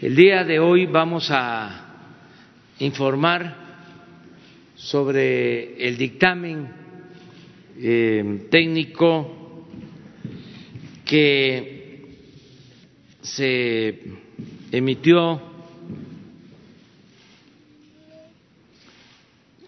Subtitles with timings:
[0.00, 2.10] El día de hoy vamos a
[2.80, 3.56] informar
[4.74, 6.68] sobre el dictamen
[7.78, 9.68] eh, técnico
[11.04, 12.08] que
[13.22, 14.00] se
[14.72, 15.40] emitió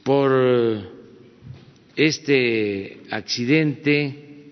[0.02, 0.32] por
[1.94, 4.50] este accidente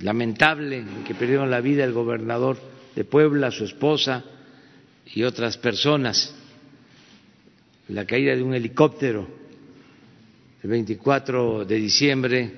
[0.00, 2.56] lamentable en que perdieron la vida el gobernador
[2.96, 4.24] de Puebla, su esposa
[5.14, 6.34] y otras personas,
[7.88, 9.28] la caída de un helicóptero
[10.62, 12.52] el 24 de diciembre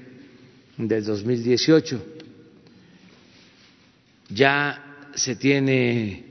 [0.76, 2.04] del 2018.
[4.28, 6.24] Ya se tiene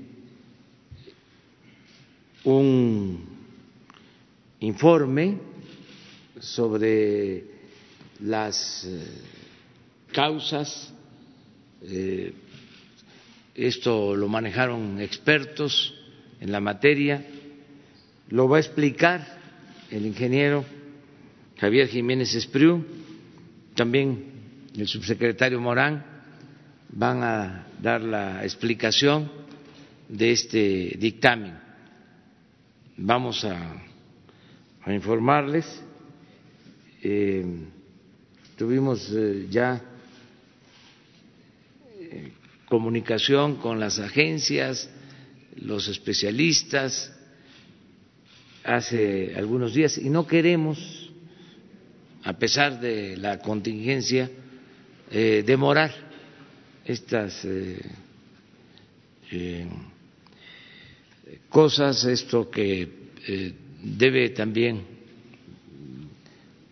[2.43, 3.25] un
[4.59, 5.37] informe
[6.39, 7.43] sobre
[8.21, 9.07] las eh,
[10.11, 10.93] causas,
[11.81, 12.33] eh,
[13.55, 15.93] esto lo manejaron expertos
[16.43, 17.25] en la materia,
[18.27, 19.25] lo va a explicar
[19.89, 20.65] el ingeniero
[21.57, 22.83] Javier Jiménez Espriu,
[23.75, 24.25] también
[24.77, 26.03] el subsecretario Morán
[26.89, 29.31] van a dar la explicación
[30.09, 31.57] de este dictamen.
[32.97, 33.81] Vamos a,
[34.87, 35.81] informarles.
[37.01, 37.45] Eh,
[38.57, 39.81] tuvimos eh, ya
[42.01, 42.33] eh,
[42.67, 44.89] comunicación con las agencias,
[45.57, 47.13] los especialistas
[48.63, 51.11] hace algunos días y no queremos,
[52.23, 54.29] a pesar de la contingencia,
[55.11, 55.91] eh, demorar
[56.85, 57.47] estas
[61.49, 62.87] cosas, esto que
[63.83, 64.81] debe también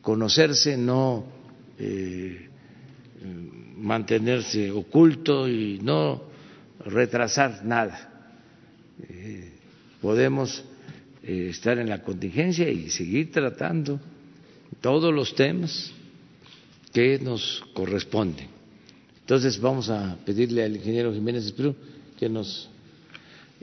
[0.02, 1.26] conocerse, no
[1.78, 2.50] eh,
[3.78, 6.24] mantenerse oculto y no
[6.86, 8.11] retrasar nada.
[9.10, 9.52] Eh,
[10.02, 10.64] podemos
[11.24, 14.00] eh, estar en la contingencia y seguir tratando
[14.82, 15.92] todos los temas
[16.94, 18.48] que nos corresponden.
[19.22, 21.76] Entonces vamos a pedirle al ingeniero Jiménez Espirú
[22.20, 22.70] que nos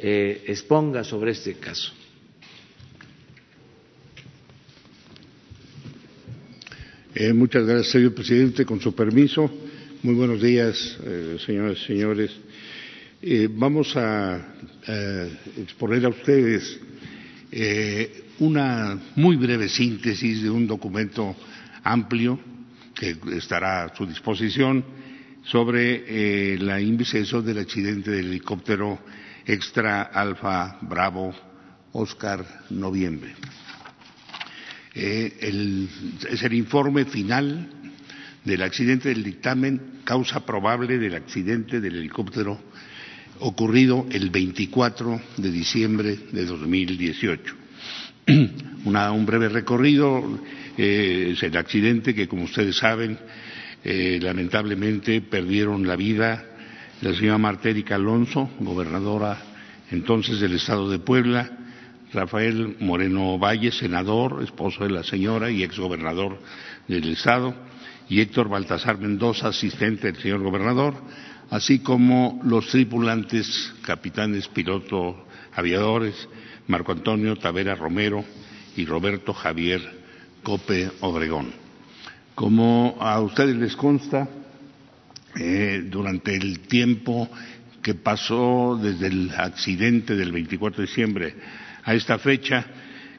[0.00, 1.92] exponga sobre este caso.
[7.20, 8.64] Eh, muchas gracias, señor presidente.
[8.64, 9.50] Con su permiso,
[10.04, 12.30] muy buenos días, eh, señoras y señores.
[13.20, 14.40] Eh, vamos a,
[15.56, 16.78] exponer a ustedes
[18.38, 21.34] una muy breve síntesis de un documento
[21.82, 22.38] amplio
[22.94, 24.84] que estará a su disposición
[25.42, 29.00] sobre la investigación del accidente del helicóptero
[29.44, 31.34] extra alfa bravo
[31.92, 33.34] Oscar Noviembre.
[34.94, 35.38] Eh,
[36.30, 37.68] es el informe final
[38.44, 42.67] del accidente del dictamen, causa probable del accidente del helicóptero
[43.40, 47.54] ocurrido el 24 de diciembre de 2018.
[48.84, 50.22] Una, un breve recorrido
[50.76, 53.18] eh, es el accidente que, como ustedes saben,
[53.84, 56.44] eh, lamentablemente perdieron la vida
[57.00, 59.38] la señora Martérica Alonso, gobernadora
[59.90, 61.48] entonces del Estado de Puebla,
[62.12, 66.40] Rafael Moreno Valle, senador, esposo de la señora y exgobernador
[66.88, 67.54] del Estado,
[68.08, 70.94] y Héctor Baltasar Mendoza, asistente del señor gobernador,
[71.50, 75.16] así como los tripulantes, capitanes, pilotos,
[75.54, 76.28] aviadores,
[76.66, 78.24] Marco Antonio Tavera Romero
[78.76, 79.80] y Roberto Javier
[80.42, 81.52] Cope Obregón.
[82.34, 84.28] Como a ustedes les consta,
[85.38, 87.28] eh, durante el tiempo
[87.82, 91.34] que pasó desde el accidente del 24 de diciembre
[91.84, 92.66] a esta fecha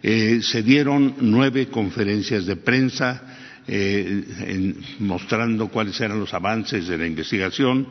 [0.01, 3.28] eh, se dieron nueve conferencias de prensa
[3.68, 7.88] eh, mostrando cuáles eran los avances de la investigación,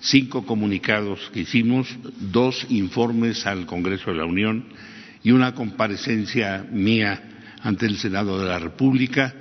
[0.00, 1.88] cinco comunicados que hicimos,
[2.20, 4.66] dos informes al Congreso de la Unión
[5.22, 7.22] y una comparecencia mía
[7.62, 9.34] ante el Senado de la República,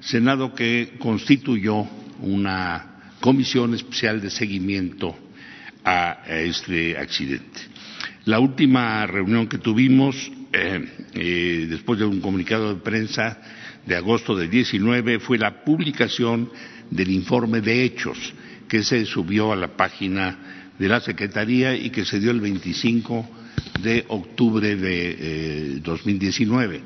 [0.00, 1.86] Senado que constituyó
[2.20, 5.16] una comisión especial de seguimiento
[5.84, 7.60] a este accidente.
[8.24, 13.40] La última reunión que tuvimos, eh, eh, después de un comunicado de prensa
[13.86, 16.50] de agosto del 19, fue la publicación
[16.90, 18.34] del informe de hechos
[18.68, 20.38] que se subió a la página
[20.78, 23.28] de la Secretaría y que se dio el 25
[23.82, 26.76] de octubre de 2019.
[26.76, 26.80] Eh,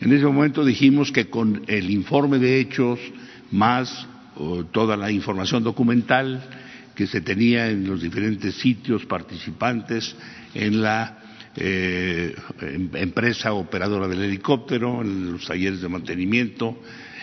[0.00, 2.98] en ese momento dijimos que con el informe de hechos
[3.50, 4.06] más
[4.72, 6.42] toda la información documental
[6.94, 10.14] que se tenía en los diferentes sitios participantes
[10.54, 11.18] en la
[11.56, 16.80] eh, em, empresa operadora del helicóptero, en los talleres de mantenimiento,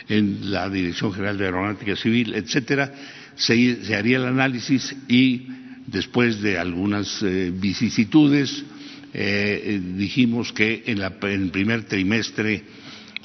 [0.10, 2.94] en la Dirección General de Aeronáutica Civil, etcétera,
[3.36, 5.48] se, haría el análisis y
[5.88, 8.64] después de algunas eh, vicisitudes
[9.14, 12.64] dijimos que en, en el primer trimestre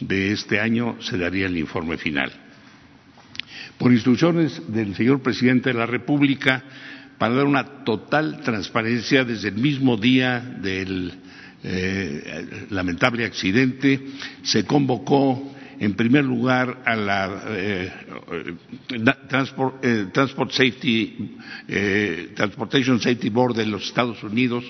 [0.01, 2.33] de este año se daría el informe final.
[3.79, 6.65] Por instrucciones del señor presidente de la República,
[7.19, 11.13] para dar una total transparencia desde el mismo día del
[11.63, 14.01] eh, lamentable accidente,
[14.43, 17.93] se convocó en primer lugar a la eh,
[19.29, 21.37] Transport, eh, Transport Safety,
[22.35, 24.65] Transportation Safety Board de los Estados Unidos,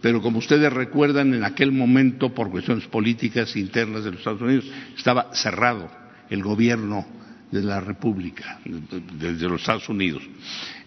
[0.00, 4.64] pero como ustedes recuerdan, en aquel momento, por cuestiones políticas internas de los Estados Unidos,
[4.96, 5.90] estaba cerrado
[6.30, 7.06] el gobierno
[7.50, 10.22] de la República, desde los Estados Unidos.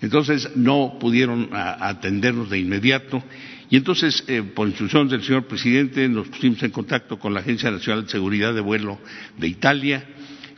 [0.01, 3.24] Entonces no pudieron atendernos de inmediato
[3.71, 7.71] y entonces, eh, por instrucción del señor presidente, nos pusimos en contacto con la Agencia
[7.71, 9.00] Nacional de Seguridad de Vuelo
[9.38, 10.03] de Italia,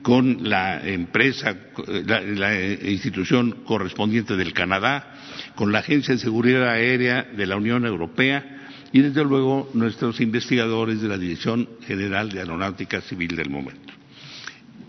[0.01, 1.55] con la empresa,
[1.87, 2.59] la,
[2.89, 5.13] institución correspondiente del Canadá,
[5.53, 10.99] con la Agencia de Seguridad Aérea de la Unión Europea y, desde luego, nuestros investigadores
[10.99, 13.93] de la Dirección General de Aeronáutica Civil del momento.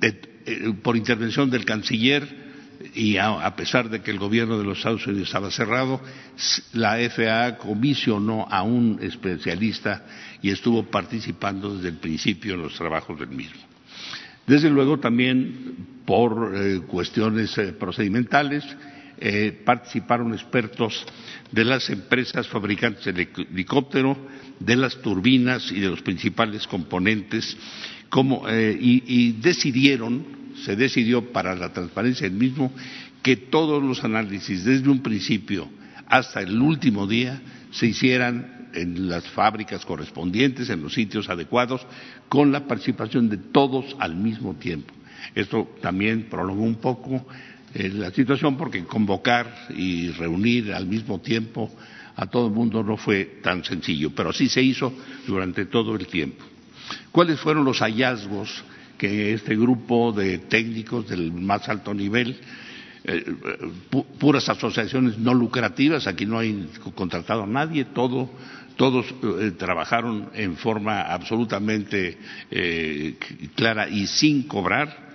[0.00, 2.44] Eh, por intervención del canciller
[2.94, 6.00] y a, pesar de que el gobierno de los Estados Unidos estaba cerrado,
[6.73, 10.05] la FAA comisionó a un especialista
[10.43, 13.61] y estuvo participando desde el principio en los trabajos del mismo.
[14.47, 18.65] Desde luego también por eh, cuestiones eh, procedimentales
[19.65, 21.06] participaron expertos
[21.50, 24.19] de las empresas fabricantes de helicóptero,
[24.59, 27.56] de las turbinas y de los principales componentes
[28.49, 30.25] eh, y, decidieron,
[30.62, 32.73] se decidió para la transparencia del mismo,
[33.23, 35.69] que todos los análisis, desde un principio
[36.06, 37.41] hasta el último día,
[37.71, 41.87] se hicieran en las fábricas correspondientes, en los sitios adecuados,
[42.29, 44.93] con la participación de todos al mismo tiempo.
[45.35, 47.27] Esto también prolongó un poco
[47.75, 51.71] eh, la situación porque convocar y reunir al mismo tiempo
[52.17, 54.93] a todo el mundo no fue tan sencillo, pero así se hizo
[55.27, 56.45] durante todo el tiempo.
[57.11, 58.62] ¿Cuáles fueron los hallazgos
[58.99, 62.38] que este grupo de técnicos del más alto nivel,
[63.05, 63.23] eh,
[64.19, 68.31] puras asociaciones no lucrativas, aquí no hay contratado a nadie, todos
[68.79, 72.17] eh, trabajaron en forma absolutamente
[72.50, 73.17] eh,
[73.55, 75.12] clara y sin cobrar,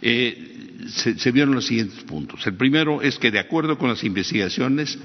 [0.00, 2.46] se, vieron los siguientes puntos.
[2.46, 4.98] El primero es que, de acuerdo con las investigaciones,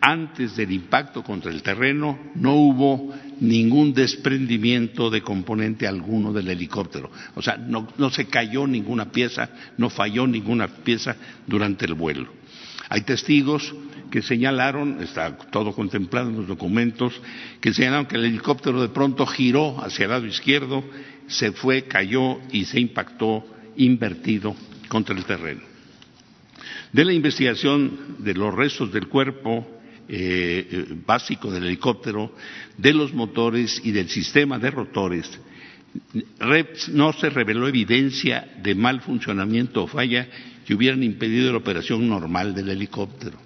[0.00, 7.10] antes del impacto contra el terreno no hubo ningún desprendimiento de componente alguno del helicóptero.
[7.34, 11.16] O sea, no, se cayó ninguna pieza, no falló ninguna pieza
[11.46, 12.32] durante el vuelo.
[12.88, 13.74] Hay testigos
[14.10, 17.20] que señalaron, está todo contemplado en los documentos,
[17.60, 20.84] que señalaron que el helicóptero de pronto giró hacia el lado izquierdo,
[21.26, 23.44] se fue, cayó y se impactó
[23.76, 24.54] invertido
[24.88, 25.62] contra el terreno.
[26.92, 29.75] De la investigación de los restos del cuerpo
[30.08, 32.32] eh, básico del helicóptero,
[32.76, 35.38] de los motores y del sistema de rotores,
[36.92, 40.28] no se reveló evidencia de mal funcionamiento o falla
[40.66, 43.38] que hubieran impedido la operación normal del helicóptero.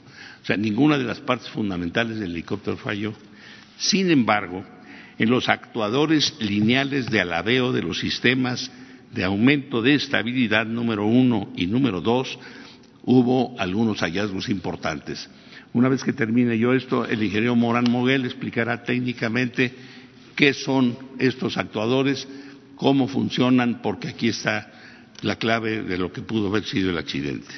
[0.42, 3.12] O sea, ninguna de las partes fundamentales del helicóptero falló.
[3.78, 4.64] Sin embargo,
[5.18, 8.70] en los actuadores lineales de alabeo de los sistemas
[9.12, 12.38] de aumento de estabilidad número uno y número dos,
[13.02, 15.28] hubo algunos hallazgos importantes.
[15.72, 19.72] Una vez que termine yo esto, el ingeniero Morán Moguel explicará técnicamente
[20.34, 22.26] qué son estos actuadores,
[22.74, 24.72] cómo funcionan, porque aquí está
[25.22, 27.52] la clave de lo que pudo haber sido el accidente.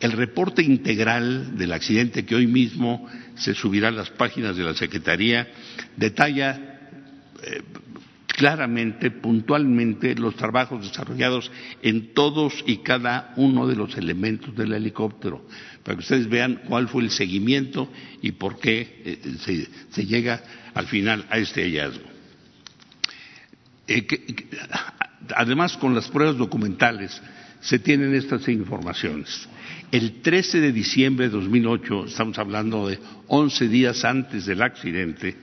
[0.00, 4.74] El reporte integral del accidente que hoy mismo se subirá a las páginas de la
[4.74, 5.48] Secretaría
[5.96, 6.78] detalla
[7.42, 7.62] eh,
[8.36, 11.50] claramente, puntualmente, los trabajos desarrollados
[11.82, 15.46] en todos y cada uno de los elementos del helicóptero,
[15.84, 17.88] para que ustedes vean cuál fue el seguimiento
[18.22, 20.42] y por qué eh, se, llega
[20.74, 22.04] al final a este hallazgo.
[23.86, 24.06] Eh,
[25.36, 27.20] además, con las pruebas documentales
[27.60, 29.48] se tienen estas informaciones.
[29.92, 32.98] El 13 de diciembre de 2008, estamos hablando de
[33.28, 35.36] 11 días antes del accidente,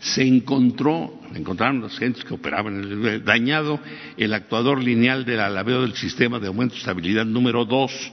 [0.00, 3.80] se encontró, encontraron los agentes que operaban en el dañado
[4.16, 8.12] el actuador lineal del alabeo del sistema de aumento de estabilidad número 2,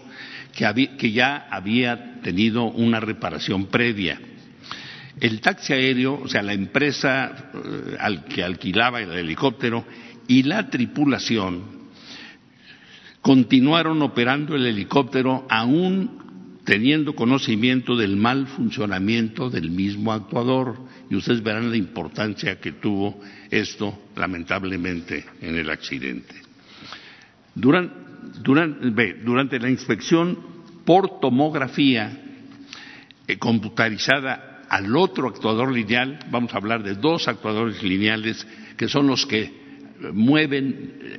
[0.54, 4.20] que, ya había tenido una reparación previa.
[5.20, 9.86] El taxi aéreo, o sea, la empresa eh, al que alquilaba el helicóptero
[10.28, 11.84] y la tripulación
[13.22, 16.24] continuaron operando el helicóptero aún
[16.66, 20.78] teniendo conocimiento del mal funcionamiento del mismo actuador.
[21.14, 26.34] Y ustedes verán la importancia que tuvo esto, lamentablemente, en el accidente.
[27.54, 30.40] Durante, la inspección
[30.84, 32.20] por tomografía
[33.28, 39.06] eh, computarizada al otro actuador lineal, vamos a hablar de dos actuadores lineales que son
[39.06, 39.54] los que
[40.14, 41.16] mueven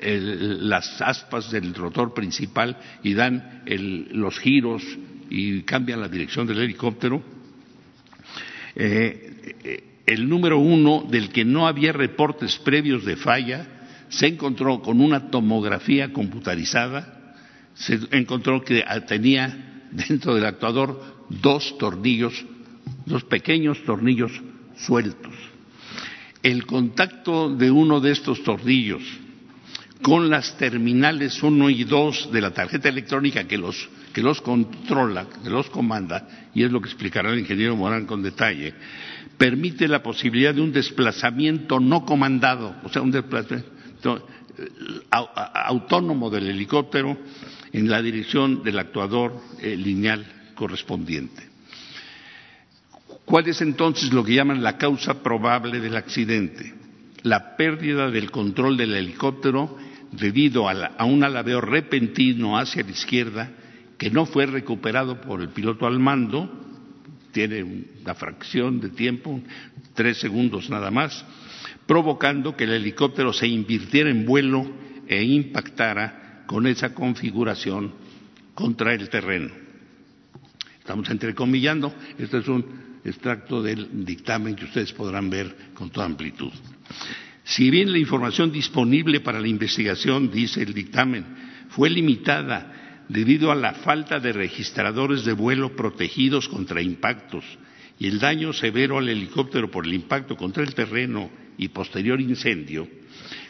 [0.62, 3.62] las aspas del rotor principal y dan
[4.10, 4.82] los giros
[5.30, 7.22] y cambian la dirección del helicóptero.
[8.74, 9.23] Eh,
[10.06, 13.66] el número uno, del que no había reportes previos de falla,
[14.08, 17.34] se encontró con una tomografía computarizada,
[17.74, 22.44] se encontró que tenía dentro del actuador dos tornillos,
[23.06, 24.32] dos pequeños tornillos
[24.76, 25.34] sueltos.
[26.42, 29.02] El contacto de uno de estos tornillos
[30.02, 35.26] con las terminales 1 y 2 de la tarjeta electrónica que los, que los controla,
[35.42, 38.74] que los comanda, y es lo que explicará el ingeniero Morán con detalle,
[39.36, 44.68] permite la posibilidad de un desplazamiento no comandado, o sea, un desplazamiento eh,
[45.10, 47.16] autónomo del helicóptero
[47.72, 50.24] en la dirección del actuador eh, lineal
[50.54, 51.54] correspondiente.
[53.24, 56.74] ¿Cuál es entonces lo que llaman la causa probable del accidente?
[57.22, 59.76] La pérdida del control del helicóptero
[60.12, 63.50] debido a, un alabeo repentino hacia la izquierda
[63.98, 66.50] que no fue recuperado por el piloto al mando,
[67.34, 69.42] tiene una fracción de tiempo,
[69.92, 71.26] tres segundos nada más,
[71.86, 74.64] provocando que el helicóptero se invirtiera en vuelo
[75.06, 77.92] e impactara con esa configuración
[78.54, 79.50] contra el terreno.
[80.78, 82.64] Estamos entrecomillando, este es un
[83.04, 86.52] extracto del dictamen que ustedes podrán ver con toda amplitud.
[87.42, 91.24] Si bien la información disponible para la investigación, dice el dictamen,
[91.70, 97.44] fue limitada debido a la falta de registradores de vuelo protegidos contra impactos
[97.98, 102.88] y el daño severo al helicóptero por el impacto contra el terreno y posterior incendio,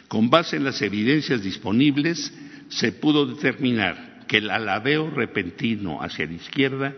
[0.07, 2.33] con base en las evidencias disponibles,
[2.69, 6.93] se pudo determinar que el alabeo repentino hacia la izquierda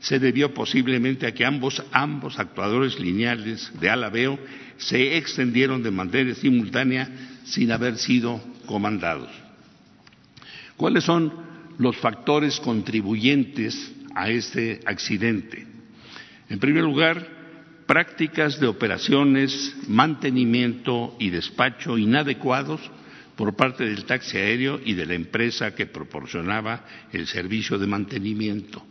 [0.00, 4.38] se debió posiblemente a que ambos, ambos actuadores lineales de alabeo
[4.76, 7.08] se extendieron de manera simultánea
[7.44, 9.30] sin haber sido comandados.
[10.76, 11.32] ¿Cuáles son
[11.78, 15.66] los factores contribuyentes a este accidente?
[16.48, 17.26] En primer lugar,
[17.86, 22.80] prácticas de operaciones, mantenimiento y despacho inadecuados
[23.36, 28.84] por parte del taxi aéreo y de la empresa que proporcionaba el servicio de mantenimiento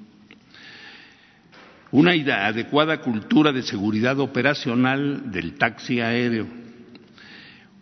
[1.93, 2.13] una
[2.47, 6.47] adecuada cultura de seguridad operacional del taxi aéreo,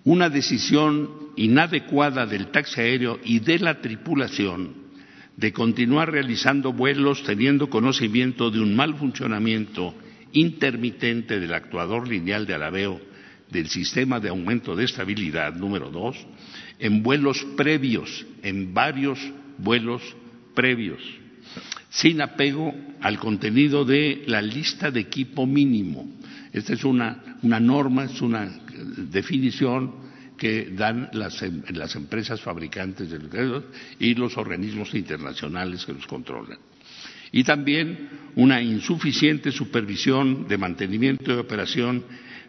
[0.04, 4.81] una decisión inadecuada del taxi aéreo y de la tripulación
[5.38, 9.96] de continuar realizando vuelos teniendo conocimiento de un mal funcionamiento
[10.34, 13.02] intermitente del actuador lineal de alabeo
[13.50, 16.16] del sistema de aumento de estabilidad número dos
[16.80, 19.20] en vuelos previos, en varios
[19.58, 20.02] vuelos
[20.54, 21.02] previos
[21.92, 26.10] sin apego al contenido de la lista de equipo mínimo.
[26.54, 28.50] Esta es una, norma, es una
[29.12, 29.94] definición
[30.42, 31.62] que dan las, em,
[31.96, 33.64] empresas fabricantes de los
[34.00, 36.58] y los organismos internacionales que los controlan.
[37.32, 42.04] Y también una insuficiente supervisión de mantenimiento y operación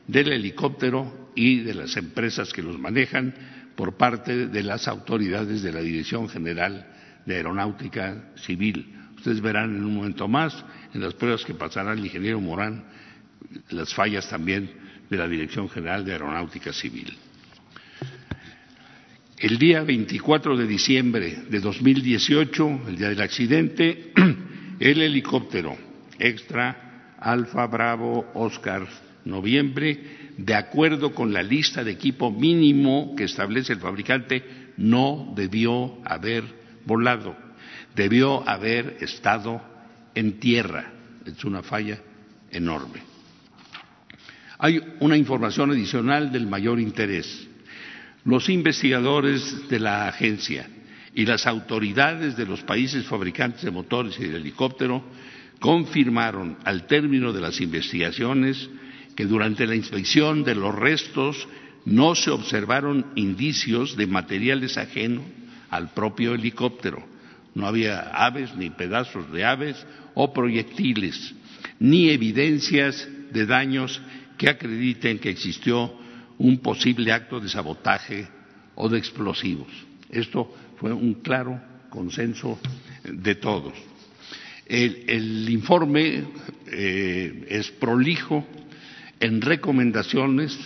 [0.08, 3.34] del helicóptero y de las empresas que los manejan
[3.76, 6.86] por parte de las autoridades de la Dirección General
[7.26, 8.86] de Aeronáutica Civil
[9.22, 12.82] Ustedes verán en un momento más, en las pruebas que pasará el ingeniero Morán,
[13.70, 14.68] las fallas también
[15.08, 17.16] de la Dirección General de Aeronáutica Civil.
[19.42, 24.12] El día 24 de diciembre de 2018, el día del accidente,
[24.78, 25.76] el helicóptero
[26.16, 28.86] extra Alfa Bravo Oscar
[29.24, 29.98] Noviembre,
[30.38, 34.44] de acuerdo con la lista de equipo mínimo que establece el fabricante,
[34.76, 36.44] no debió haber
[36.86, 37.36] volado
[37.96, 39.60] debió haber estado
[40.14, 40.92] en tierra.
[41.26, 41.98] Es una falla
[42.50, 43.00] enorme.
[44.58, 47.48] Hay una información adicional del mayor interés.
[48.24, 50.68] Los investigadores de la agencia
[51.14, 55.02] y las autoridades de los países fabricantes de motores y de helicóptero
[55.58, 58.68] confirmaron al término de las investigaciones
[59.16, 61.48] que durante la inspección de los restos
[61.84, 65.24] no se observaron indicios de materiales ajenos
[65.68, 67.04] al propio helicóptero.
[67.54, 71.34] No había aves, ni pedazos de aves o proyectiles,
[71.80, 74.00] ni evidencias de daños
[74.38, 75.92] que acrediten que existió
[76.42, 78.26] un posible acto de sabotaje
[78.74, 79.70] o de explosivos.
[80.10, 82.58] Esto fue un claro consenso
[83.04, 83.74] de todos.
[84.66, 86.24] El, informe
[86.66, 88.44] eh, es prolijo
[89.20, 90.58] en recomendaciones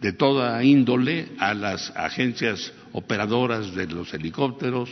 [0.00, 4.90] de toda índole a las agencias operadoras de los helicópteros,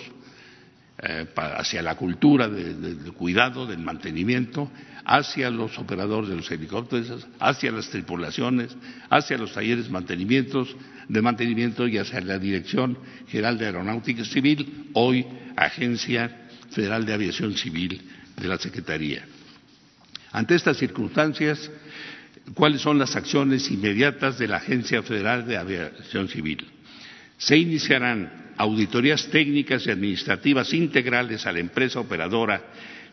[1.00, 4.68] eh, hacia la cultura del cuidado, del mantenimiento,
[5.08, 8.76] hacia los operadores de los helicópteros, hacia las tripulaciones,
[9.08, 10.76] hacia los talleres mantenimientos,
[11.08, 15.24] de mantenimiento y hacia la Dirección General de Aeronáutica Civil, hoy
[15.56, 18.02] Agencia Federal de Aviación Civil
[18.36, 19.24] de la Secretaría.
[20.30, 21.70] Ante estas circunstancias,
[22.52, 26.66] ¿cuáles son las acciones inmediatas de la Agencia Federal de Aviación Civil?
[27.38, 32.62] Se iniciarán auditorías técnicas y administrativas integrales a la empresa operadora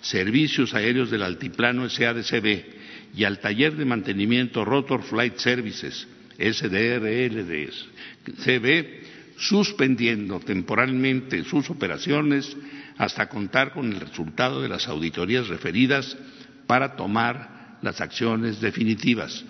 [0.02, 2.64] Servicios Aéreos del Altiplano SADCB
[3.16, 7.86] y al taller de mantenimiento Rotor Flight Services SDRLDCB,
[9.38, 12.56] suspendiendo temporalmente sus operaciones
[12.98, 16.18] hasta contar con el resultado de las auditorías referidas
[16.68, 19.44] para tomar las acciones definitivas.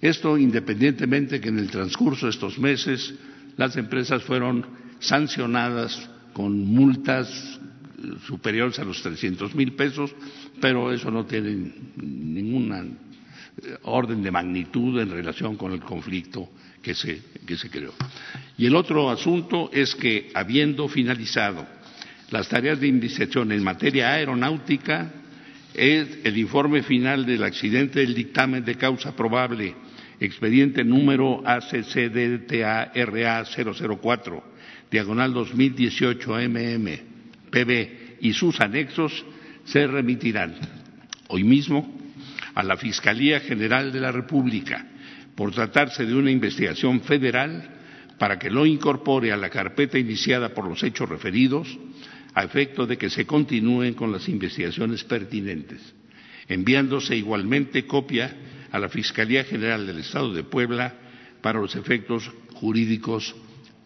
[0.00, 3.14] Esto independientemente que en el transcurso de estos meses
[3.56, 4.66] las empresas fueron
[4.98, 7.60] sancionadas con multas
[8.26, 10.14] superiores a los 300 mil pesos,
[10.60, 16.48] pero eso no tiene ninguna eh, orden de magnitud en relación con el conflicto
[16.82, 17.94] que se, que se creó.
[18.58, 21.66] Y el otro asunto es que, habiendo finalizado
[22.30, 25.10] las tareas de investigación en materia aeronáutica,
[25.74, 29.74] el informe final del accidente del dictamen de causa probable,
[30.20, 32.92] expediente número ACCDTARA
[33.44, 34.54] 004
[34.90, 37.13] diagonal 2018 MM,
[37.50, 39.24] PB y sus anexos
[39.64, 40.54] se remitirán
[41.28, 41.98] hoy mismo
[42.54, 44.86] a la Fiscalía General de la República
[45.34, 47.70] por tratarse de una investigación federal
[48.18, 51.78] para que lo incorpore a la carpeta iniciada por los hechos referidos
[52.34, 55.80] a efecto de que se continúen con las investigaciones pertinentes,
[56.48, 58.34] enviándose igualmente copia
[58.70, 60.94] a la Fiscalía General del Estado de Puebla
[61.40, 63.34] para los efectos jurídicos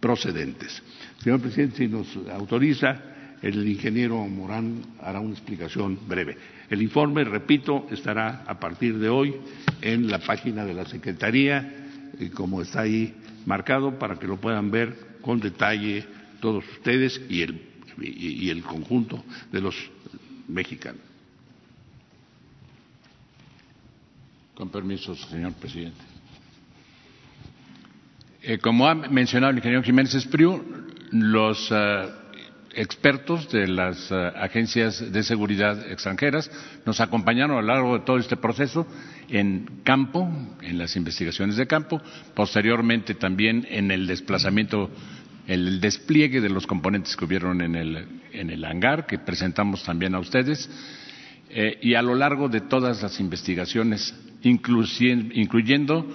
[0.00, 0.82] procedentes.
[1.22, 3.02] Señor presidente, si nos autoriza,
[3.42, 6.36] el ingeniero Morán hará una explicación breve.
[6.70, 9.34] El informe, repito, estará a partir de hoy
[9.80, 11.88] en la página de la Secretaría,
[12.34, 13.14] como está ahí
[13.46, 16.04] marcado, para que lo puedan ver con detalle
[16.40, 17.60] todos ustedes y el,
[18.00, 19.74] y el conjunto de los
[20.48, 21.00] mexicanos.
[24.54, 26.18] Con permiso, señor presidente.
[28.42, 30.62] Eh, como ha mencionado el ingeniero Jiménez Espriu,
[31.12, 32.08] los eh,
[32.78, 36.50] expertos de las eh, agencias de seguridad extranjeras.
[36.86, 38.86] Nos acompañaron a lo largo de todo este proceso
[39.28, 40.30] en campo,
[40.62, 42.00] en las investigaciones de campo,
[42.34, 44.90] posteriormente también en el desplazamiento,
[45.46, 50.14] el despliegue de los componentes que hubieron en el, en el hangar, que presentamos también
[50.14, 50.70] a ustedes,
[51.80, 56.06] y a lo largo de todas las investigaciones, incluyendo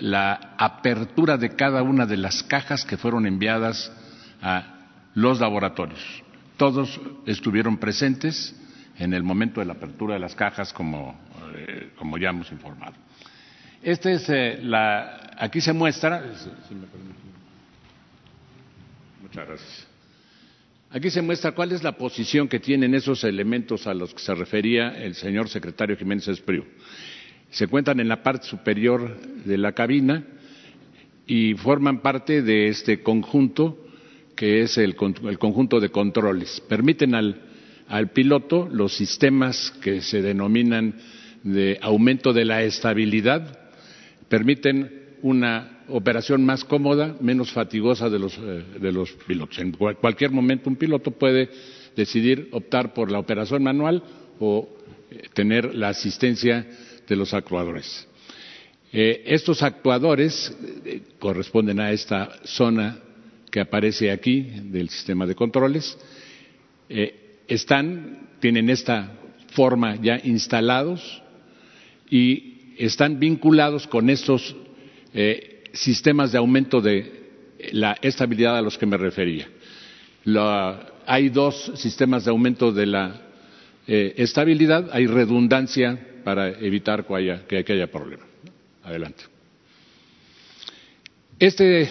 [0.00, 3.92] la apertura de cada una de las cajas que fueron enviadas
[4.40, 4.77] a
[5.14, 6.00] los laboratorios.
[6.56, 8.54] Todos estuvieron presentes
[8.98, 11.18] en el momento de la apertura de las cajas, como,
[11.54, 11.90] eh,
[12.20, 12.94] ya hemos informado.
[13.82, 16.24] Este es eh, la, aquí se muestra,
[19.22, 19.86] Muchas gracias.
[20.90, 24.34] Aquí se muestra cuál es la posición que tienen esos elementos a los que se
[24.34, 26.64] refería el señor secretario Jiménez Espriu
[27.50, 30.24] se encuentran en la parte superior de la cabina
[31.26, 33.86] y forman parte de este conjunto
[34.38, 36.62] que es el, conjunto de controles.
[36.68, 37.42] Permiten al,
[37.88, 40.94] al piloto los sistemas que se denominan
[41.42, 43.58] de aumento de la estabilidad,
[44.28, 49.58] permiten una operación más cómoda, menos fatigosa de los, eh, de los pilotos.
[49.58, 51.50] En cualquier momento un piloto puede
[51.96, 54.04] decidir optar por la operación manual
[54.38, 54.68] o
[55.10, 56.64] eh, tener la asistencia
[57.08, 58.06] de los actuadores.
[58.92, 60.56] Eh, estos actuadores
[61.18, 63.00] corresponden a esta zona
[63.50, 65.98] que aparece aquí del sistema de controles.
[66.88, 69.12] Eh, están, tienen esta
[69.52, 71.22] forma ya instalados
[72.10, 74.54] y están vinculados con estos
[75.72, 77.30] sistemas de aumento de
[77.72, 79.48] la estabilidad a los que me refería.
[81.06, 83.20] hay dos sistemas de aumento de la
[83.86, 88.24] estabilidad, hay redundancia para evitar que haya, que haya problema.
[88.84, 89.37] Adelante.
[91.38, 91.88] Este,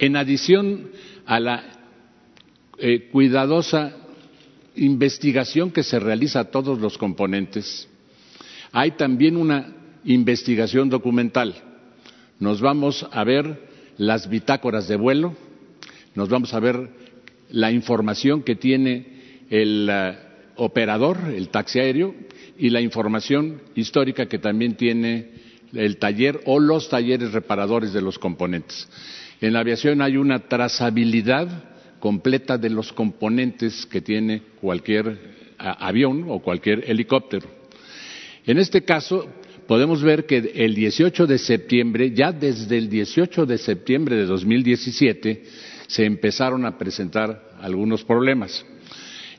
[0.00, 0.90] en adición
[1.24, 1.62] a la
[2.78, 3.94] eh, cuidadosa
[4.74, 7.88] investigación que se realiza a todos los componentes,
[8.72, 9.72] hay también una
[10.04, 11.54] investigación documental.
[12.40, 15.36] Nos vamos a ver las bitácoras de vuelo,
[16.16, 16.90] nos vamos a ver
[17.50, 20.18] la información que tiene el eh,
[20.56, 22.16] operador, el taxi aéreo,
[22.58, 25.37] y la información histórica que también tiene
[25.74, 28.88] el taller o los talleres reparadores de los componentes.
[29.40, 31.64] En la aviación hay una trazabilidad
[32.00, 35.18] completa de los componentes que tiene cualquier
[35.58, 37.48] avión o cualquier helicóptero.
[38.46, 39.28] En este caso,
[39.66, 45.44] podemos ver que el 18 de septiembre, ya desde el 18 de septiembre de 2017,
[45.86, 48.64] se empezaron a presentar algunos problemas.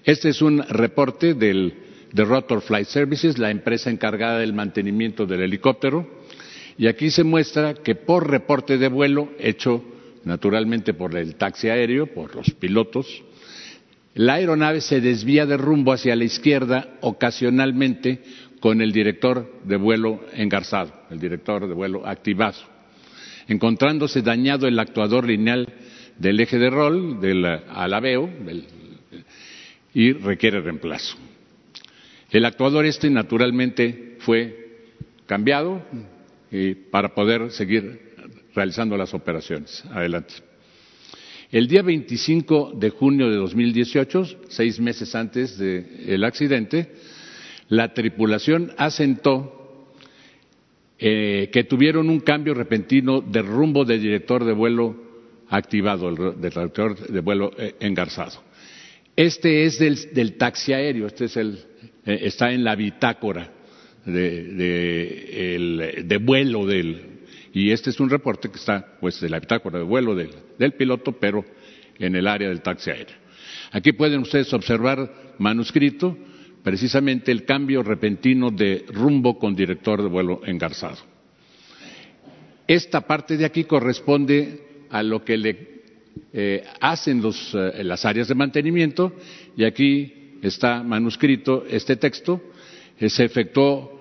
[0.03, 1.73] Este es un reporte del,
[2.11, 6.18] de Rotor Flight Services, la empresa encargada del mantenimiento del helicóptero,
[6.79, 9.83] y aquí se muestra que por reporte de vuelo hecho
[10.23, 13.21] naturalmente por el taxi aéreo, por los pilotos,
[14.13, 18.23] la aeronave se desvía de rumbo hacia la izquierda ocasionalmente
[18.61, 22.59] con el director de vuelo engarzado, el director de vuelo activado,
[23.49, 25.67] encontrándose dañado el actuador lineal
[26.17, 28.29] del eje de rol, del alabeo,
[29.93, 31.17] y requiere reemplazo.
[32.31, 34.85] El actuador este naturalmente fue
[35.25, 35.83] cambiado
[36.91, 38.09] para poder seguir
[38.55, 39.83] realizando las operaciones.
[39.91, 40.33] Adelante.
[41.51, 46.93] El día 25 de junio de 2018, seis meses antes del accidente,
[47.69, 49.87] la tripulación asentó
[50.99, 54.95] eh, que tuvieron un cambio repentino de rumbo del director de vuelo
[55.49, 58.43] activado, del director de vuelo eh, engarzado.
[59.15, 61.57] Este es del, taxi aéreo, este es el,
[62.05, 63.53] eh, está en la bitácora
[64.05, 65.69] de,
[66.21, 67.19] vuelo del,
[67.53, 70.73] y este es un reporte que está pues de la bitácora de vuelo del, del
[70.73, 71.45] piloto, pero
[71.97, 73.17] en el área del taxi aéreo.
[73.71, 76.17] Aquí pueden ustedes observar manuscrito
[76.63, 80.97] precisamente el cambio repentino de rumbo con director de vuelo engarzado.
[82.67, 85.69] Esta parte de aquí corresponde a lo que le
[86.33, 89.13] eh, hacen los, eh, las áreas de mantenimiento
[89.57, 92.41] y aquí está manuscrito este texto.
[92.99, 93.97] Eh, se efectuó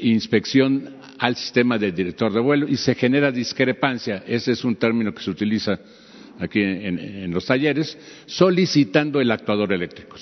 [0.00, 4.24] inspección al sistema del director de vuelo y se genera discrepancia.
[4.26, 5.78] Ese es un término que se utiliza
[6.38, 10.16] aquí en, los talleres, solicitando el actuador eléctrico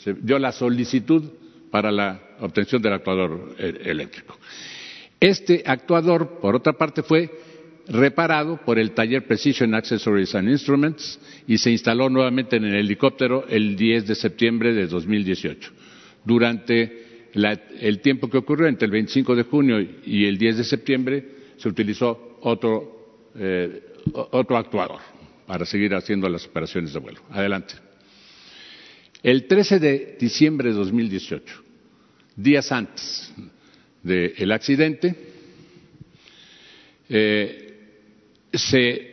[0.00, 1.22] se dio la solicitud
[1.70, 4.38] para la obtención del actuador eh, eléctrico.
[5.18, 7.30] Este actuador, por otra parte, fue
[7.86, 13.44] reparado por el taller Precision Accessories and Instruments y se instaló nuevamente en el helicóptero
[13.48, 15.70] el 10 de septiembre de 2018.
[16.24, 21.28] Durante el tiempo que ocurrió entre el 25 de junio y el 10 de septiembre
[21.56, 25.00] se utilizó otro, eh, otro actuador
[25.46, 27.20] para seguir haciendo las operaciones de vuelo.
[27.30, 27.74] Adelante.
[29.22, 31.62] El 13 de diciembre de 2018,
[32.36, 33.32] días antes
[34.02, 35.14] del accidente,
[37.08, 37.66] eh,
[38.52, 39.10] se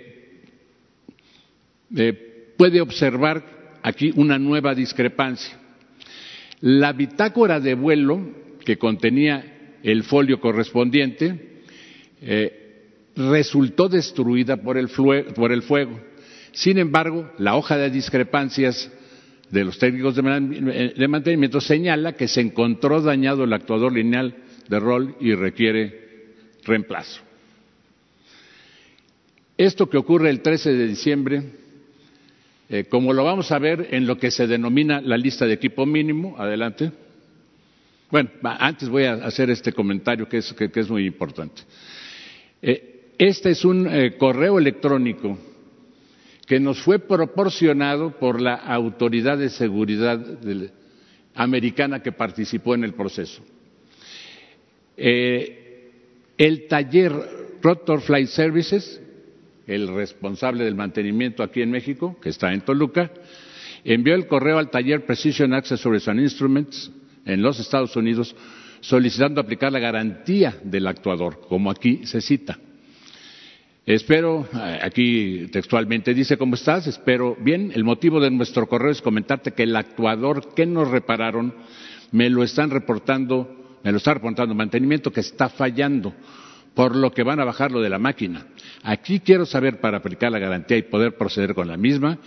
[1.96, 5.60] eh, puede observar aquí una nueva discrepancia.
[6.62, 8.20] La bitácora de vuelo
[8.66, 11.62] que contenía el folio correspondiente
[12.22, 12.68] eh,
[13.16, 16.00] resultó destruida por el, por el fuego.
[16.52, 18.92] Sin embargo, la hoja de discrepancias
[19.52, 24.36] de los técnicos de mantenimiento señala que se encontró dañado el actuador lineal
[24.68, 26.08] de rol y requiere
[26.66, 27.22] reemplazo.
[29.58, 31.44] Esto que ocurre el 13 de diciembre,
[32.70, 35.86] eh, como lo vamos a ver en lo que se denomina la lista de equipo
[35.86, 36.92] mínimo, adelante.
[38.12, 41.62] Bueno, antes voy a hacer este comentario que es, muy importante.
[42.62, 45.38] Eh, este es un eh, correo electrónico
[46.46, 50.26] que nos fue proporcionado por la autoridad de seguridad
[51.36, 53.44] americana que participó en el proceso.
[54.96, 57.14] El taller
[57.62, 59.02] Rotor Flight Services,
[59.68, 63.12] el responsable del mantenimiento aquí en México, que está en Toluca,
[63.84, 66.92] envió el correo al taller Precision Accessories and Instruments
[67.26, 68.36] en los Estados Unidos
[68.80, 72.58] solicitando aplicar la garantía del actuador, como aquí se cita.
[73.86, 76.88] Espero, eh, aquí textualmente dice, ¿cómo estás?
[76.88, 77.72] Espero bien.
[77.74, 81.54] El motivo de nuestro correo es comentarte que el actuador que nos repararon
[82.12, 86.14] me lo están reportando, me lo está reportando mantenimiento que está fallando,
[86.78, 88.46] por lo que van a bajarlo de la máquina.
[88.84, 92.20] Aquí quiero saber para aplicar la garantía y poder proceder con la misma,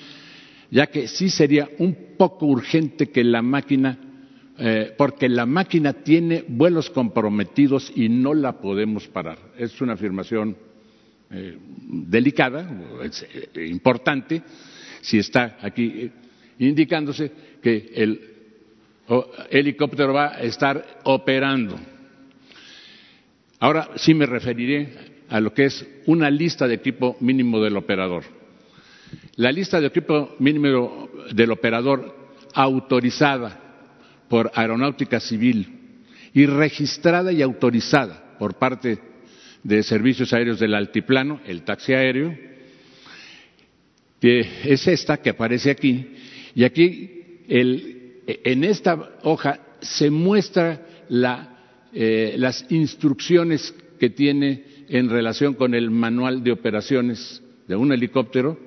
[0.72, 3.96] ya que sí sería un poco urgente que la máquina
[4.58, 9.38] eh, porque la máquina tiene vuelos comprometidos y no la podemos parar.
[9.56, 10.56] Es una afirmación
[11.30, 11.56] eh,
[12.08, 12.68] delicada,
[13.04, 14.42] es eh, importante,
[15.00, 16.10] si está aquí
[16.58, 17.30] indicándose
[17.62, 18.20] que el
[19.48, 21.78] helicóptero va a estar operando.
[23.60, 24.88] Ahora sí me referiré
[25.28, 28.24] a lo que es una lista de equipo mínimo del operador.
[29.36, 33.60] La lista de equipo mínimo del operador autorizada
[34.28, 35.98] por Aeronáutica Civil
[36.32, 38.98] y registrada y autorizada por parte
[39.62, 42.34] de servicios aéreos del altiplano, el taxi aéreo,
[44.20, 46.14] que es esta que aparece aquí,
[46.54, 50.86] y aquí en esta hoja se muestra
[51.92, 58.58] eh, las instrucciones que tiene en relación con el manual de operaciones de un helicóptero,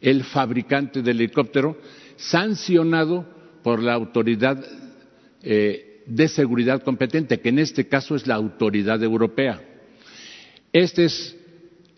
[0.00, 1.78] el fabricante del helicóptero,
[2.16, 3.26] sancionado
[3.62, 4.62] por la autoridad
[5.42, 9.62] eh, de seguridad competente, que en este caso es la autoridad europea.
[10.72, 11.36] Esta es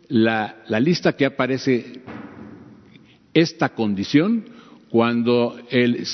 [0.09, 2.02] la, lista que aparece,
[3.35, 4.44] esta condición,
[4.90, 6.07] cuando el,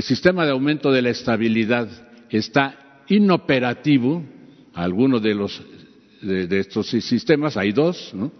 [0.00, 1.88] sistema de aumento de la estabilidad
[2.30, 2.79] está
[3.10, 4.22] inoperativo,
[4.72, 5.62] algunos de los
[6.22, 8.32] de, estos sistemas, hay dos, ¿no?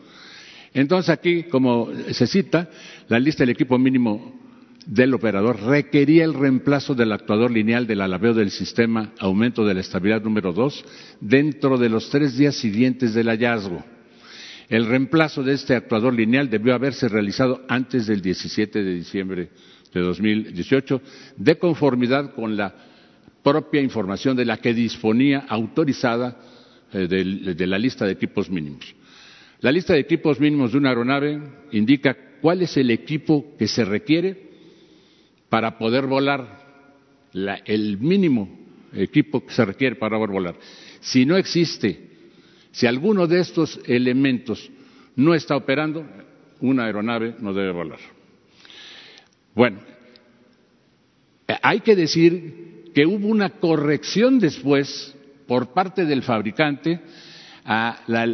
[0.72, 2.70] Entonces aquí, como se cita,
[3.08, 4.38] la lista del equipo mínimo
[4.86, 9.80] del operador requería el reemplazo del actuador lineal del alabeo del sistema aumento de la
[9.80, 10.84] estabilidad número dos
[11.20, 13.84] dentro de los tres días siguientes del hallazgo.
[14.68, 19.50] El reemplazo de este actuador lineal debió haberse realizado antes del 17 de diciembre
[19.92, 21.02] de 2018,
[21.36, 22.89] de conformidad con la
[23.42, 26.40] propia información de la que disponía autorizada
[26.92, 28.94] eh, de la lista de equipos mínimos.
[29.60, 31.40] La lista de equipos mínimos de una aeronave
[31.72, 34.50] indica cuál es el equipo que se requiere
[35.48, 36.60] para poder volar,
[37.66, 38.58] el mínimo
[38.94, 40.54] equipo que se requiere para poder volar.
[41.00, 42.08] Si no existe,
[42.72, 44.70] si alguno de estos elementos
[45.16, 46.06] no está operando,
[46.60, 47.98] una aeronave no debe volar.
[49.54, 49.80] Bueno,
[51.62, 55.14] hay que decir que hubo una corrección después
[55.46, 57.00] por parte del fabricante
[57.64, 58.26] a la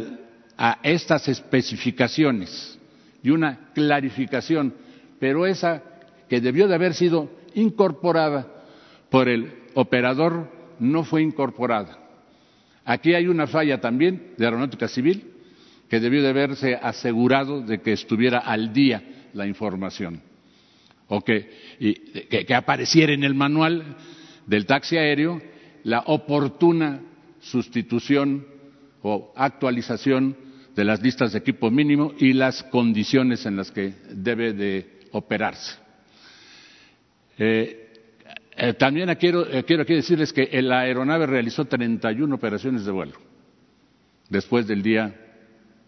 [0.57, 2.79] a estas especificaciones
[3.21, 4.73] y una clarificación,
[5.19, 5.83] pero esa
[6.27, 8.47] que debió de haber sido incorporada
[9.09, 11.99] por el operador no fue incorporada.
[12.83, 15.31] Aquí hay una falla también de aeronáutica civil
[15.89, 20.21] que debió de haberse asegurado de que estuviera al día la información
[21.07, 21.49] o que,
[22.29, 23.95] que apareciera en el manual
[24.47, 25.39] del taxi aéreo
[25.83, 27.01] la oportuna
[27.39, 28.45] sustitución
[29.03, 30.35] o actualización
[30.75, 35.75] de las listas de equipo mínimo y las condiciones en las que debe de operarse.
[37.37, 37.83] Eh,
[38.55, 43.13] eh, también quiero, eh, quiero aquí decirles que la aeronave realizó 31 operaciones de vuelo
[44.29, 45.15] después del día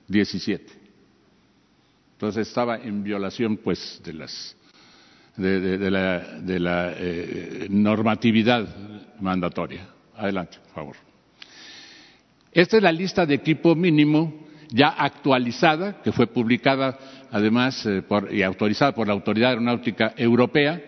[0.08, 0.72] 17.
[2.14, 4.56] Entonces estaba en violación, pues, de las
[5.40, 6.94] de, la, de la
[7.70, 8.68] normatividad
[9.20, 9.88] mandatoria.
[10.16, 10.96] Adelante, por favor.
[12.52, 16.98] Esta es la lista de equipo mínimo ya actualizada, que fue publicada
[17.32, 20.82] además eh, y autorizada por la Autoridad Aeronáutica Europea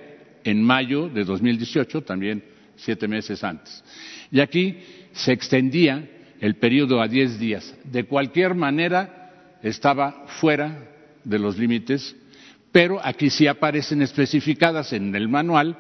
[0.44, 2.44] en mayo de 2018, también
[2.76, 3.84] siete meses antes.
[4.32, 4.78] Y aquí
[5.14, 6.08] se extendía
[6.40, 7.76] el periodo a diez días.
[7.84, 10.88] De cualquier manera, estaba fuera
[11.24, 12.16] de los límites,
[12.72, 15.78] pero aquí sí aparecen especificadas en el manual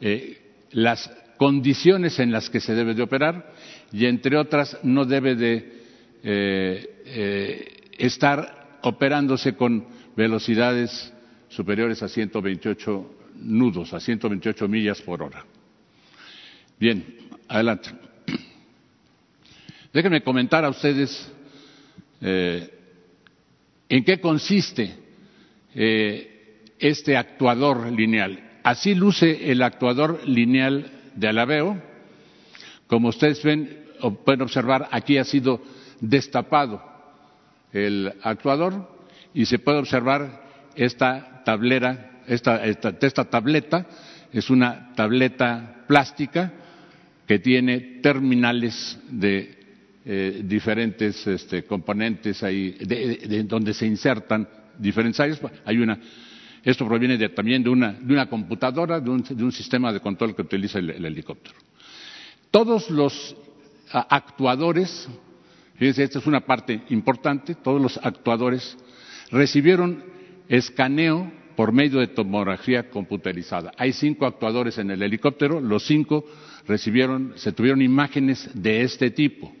[0.00, 0.40] eh,
[0.72, 3.54] las condiciones en las que se debe de operar
[3.92, 5.82] y, entre otras, no debe de
[6.22, 9.86] eh, eh, estar operándose con
[10.16, 11.12] velocidades
[11.48, 15.44] superiores a 128 nudos, a 128 millas por hora.
[16.78, 17.04] Bien,
[17.48, 17.90] adelante.
[19.92, 21.32] Déjenme comentar a ustedes
[22.20, 25.07] en qué consiste
[25.74, 28.60] este actuador lineal.
[28.62, 31.80] Así luce el actuador lineal de Alabeo.
[32.86, 33.84] Como ustedes ven,
[34.24, 35.60] pueden observar, aquí ha sido
[36.00, 36.82] destapado
[37.72, 38.88] el actuador
[39.34, 40.42] y se puede observar
[40.74, 43.86] esta tablera, esta, esta, tableta,
[44.32, 46.52] es una tableta plástica
[47.26, 49.58] que tiene terminales de
[50.04, 54.48] eh, diferentes este, componentes ahí, de, donde se insertan
[54.78, 55.40] diferentes áreas.
[55.64, 55.98] Hay una,
[56.62, 60.34] esto proviene también de una, de una computadora, de un, de un, sistema de control
[60.34, 61.56] que utiliza el helicóptero.
[62.50, 63.36] Todos los
[63.90, 65.08] actuadores
[65.78, 67.54] Fíjense, esta es una parte importante.
[67.54, 68.76] Todos los actuadores
[69.30, 70.02] recibieron
[70.48, 73.72] escaneo por medio de tomografía computerizada.
[73.76, 76.24] Hay cinco actuadores en el helicóptero, los cinco
[76.66, 79.52] recibieron, se tuvieron imágenes de este tipo.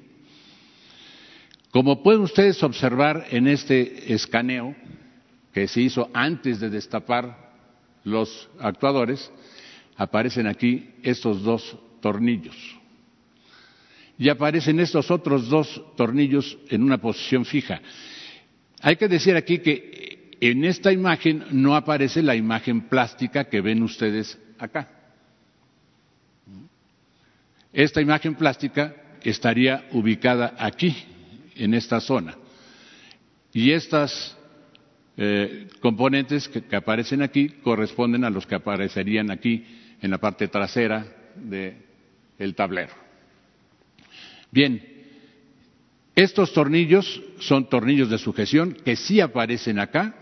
[1.70, 4.74] Como pueden ustedes observar en este escaneo
[5.58, 7.50] que se hizo antes de destapar
[8.04, 9.28] los actuadores,
[9.96, 12.54] aparecen aquí estos dos tornillos
[14.16, 17.80] y aparecen estos otros dos tornillos en una posición fija.
[18.82, 23.82] Hay que decir aquí que en esta imagen no aparece la imagen plástica que ven
[23.82, 24.88] ustedes acá.
[27.72, 28.94] Esta imagen plástica
[29.24, 30.96] estaría ubicada aquí,
[31.56, 32.36] en esta zona.
[33.52, 34.37] Y estas
[35.20, 39.64] eh, componentes que, aparecen aquí corresponden a los que aparecerían aquí
[40.00, 41.04] en la parte trasera
[41.34, 42.92] del tablero.
[44.52, 44.80] Bien,
[46.14, 50.14] estos tornillos son tornillos de sujeción que sí aparecen acá,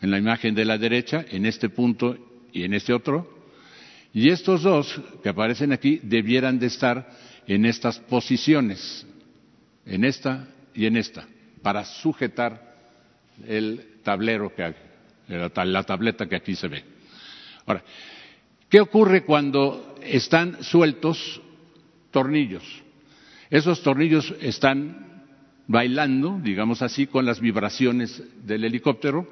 [0.00, 2.16] en la imagen de la derecha, en este punto
[2.52, 3.28] y en este otro,
[4.12, 7.10] y estos dos que aparecen aquí debieran de estar
[7.48, 9.04] en estas posiciones,
[9.84, 11.26] en esta y en esta,
[11.62, 12.73] para sujetar
[13.46, 14.74] el tablero que
[15.28, 16.84] la tableta que aquí se ve.
[17.66, 17.82] Ahora,
[18.68, 21.40] ¿qué ocurre cuando están sueltos
[22.10, 22.62] tornillos?
[23.50, 25.24] Esos tornillos están
[25.66, 29.26] bailando, digamos así, con las vibraciones del helicóptero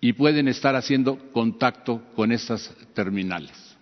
[0.00, 3.76] y pueden estar haciendo contacto con estas terminales.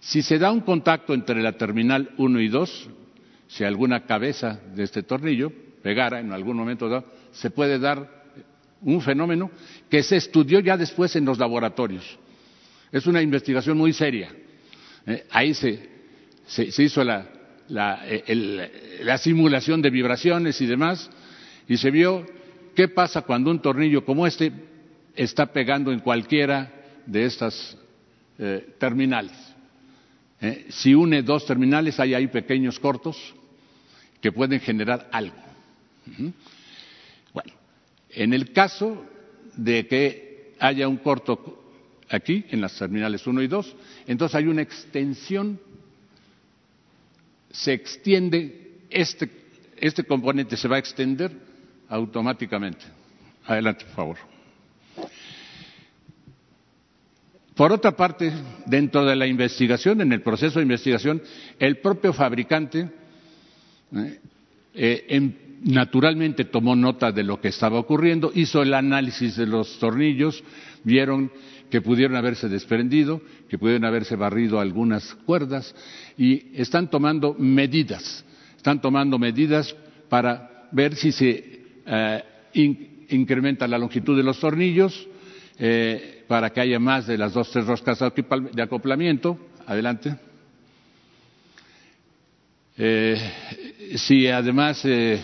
[0.00, 2.90] Si se da un contacto entre la terminal 1 y 2,
[3.46, 5.50] si alguna cabeza de este tornillo
[5.82, 8.24] pegara en algún momento dado, se puede dar
[8.80, 9.50] un fenómeno
[9.88, 12.18] que se estudió ya después en los laboratorios.
[12.90, 14.34] Es una investigación muy seria.
[15.06, 15.88] Eh, ahí se,
[16.78, 17.28] hizo la,
[17.68, 21.10] la simulación de vibraciones y demás,
[21.68, 22.26] y se vio
[22.74, 24.52] qué pasa cuando un tornillo como este
[25.14, 26.72] está pegando en cualquiera
[27.06, 27.76] de estas
[28.38, 29.36] eh, terminales.
[30.40, 33.34] Eh, si une dos terminales, hay ahí pequeños cortos
[34.20, 35.36] que pueden generar algo.
[38.14, 39.04] En el caso
[39.56, 41.62] de que haya un corto
[42.08, 45.60] aquí, en las terminales 1 y 2, entonces hay una extensión,
[47.50, 49.30] se extiende, este,
[49.76, 51.32] este componente se va a extender
[51.88, 52.84] automáticamente.
[53.46, 54.16] Adelante, por favor.
[57.54, 58.32] Por otra parte,
[58.66, 61.22] dentro de la investigación, en el proceso de investigación,
[61.58, 62.90] el propio fabricante
[63.94, 64.20] eh,
[64.74, 65.32] eh,
[65.64, 70.42] naturalmente tomó nota de lo que estaba ocurriendo, hizo el análisis de los tornillos,
[70.84, 71.30] vieron
[71.70, 75.74] que pudieron haberse desprendido, que pudieron haberse barrido algunas cuerdas
[76.16, 78.24] y están tomando medidas,
[78.56, 79.74] están tomando medidas
[80.08, 82.22] para ver si se eh,
[83.08, 85.08] incrementa la longitud de los tornillos,
[86.26, 89.38] para que haya más de las dos tres roscas de acoplamiento.
[89.66, 90.16] Adelante.
[92.76, 93.16] Eh,
[93.94, 95.22] si además eh,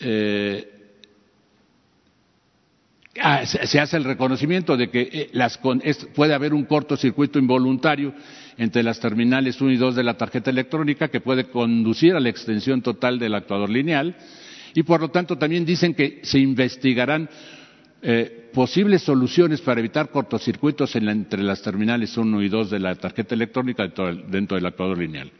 [0.00, 0.68] eh,
[3.20, 5.30] ah, se hace el reconocimiento de que
[6.14, 8.14] puede haber un cortocircuito involuntario
[8.56, 12.28] entre las terminales 1 y 2 de la tarjeta electrónica que puede conducir a la
[12.28, 14.16] extensión total del actuador lineal
[14.74, 17.28] y por lo tanto también dicen que se investigarán
[18.00, 23.34] eh, posibles soluciones para evitar cortocircuitos entre las terminales 1 y 2 de la tarjeta
[23.34, 23.88] electrónica
[24.28, 25.30] dentro del actuador lineal.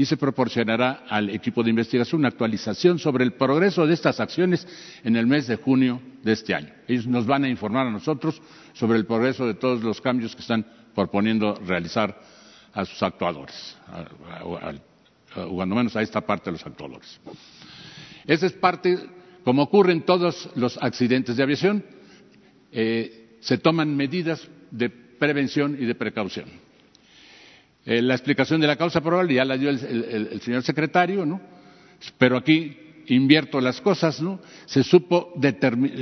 [0.00, 4.66] Y se proporcionará al equipo de investigación una actualización sobre el progreso de estas acciones
[5.04, 6.70] en el mes de junio de este año.
[6.88, 8.40] Ellos nos van a informar a nosotros
[8.72, 12.18] sobre el progreso de todos los cambios que están proponiendo realizar
[12.72, 13.76] a sus actuadores,
[15.36, 17.20] o cuando menos a esta parte de los actuadores.
[18.26, 18.98] Esa es parte,
[19.44, 21.84] como ocurre en todos los accidentes de aviación,
[22.72, 26.69] eh, se toman medidas de prevención y de precaución.
[27.86, 31.40] Eh, la explicación de la causa probable ya la dio el, señor secretario, ¿no?
[32.18, 34.40] Pero aquí invierto las cosas, ¿no?
[34.66, 35.32] Se, supo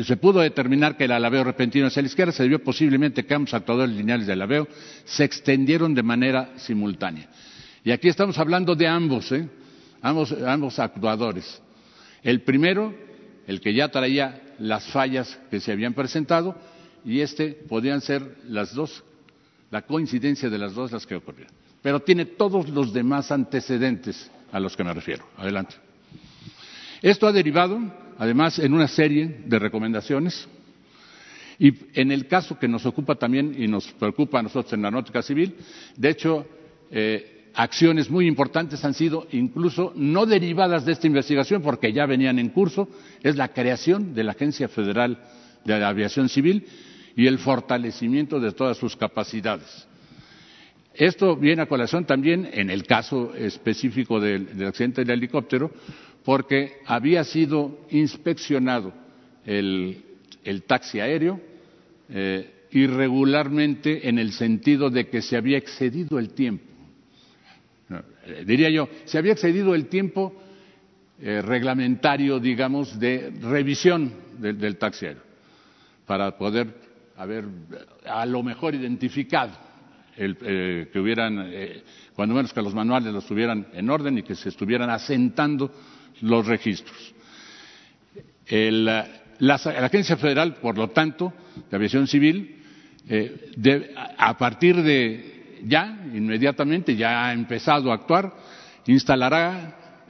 [0.05, 3.55] se pudo determinar que el alabeo repentino hacia la izquierda se debió posiblemente que ambos
[3.55, 4.69] actuadores lineales del alabeo
[5.05, 7.29] se extendieron de manera simultánea.
[7.85, 9.49] Y aquí estamos hablando de ambos, ¿eh?
[10.03, 11.63] ambos, ambos actuadores.
[12.23, 12.95] El primero,
[13.47, 16.57] el que ya traía las fallas que se habían presentado
[17.05, 19.05] y este podían ser las dos,
[19.71, 21.55] la coincidencia de las dos las que ocurrieron.
[21.89, 25.25] Pero tiene todos los demás antecedentes a los que me refiero.
[25.39, 25.77] Adelante.
[27.01, 27.81] Esto ha derivado,
[28.19, 30.47] además, en una serie de recomendaciones
[31.59, 34.91] y en el caso que nos ocupa también y nos preocupa a nosotros en la
[34.91, 35.57] náutica civil,
[35.97, 36.47] de hecho,
[36.91, 42.39] eh, acciones muy importantes han sido incluso no derivadas de esta investigación porque ya venían
[42.39, 42.87] en curso,
[43.23, 45.25] es la creación de la Agencia Federal
[45.65, 46.67] de Aviación Civil
[47.17, 49.88] y el fortalecimiento de todas sus capacidades.
[50.99, 55.71] Esto viene a colación también en el caso específico del, accidente del helicóptero,
[56.25, 58.93] porque había sido inspeccionado
[59.47, 60.03] el,
[60.67, 61.41] taxi aéreo
[62.11, 66.65] eh, irregularmente en el sentido de que se había excedido el tiempo.
[68.27, 70.35] Eh, diría yo, se había excedido el tiempo
[71.23, 75.23] eh, reglamentario, digamos, de revisión del, taxi aéreo,
[76.07, 76.75] para poder
[77.17, 77.45] haber
[78.05, 79.68] a lo mejor identificado
[80.19, 81.51] el, eh, que hubieran,
[82.15, 85.73] cuando menos que los manuales los tuvieran en orden y que se estuvieran asentando
[86.23, 87.15] los registros.
[88.51, 89.07] la,
[89.55, 91.33] Agencia Federal, por lo tanto,
[91.71, 92.57] de Aviación Civil,
[93.09, 98.33] eh, a partir de ya, inmediatamente, ya ha empezado a actuar,
[98.87, 100.07] instalará,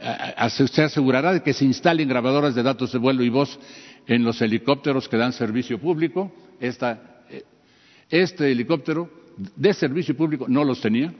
[0.48, 3.58] se asegurará de que se instalen grabadoras de datos de vuelo y voz
[4.06, 6.32] en los helicópteros que dan servicio público.
[6.60, 6.72] Eh,
[8.10, 9.10] este helicóptero
[9.56, 11.12] de servicio público no los tenía.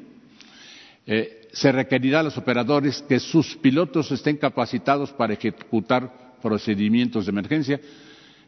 [1.07, 7.31] Eh, se requerirá a los operadores que sus pilotos estén capacitados para ejecutar procedimientos de
[7.31, 7.81] emergencia.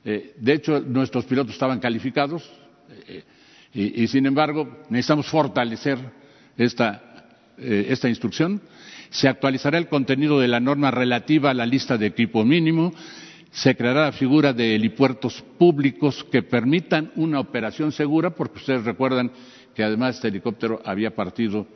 [0.04, 2.48] Eh, de hecho, nuestros pilotos estaban calificados
[3.72, 5.98] y, sin embargo, necesitamos fortalecer
[6.56, 8.60] esta instrucción.
[9.10, 12.92] Se actualizará el contenido de la norma relativa a la lista de equipo mínimo
[13.50, 19.32] se creará la figura de helipuertos públicos que permitan una operación segura, porque ustedes recuerdan
[19.74, 21.66] que además este helicóptero había partido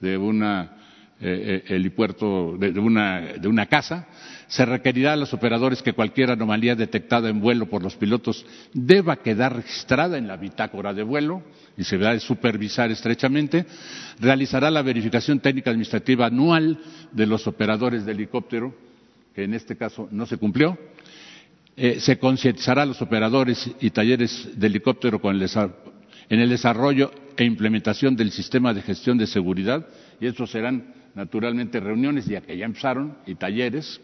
[0.00, 0.76] de una
[1.20, 4.06] eh, eh, helipuerto de, una, de una casa.
[4.48, 9.16] Se requerirá a los operadores que cualquier anomalía detectada en vuelo por los pilotos deba
[9.16, 11.42] quedar registrada en la bitácora de vuelo
[11.76, 13.64] y se deberá supervisar estrechamente.
[14.20, 16.78] Realizará la verificación técnica administrativa anual
[17.12, 18.74] de los operadores de helicóptero,
[19.34, 20.78] que en este caso no se cumplió
[21.76, 25.20] eh, se concientizará a los operadores y talleres de helicóptero
[26.28, 29.86] en el desarrollo e implementación del sistema de gestión de seguridad
[30.20, 34.00] y estos serán naturalmente reuniones ya que ya empezaron y talleres.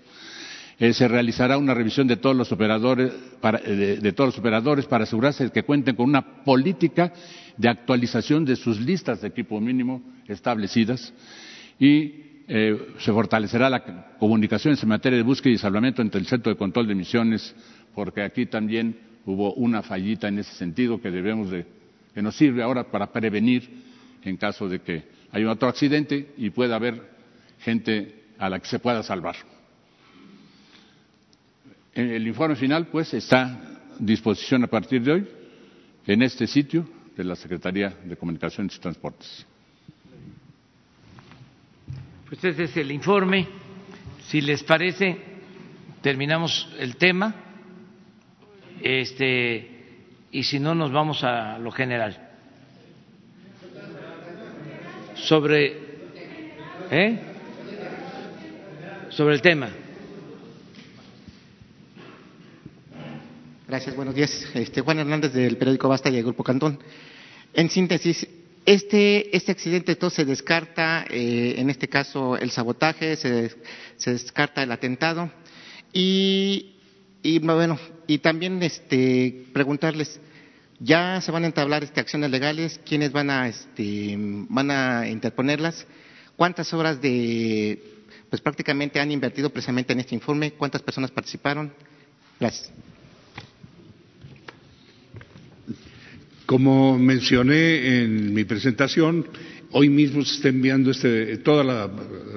[0.78, 4.86] Eh, se realizará una revisión de todos los operadores para, eh, de, todos los operadores
[4.86, 7.12] para asegurarse de que cuenten con una política
[7.56, 11.12] de actualización de sus listas de equipo mínimo establecidas
[11.78, 16.50] y eh, se fortalecerá la comunicación en materia de búsqueda y salvamento entre el Centro
[16.50, 17.54] de Control de Emisiones,
[17.94, 18.96] porque aquí también
[19.26, 21.66] hubo una fallita en ese sentido que debemos de,
[22.14, 23.68] que nos sirve ahora para prevenir
[24.22, 27.02] en caso de que haya otro accidente y pueda haber
[27.60, 29.36] gente a la que se pueda salvar.
[31.94, 33.60] El informe final, pues, está a
[33.98, 35.28] disposición a partir de hoy
[36.06, 39.46] en este sitio de la Secretaría de Comunicaciones y Transportes.
[42.28, 43.46] Pues este es el informe.
[44.28, 45.16] Si les parece,
[46.00, 47.34] terminamos el tema.
[48.80, 49.79] Este,
[50.32, 52.28] y si no, nos vamos a lo general.
[55.14, 55.76] Sobre.
[56.90, 57.18] ¿Eh?
[59.10, 59.70] Sobre el tema.
[63.66, 64.48] Gracias, buenos días.
[64.54, 66.80] Este, Juan Hernández del periódico Basta y el Grupo Cantón.
[67.52, 68.26] En síntesis,
[68.66, 73.50] este, este accidente entonces se descarta, eh, en este caso, el sabotaje, se,
[74.04, 75.30] descarta el atentado
[75.92, 76.76] y,
[77.22, 77.78] y, bueno,
[78.10, 80.18] y también este, preguntarles,
[80.80, 82.80] ¿ya se van a entablar este, acciones legales?
[82.84, 85.86] ¿Quiénes van a, este, van a interponerlas?
[86.34, 87.80] ¿Cuántas horas de,
[88.28, 90.50] pues prácticamente han invertido precisamente en este informe?
[90.54, 91.72] ¿Cuántas personas participaron?
[92.40, 92.72] Gracias.
[96.46, 99.24] Como mencioné en mi presentación,
[99.72, 101.62] hoy mismo se está enviando este, todo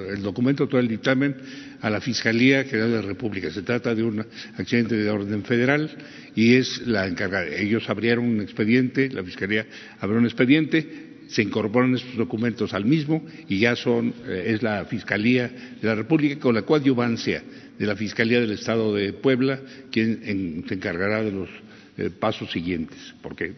[0.08, 1.36] el documento, todo el dictamen
[1.80, 3.50] a la Fiscalía General de la República.
[3.50, 4.24] Se trata de un
[4.56, 5.90] accidente de orden federal
[6.34, 7.46] y es la encargada.
[7.46, 9.66] Ellos abrieron un expediente, la Fiscalía
[10.00, 14.84] abrió un expediente, se incorporan estos documentos al mismo y ya son, eh, es la
[14.84, 15.48] Fiscalía
[15.80, 17.42] de la República con la coadyuvancia
[17.78, 19.60] de la Fiscalía del Estado de Puebla
[19.90, 21.48] quien se encargará de los
[21.96, 23.52] eh, pasos siguientes, porque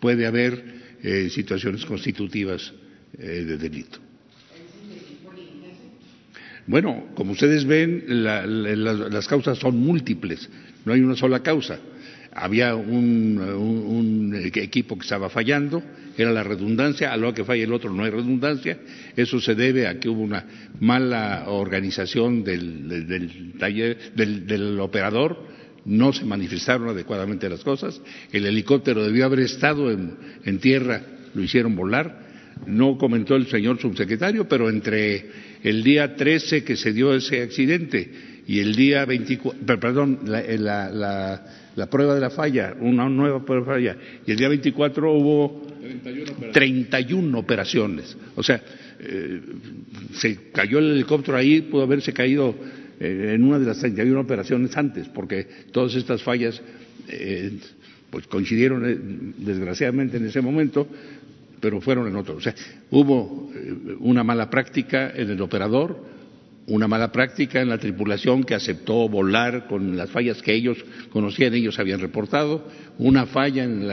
[0.00, 0.62] puede haber
[1.02, 2.72] eh, situaciones constitutivas
[3.18, 3.98] eh, de delito.
[6.66, 10.48] Bueno, como ustedes ven, las causas son múltiples,
[10.84, 11.78] no hay una sola causa.
[12.34, 15.82] Había un, equipo que estaba fallando,
[16.16, 18.78] era la redundancia, a lo que falla el otro no hay redundancia.
[19.16, 20.44] Eso se debe a que hubo una
[20.80, 25.46] mala organización del, taller, del operador,
[25.84, 28.00] no se manifestaron adecuadamente las cosas,
[28.32, 31.02] el helicóptero debió haber estado en, tierra,
[31.34, 32.31] lo hicieron volar,
[32.66, 35.26] no comentó el señor subsecretario, pero entre
[35.62, 38.10] el día 13 que se dio ese accidente
[38.46, 43.72] y el día 24, perdón, eh, la, prueba de la falla, una nueva prueba de
[43.72, 43.96] falla,
[44.26, 45.66] y el día 24 hubo
[46.52, 48.16] 31 operaciones.
[48.34, 48.60] O sea,
[49.00, 49.40] eh,
[50.14, 52.54] se cayó el helicóptero ahí, pudo haberse caído
[53.00, 56.60] eh, en una de las 31 operaciones antes, porque todas estas fallas
[57.08, 57.50] eh,
[58.10, 60.86] pues coincidieron desgraciadamente en ese momento,
[61.62, 62.34] pero fueron en otro.
[62.34, 62.52] O sea,
[62.90, 63.48] hubo
[64.00, 65.96] una mala práctica en el operador,
[66.66, 70.78] una mala práctica en la tripulación que aceptó volar con las fallas que ellos
[71.10, 73.90] conocían, ellos habían reportado, una falla en,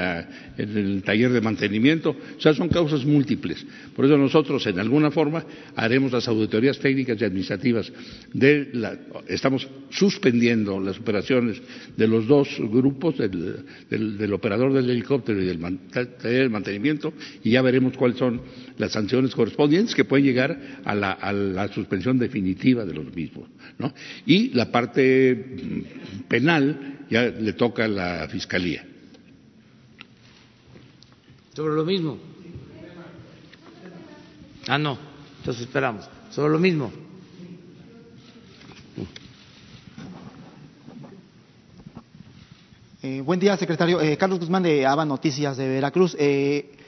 [0.58, 3.66] el taller de mantenimiento, o sea, son causas múltiples.
[3.96, 5.44] Por eso nosotros, en alguna forma,
[5.76, 7.92] haremos las auditorías técnicas y administrativas.
[8.34, 8.98] De la,
[9.28, 11.62] estamos suspendiendo las operaciones
[11.98, 15.60] de los dos grupos, del, operador del helicóptero y del
[15.90, 17.14] taller de mantenimiento,
[17.44, 18.42] y ya veremos cuáles son
[18.80, 23.50] las sanciones correspondientes que pueden llegar a la, a la suspensión definitiva de los mismos.
[23.78, 23.94] ¿no?
[24.26, 28.86] Y la parte mm, penal ya le toca a la Fiscalía.
[31.54, 32.18] Sobre lo mismo.
[34.68, 34.98] Ah, no.
[35.40, 36.08] Entonces esperamos.
[36.32, 36.92] Sobre lo mismo.
[43.02, 44.00] Eh, buen día, secretario.
[44.00, 46.16] Eh, Carlos Guzmán de ABA Noticias de Veracruz.
[46.18, 46.79] Eh,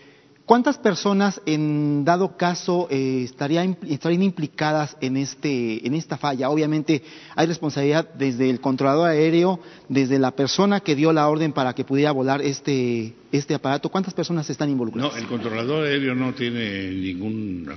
[0.51, 3.77] ¿Cuántas personas, en dado caso, eh, estarían,
[4.21, 6.49] implicadas en, este, en esta falla?
[6.49, 7.03] Obviamente
[7.37, 9.61] hay responsabilidad desde el controlador aéreo,
[9.91, 13.89] desde la persona que dio la orden para que pudiera volar este, este aparato.
[13.89, 15.11] ¿Cuántas personas están involucradas?
[15.11, 17.69] No, el controlador aéreo no tiene ningún.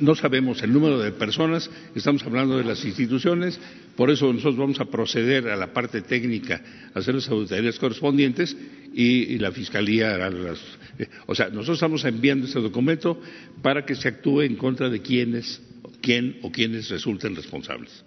[0.00, 3.60] No sabemos el número de personas, estamos hablando de las instituciones,
[3.94, 6.62] por eso nosotros vamos a proceder a la parte técnica,
[6.94, 8.56] a hacer las auditorías correspondientes
[8.94, 10.58] y, la Fiscalía hará las.
[10.98, 13.20] Eh, o sea, nosotros estamos enviando este documento
[13.60, 15.60] para que se actúe en contra de quienes,
[16.00, 18.02] quién o quienes resulten responsables.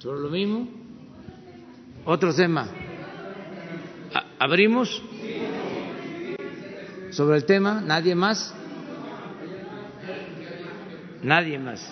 [0.00, 0.66] ¿Sobre lo mismo?
[2.06, 2.66] Otro tema.
[4.38, 5.02] ¿Abrimos?
[7.10, 8.54] Sobre el tema, ¿nadie más?
[11.22, 11.86] Nadie más.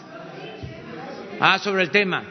[1.39, 2.25] Ah, sobre el tema.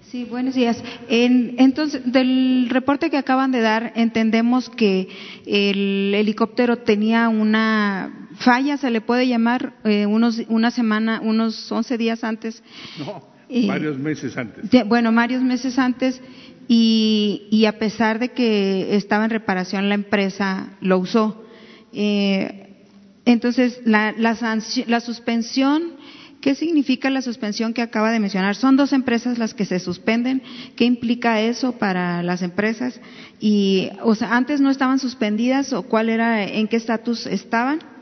[0.00, 0.82] Sí, buenos días.
[1.06, 5.08] entonces, del reporte que acaban de dar, entendemos que
[5.44, 11.98] el helicóptero tenía una falla, se le puede llamar, eh, unos, una semana, unos 11
[11.98, 12.62] días antes.
[12.98, 13.22] No,
[13.66, 14.64] varios meses antes.
[14.86, 16.20] bueno, varios meses antes
[16.68, 21.44] y, a pesar de que estaba en reparación la empresa lo usó.
[21.92, 22.84] Eh,
[23.24, 25.94] entonces, la, la, suspensión,
[26.40, 28.54] ¿qué significa la suspensión que acaba de mencionar?
[28.54, 30.42] Son dos empresas las que se suspenden.
[30.76, 33.00] ¿Qué implica eso para las empresas?
[33.40, 37.95] Y, o sea, antes no estaban suspendidas o cuál era, en qué estatus estaban.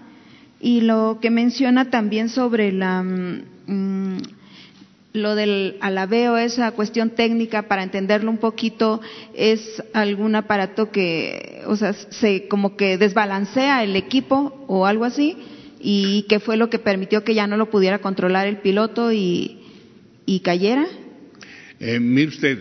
[0.65, 4.17] Y lo que menciona también sobre la, mm,
[5.13, 9.03] lo del alabeo, esa cuestión técnica, para entenderlo un poquito,
[9.35, 15.37] es algún aparato que, o sea, se como que desbalancea el equipo o algo así,
[15.81, 19.61] y que fue lo que permitió que ya no lo pudiera controlar el piloto y,
[20.43, 20.87] cayera.
[21.79, 22.59] Eh, mire usted,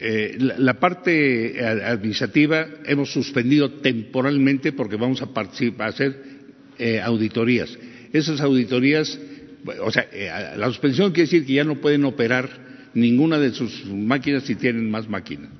[0.00, 5.28] eh, la, parte administrativa hemos suspendido temporalmente porque vamos a,
[5.84, 6.22] hacer
[6.78, 7.78] eh, auditorías.
[8.12, 9.18] Esas auditorías
[9.82, 12.48] o sea, eh, la suspensión quiere decir que ya no pueden operar
[12.94, 15.50] ninguna de sus máquinas si tienen más máquinas.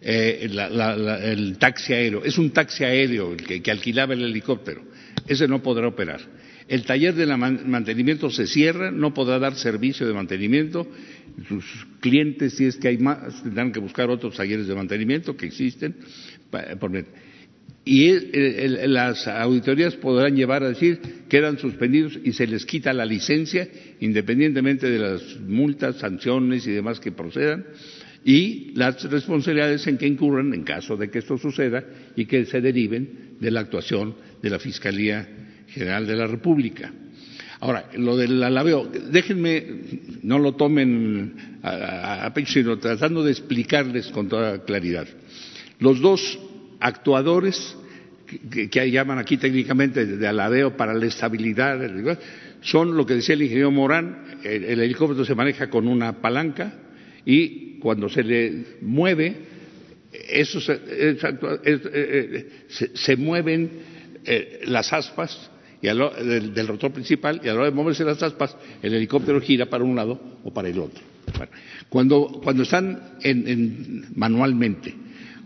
[0.00, 4.82] Eh, el taxi aéreo, es un taxi aéreo el que, alquilaba el helicóptero,
[5.26, 6.20] ese no podrá operar.
[6.68, 10.86] El taller de mantenimiento se cierra, no podrá dar servicio de mantenimiento.
[11.48, 11.64] Sus
[12.00, 15.96] clientes, si es que hay más, tendrán que buscar otros talleres de mantenimiento que existen.
[17.84, 18.12] Y
[18.88, 23.68] las auditorías podrán llevar a decir quedan suspendidos y se les quita la licencia
[24.00, 27.64] independientemente de las multas, sanciones y demás que procedan
[28.24, 31.84] y las responsabilidades en que incurran en caso de que esto suceda
[32.16, 35.28] y que se deriven de la actuación de la Fiscalía
[35.68, 36.92] General de la República.
[37.60, 39.64] Ahora, lo del alabeo, déjenme,
[40.22, 45.06] no lo tomen a, pecho, sino tratando de explicarles con toda claridad.
[45.78, 46.38] Los dos
[46.80, 47.76] actuadores
[48.50, 51.80] que, llaman aquí técnicamente de alabeo para la estabilidad,
[52.60, 56.74] son lo que decía el ingeniero Morán, el, helicóptero se maneja con una palanca
[57.24, 59.34] y cuando se le mueve,
[60.12, 61.16] eso se, eh,
[61.64, 63.70] eh, mueven
[64.24, 65.50] eh, las aspas
[65.82, 69.66] y del, rotor principal y a la hora de moverse las aspas, el helicóptero gira
[69.66, 71.02] para un lado o para el otro.
[71.88, 74.94] cuando, cuando están en, manualmente,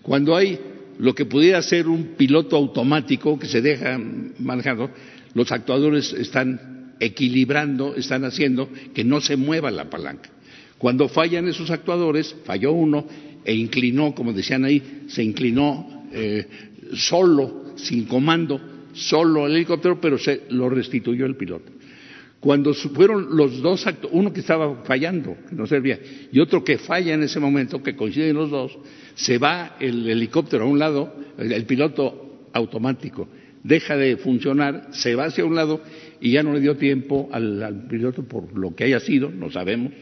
[0.03, 0.59] cuando hay
[0.99, 3.99] lo que pudiera ser un piloto automático que se deja
[4.39, 4.91] manejando,
[5.35, 10.31] los actuadores están equilibrando, están haciendo que no se mueva la palanca.
[10.77, 13.07] Cuando fallan esos actuadores, falló uno
[13.45, 16.47] e inclinó, como decían ahí, se inclinó eh,
[16.95, 18.61] solo, sin comando,
[18.93, 21.73] solo el helicóptero, pero se lo restituyó el piloto.
[22.41, 25.99] Cuando fueron los dos actos, uno que estaba fallando, que no servía,
[26.33, 28.79] y otro que falla en ese momento, que coinciden los dos,
[29.15, 33.29] se va el helicóptero a un lado, el piloto automático
[33.63, 35.83] deja de funcionar, se va hacia un lado
[36.21, 39.93] y ya no le dio tiempo al, piloto por lo que haya sido, no sabemos,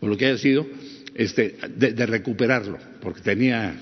[0.00, 0.66] por lo que haya sido,
[1.14, 3.74] este, de, recuperarlo, porque tenía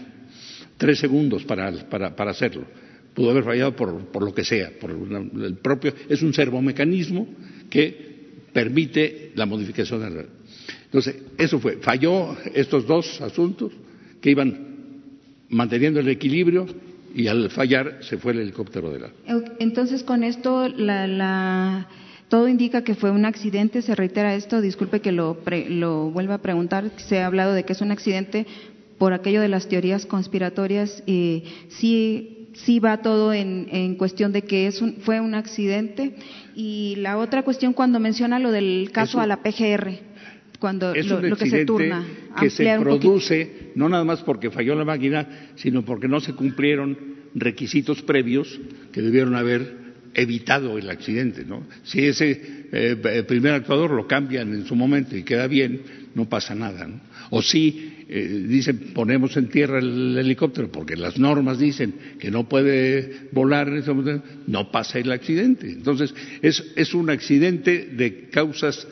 [0.76, 2.64] tres segundos para, para, hacerlo.
[3.20, 7.28] Pudo haber fallado por, por lo que sea, por el propio, es un servomecanismo
[7.68, 8.10] que
[8.52, 10.24] permite la modificación de la
[10.90, 13.72] entonces, eso fue, falló estos dos asuntos
[14.20, 14.66] que iban
[15.48, 16.66] manteniendo el equilibrio
[17.14, 19.10] y al fallar se fue el helicóptero de la.
[19.60, 21.86] Entonces, con esto, la,
[22.28, 26.42] todo indica que fue un accidente, se reitera esto, disculpe que lo, lo vuelva a
[26.42, 28.46] preguntar, se ha hablado de que es un accidente
[28.98, 34.42] por aquello de las teorías conspiratorias y sí, sí va todo en, en cuestión de
[34.42, 36.14] que es un, fue un accidente.
[36.54, 40.10] Y la otra cuestión cuando menciona lo del caso a la PGR
[40.60, 42.06] cuando es lo, un que se turna.
[42.38, 46.96] Que se produce no nada más porque falló la máquina, sino porque no se cumplieron
[47.34, 48.60] requisitos previos
[48.92, 49.80] que debieron haber
[50.14, 51.44] evitado el accidente.
[51.44, 51.66] ¿no?
[51.82, 55.80] Si ese eh, primer actuador lo cambian en su momento y queda bien,
[56.14, 56.86] no pasa nada.
[56.86, 57.00] ¿no?
[57.30, 62.48] O si eh, dicen ponemos en tierra el helicóptero porque las normas dicen que no
[62.48, 65.70] puede volar en ese momento, no pasa el accidente.
[65.70, 68.84] Entonces es, es un accidente de causas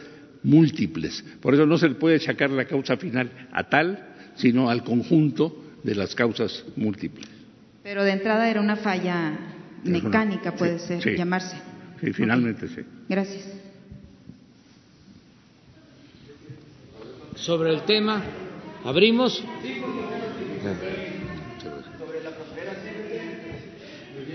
[0.44, 1.24] múltiples.
[1.40, 5.64] Por eso no se le puede achacar la causa final a tal, sino al conjunto
[5.82, 7.26] de las causas múltiples.
[7.82, 9.36] Pero de entrada era una falla
[9.82, 11.56] mecánica, puede ser, llamarse.
[12.00, 12.82] Sí, finalmente sí.
[13.08, 13.48] Gracias.
[17.34, 18.22] Sobre el tema,
[18.84, 19.42] abrimos.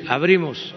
[0.08, 0.76] Abrimos.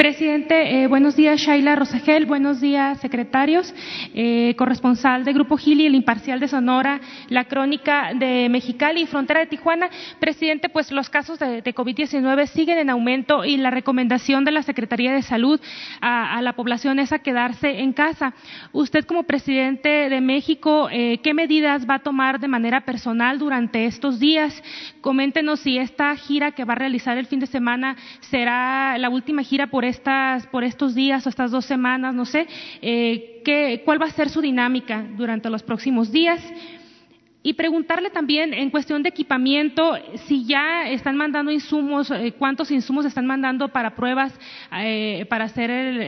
[0.00, 2.24] Presidente, eh, buenos días, Shaila Rosagel.
[2.24, 3.74] Buenos días, secretarios.
[4.14, 9.40] Eh, corresponsal de Grupo Gili, el imparcial de Sonora, la crónica de Mexicali y frontera
[9.40, 9.90] de Tijuana.
[10.18, 15.12] Presidente, pues los casos de, COVID-19 siguen en aumento y la recomendación de la Secretaría
[15.12, 15.60] de Salud
[16.00, 18.32] a, la población es a quedarse en casa.
[18.72, 23.84] Usted, como presidente de México, eh, ¿qué medidas va a tomar de manera personal durante
[23.84, 24.62] estos días?
[25.02, 29.42] Coméntenos si esta gira que va a realizar el fin de semana será la última
[29.42, 32.46] gira por estas, por estos días o estas dos semanas, no sé,
[32.80, 36.40] eh, qué, cuál va a ser su dinámica durante los próximos días.
[37.42, 43.06] Y preguntarle también en cuestión de equipamiento, si ya están mandando insumos, eh, cuántos insumos
[43.06, 44.38] están mandando para pruebas
[44.76, 45.98] eh, para hacer el,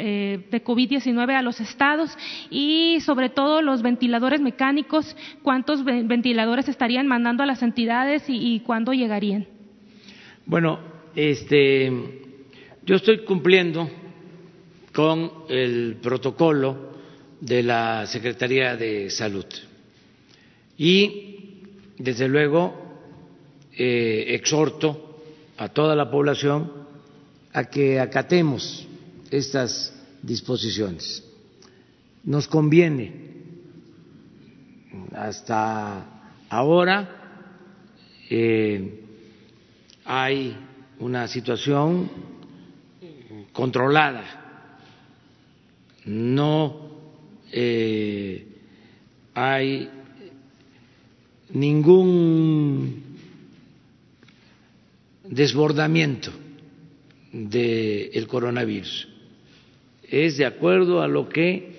[0.51, 2.19] de COVID-19 a los estados
[2.51, 8.61] y sobre todo los ventiladores mecánicos, cuántos ventiladores estarían mandando a las entidades y, y
[8.61, 9.47] cuándo llegarían.
[10.45, 10.81] Bueno,
[11.15, 12.22] este,
[12.85, 13.89] yo estoy cumpliendo
[14.93, 16.93] con el protocolo
[17.41, 19.47] de la Secretaría de Salud
[20.77, 21.61] y,
[21.99, 22.75] desde luego,
[23.77, 25.21] eh, exhorto
[25.57, 26.73] a toda la población
[27.53, 28.87] a que acatemos
[29.31, 31.25] estas disposiciones.
[32.25, 33.31] Nos conviene.
[35.15, 37.47] Hasta ahora
[38.29, 39.05] eh,
[40.05, 40.57] hay
[40.99, 42.32] una situación
[43.53, 44.69] controlada,
[46.05, 46.91] no
[47.53, 48.47] eh,
[49.35, 49.89] hay
[51.51, 53.03] ningún
[55.25, 56.33] desbordamiento
[57.33, 59.09] del coronavirus.
[60.03, 61.73] Es de acuerdo a lo que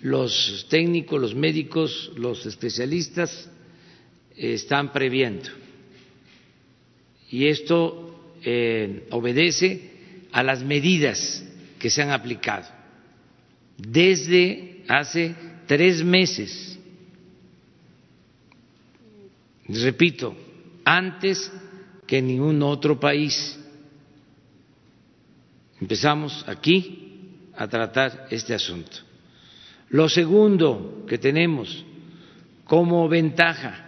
[0.00, 3.50] los técnicos, los médicos, los especialistas
[4.36, 5.48] están previendo.
[7.30, 9.97] Y esto eh, obedece
[10.32, 11.44] a las medidas
[11.78, 12.66] que se han aplicado
[13.76, 15.34] desde hace
[15.66, 16.78] tres meses.
[19.68, 20.34] Repito,
[20.84, 21.50] antes
[22.06, 23.56] que ningún otro país.
[25.80, 28.96] Empezamos aquí a tratar este asunto.
[29.90, 31.84] Lo segundo que tenemos
[32.64, 33.84] como ventaja,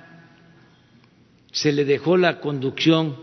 [1.50, 3.16] se le dejó la conducción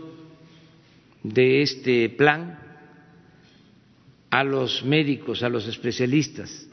[1.22, 2.67] de este plan
[4.30, 6.68] a los médicos, a los especialistas.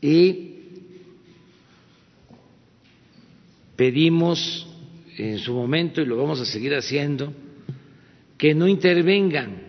[0.00, 0.52] Y
[3.76, 4.66] pedimos
[5.16, 7.32] en su momento, y lo vamos a seguir haciendo,
[8.38, 9.62] que no intervengan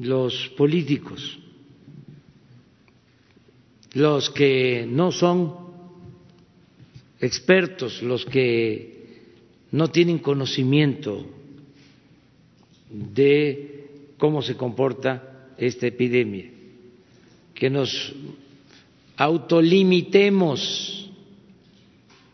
[0.00, 1.38] los políticos,
[3.92, 5.54] los que no son
[7.20, 8.92] expertos, los que
[9.70, 11.26] no tienen conocimiento
[12.90, 13.71] de
[14.22, 16.48] cómo se comporta esta epidemia,
[17.52, 18.14] que nos
[19.16, 21.10] autolimitemos,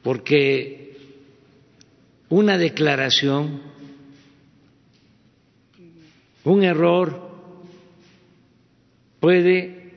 [0.02, 0.98] porque
[2.28, 3.62] una declaración,
[6.44, 7.30] un error
[9.18, 9.94] puede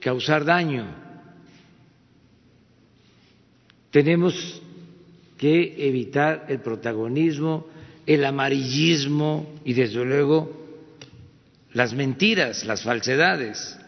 [0.00, 0.84] causar daño.
[3.90, 4.60] Tenemos
[5.38, 7.68] que evitar el protagonismo,
[8.04, 10.61] el amarillismo y desde luego
[11.74, 13.78] las mentiras, las falsedades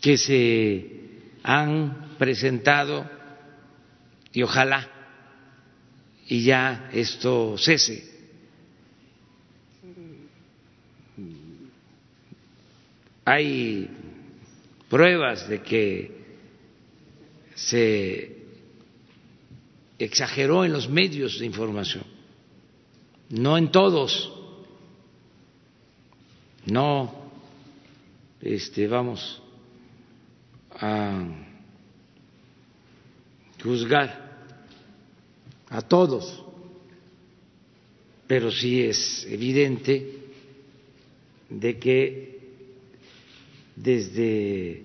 [0.00, 0.86] que se
[1.42, 3.08] han presentado
[4.32, 4.88] y ojalá
[6.28, 8.10] y ya esto cese.
[13.24, 13.88] Hay
[14.88, 16.22] pruebas de que
[17.54, 18.36] se
[19.98, 22.04] exageró en los medios de información,
[23.30, 24.41] no en todos,
[26.66, 27.22] no
[28.40, 29.42] este, vamos
[30.70, 31.28] a
[33.62, 34.32] juzgar
[35.68, 36.44] a todos,
[38.26, 40.16] pero sí es evidente
[41.48, 42.40] de que
[43.76, 44.82] desde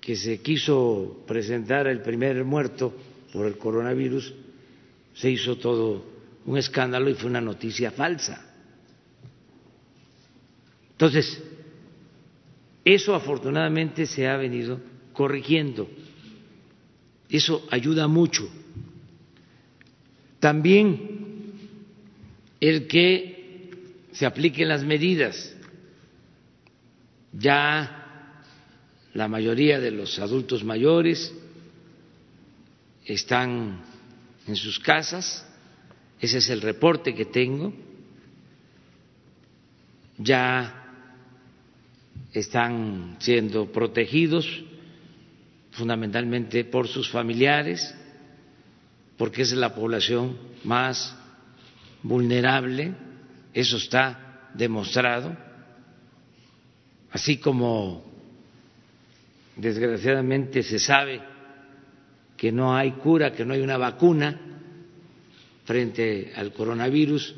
[0.00, 2.94] que se quiso presentar el primer muerto
[3.32, 4.34] por el coronavirus,
[5.14, 6.04] se hizo todo
[6.46, 8.49] un escándalo y fue una noticia falsa.
[11.00, 11.42] Entonces,
[12.84, 14.78] eso afortunadamente se ha venido
[15.14, 15.88] corrigiendo.
[17.30, 18.46] Eso ayuda mucho.
[20.40, 21.54] También
[22.60, 23.70] el que
[24.12, 25.56] se apliquen las medidas.
[27.32, 28.42] Ya
[29.14, 31.32] la mayoría de los adultos mayores
[33.06, 33.80] están
[34.46, 35.46] en sus casas,
[36.20, 37.72] ese es el reporte que tengo,
[40.18, 40.76] ya
[42.32, 44.46] están siendo protegidos
[45.72, 47.94] fundamentalmente por sus familiares,
[49.16, 51.16] porque es la población más
[52.02, 52.94] vulnerable,
[53.52, 55.36] eso está demostrado,
[57.10, 58.04] así como
[59.56, 61.20] desgraciadamente se sabe
[62.36, 64.40] que no hay cura, que no hay una vacuna
[65.64, 67.34] frente al coronavirus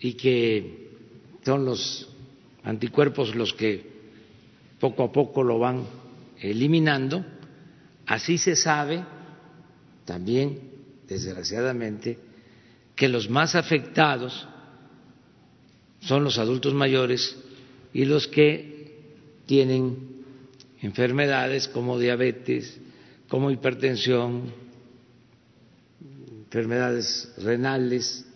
[0.00, 0.90] y que
[1.44, 2.08] son los
[2.68, 3.82] anticuerpos los que
[4.78, 5.86] poco a poco lo van
[6.38, 7.24] eliminando,
[8.06, 9.02] así se sabe
[10.04, 10.60] también,
[11.08, 12.18] desgraciadamente,
[12.94, 14.46] que los más afectados
[16.00, 17.38] son los adultos mayores
[17.94, 19.00] y los que
[19.46, 20.24] tienen
[20.82, 22.78] enfermedades como diabetes,
[23.28, 24.52] como hipertensión,
[26.44, 28.27] enfermedades renales,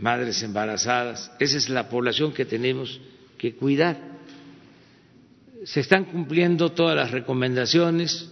[0.00, 1.30] madres embarazadas.
[1.38, 3.00] Esa es la población que tenemos
[3.38, 4.10] que cuidar
[5.64, 8.30] se están cumpliendo todas las recomendaciones.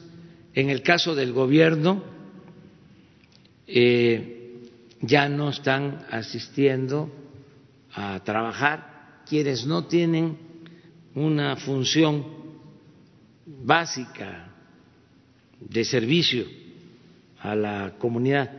[0.55, 2.03] En el caso del gobierno,
[3.67, 4.63] eh,
[5.01, 7.11] ya no están asistiendo
[7.93, 10.39] a trabajar quienes no tienen
[11.15, 12.25] una función
[13.47, 14.53] básica
[15.61, 16.45] de servicio
[17.41, 18.51] a la comunidad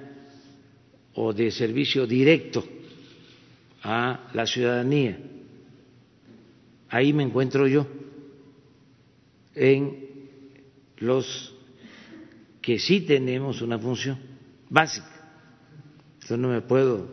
[1.15, 2.63] o de servicio directo
[3.83, 5.19] a la ciudadanía.
[6.89, 7.87] Ahí me encuentro yo
[9.55, 10.09] en
[10.97, 11.53] los
[12.61, 14.17] que sí tenemos una función
[14.69, 15.09] básica.
[16.27, 17.07] Yo no me puedo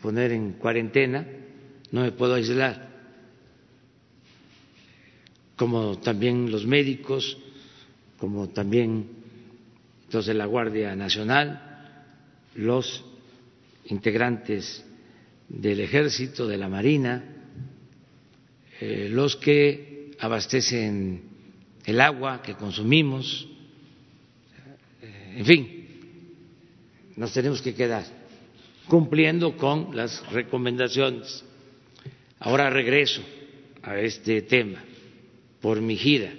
[0.00, 1.26] poner en cuarentena,
[1.90, 2.88] no me puedo aislar,
[5.56, 7.36] como también los médicos,
[8.18, 9.08] como también
[10.12, 12.04] los de la Guardia Nacional,
[12.54, 13.04] los
[13.86, 14.84] integrantes
[15.50, 17.24] del Ejército, de la Marina,
[18.80, 21.22] eh, los que abastecen
[21.84, 23.46] el agua que consumimos,
[25.02, 25.86] en fin,
[27.16, 28.04] nos tenemos que quedar
[28.88, 31.44] cumpliendo con las recomendaciones.
[32.38, 33.22] Ahora regreso
[33.82, 34.82] a este tema
[35.60, 36.32] por mi gira.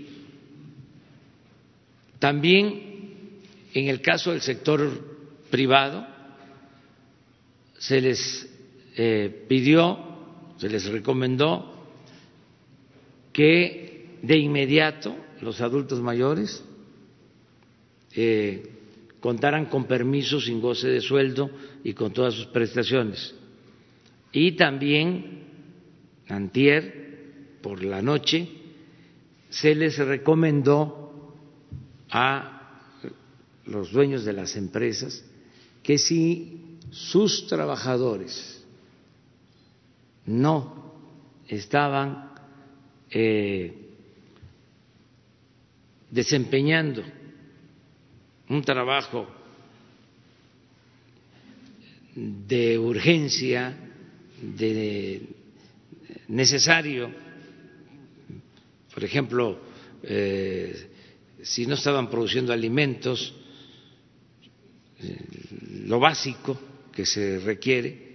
[2.19, 2.91] También
[3.73, 4.81] en el caso del sector
[5.49, 6.05] privado
[7.77, 8.50] se les
[8.95, 9.97] eh, pidió,
[10.57, 11.71] se les recomendó
[13.33, 16.63] que de inmediato los adultos mayores
[18.13, 18.69] eh,
[19.19, 21.49] contaran con permiso sin goce de sueldo
[21.83, 23.33] y con todas sus prestaciones.
[24.31, 25.43] Y también,
[26.27, 28.47] antier, por la noche,
[29.49, 31.35] se les recomendó
[32.09, 32.61] a
[33.65, 35.23] los dueños de las empresas
[35.83, 38.60] que si sus trabajadores
[40.25, 40.93] no
[41.47, 42.31] estaban
[43.09, 43.73] eh,
[46.09, 47.03] desempeñando
[48.49, 49.27] un trabajo
[52.15, 53.73] de urgencia,
[54.41, 55.21] de
[56.27, 57.11] necesario,
[58.93, 59.59] por ejemplo,
[60.03, 60.89] eh,
[61.41, 63.33] si no estaban produciendo alimentos,
[64.99, 65.17] eh,
[65.85, 66.59] lo básico
[66.91, 68.10] que se requiere,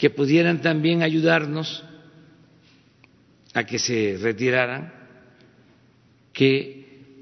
[0.00, 1.84] que pudieran también ayudarnos
[3.52, 4.90] a que se retiraran,
[6.32, 7.12] que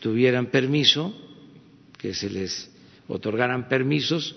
[0.00, 1.16] tuvieran permiso,
[1.96, 2.70] que se les
[3.08, 4.36] otorgaran permisos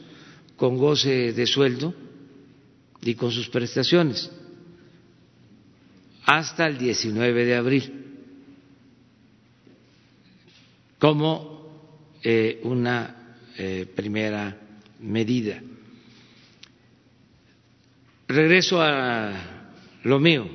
[0.56, 1.94] con goce de sueldo
[3.02, 4.32] y con sus prestaciones
[6.24, 7.94] hasta el 19 de abril
[11.00, 14.58] como eh, una eh, primera
[15.02, 15.62] medida.
[18.30, 19.34] Regreso a
[20.04, 20.48] lo mío.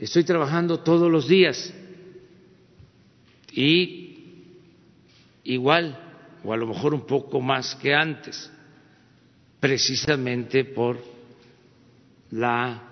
[0.00, 1.72] Estoy trabajando todos los días
[3.52, 4.24] y
[5.44, 5.96] igual
[6.42, 8.50] o a lo mejor un poco más que antes,
[9.60, 11.00] precisamente por
[12.32, 12.82] la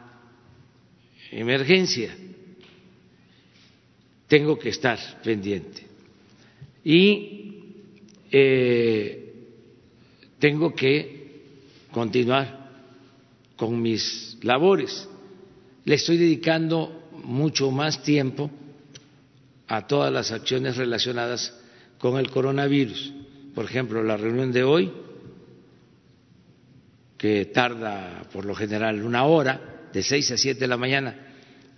[1.32, 2.16] emergencia.
[4.28, 5.84] Tengo que estar pendiente
[6.84, 7.64] y
[8.30, 9.34] eh,
[10.38, 11.40] tengo que
[11.90, 12.65] continuar
[13.56, 15.08] con mis labores.
[15.84, 18.50] Le estoy dedicando mucho más tiempo
[19.68, 21.54] a todas las acciones relacionadas
[21.98, 23.12] con el coronavirus.
[23.54, 24.92] Por ejemplo, la reunión de hoy,
[27.16, 31.16] que tarda por lo general una hora, de seis a siete de la mañana,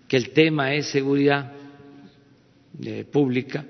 [0.09, 1.53] que el tema es seguridad
[2.83, 3.65] eh, pública,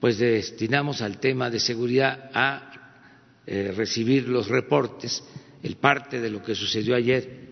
[0.00, 2.70] pues destinamos al tema de seguridad a
[3.46, 5.22] eh, recibir los reportes,
[5.62, 7.48] el parte de lo que sucedió ayer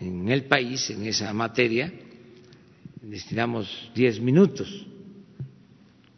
[0.00, 1.92] en el país en esa materia,
[3.02, 4.86] destinamos diez minutos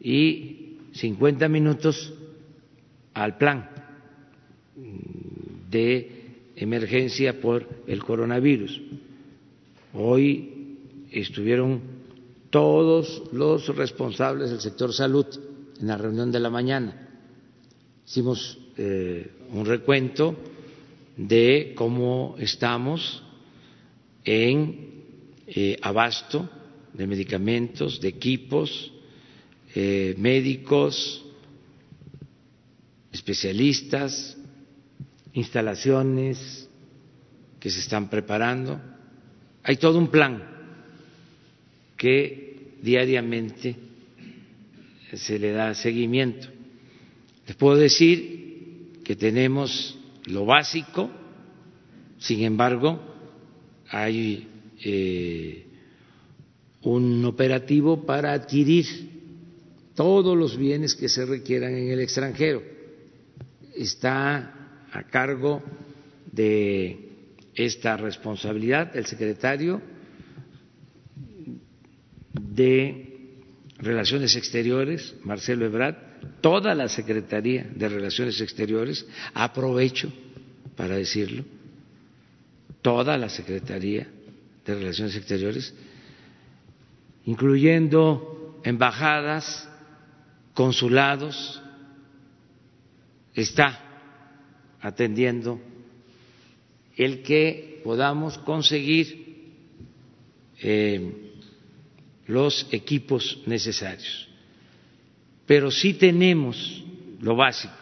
[0.00, 2.12] y cincuenta minutos
[3.14, 3.70] al plan
[5.70, 6.26] de
[6.56, 8.80] emergencia por el coronavirus.
[9.92, 10.78] Hoy
[11.10, 11.80] estuvieron
[12.50, 15.26] todos los responsables del sector salud
[15.80, 17.08] en la reunión de la mañana.
[18.06, 20.36] Hicimos eh, un recuento
[21.16, 23.22] de cómo estamos
[24.24, 25.04] en
[25.46, 26.48] eh, abasto
[26.92, 28.92] de medicamentos, de equipos,
[29.74, 31.24] eh, médicos,
[33.12, 34.36] especialistas,
[35.32, 36.68] instalaciones
[37.60, 38.80] que se están preparando.
[39.62, 40.42] Hay todo un plan
[41.96, 43.76] que diariamente
[45.12, 46.48] se le da seguimiento.
[47.46, 51.10] Les puedo decir que tenemos lo básico,
[52.18, 53.00] sin embargo,
[53.88, 54.48] hay
[54.84, 55.66] eh,
[56.82, 58.86] un operativo para adquirir
[59.94, 62.62] todos los bienes que se requieran en el extranjero.
[63.74, 65.62] Está a cargo
[66.32, 67.08] de
[67.54, 69.80] esta responsabilidad el secretario
[72.34, 73.02] de
[73.78, 76.05] Relaciones Exteriores, Marcelo Ebrard,
[76.40, 80.12] toda la Secretaría de Relaciones Exteriores, aprovecho
[80.76, 81.44] para decirlo,
[82.82, 84.06] toda la Secretaría
[84.64, 85.74] de Relaciones Exteriores,
[87.24, 89.68] incluyendo embajadas,
[90.54, 91.62] consulados,
[93.34, 93.80] está
[94.80, 95.60] atendiendo
[96.96, 99.52] el que podamos conseguir
[100.62, 101.32] eh,
[102.26, 104.28] los equipos necesarios.
[105.46, 106.84] Pero sí tenemos
[107.20, 107.74] lo básico.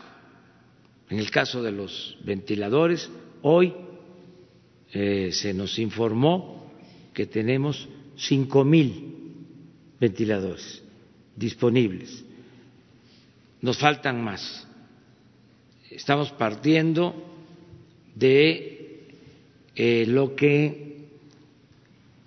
[1.08, 3.10] En el caso de los ventiladores,
[3.42, 3.74] hoy
[4.92, 6.72] eh, se nos informó
[7.12, 9.14] que tenemos cinco mil
[10.00, 10.82] ventiladores
[11.36, 12.24] disponibles.
[13.60, 14.66] Nos faltan más.
[15.90, 17.14] Estamos partiendo
[18.14, 19.08] de
[19.74, 21.08] eh, lo que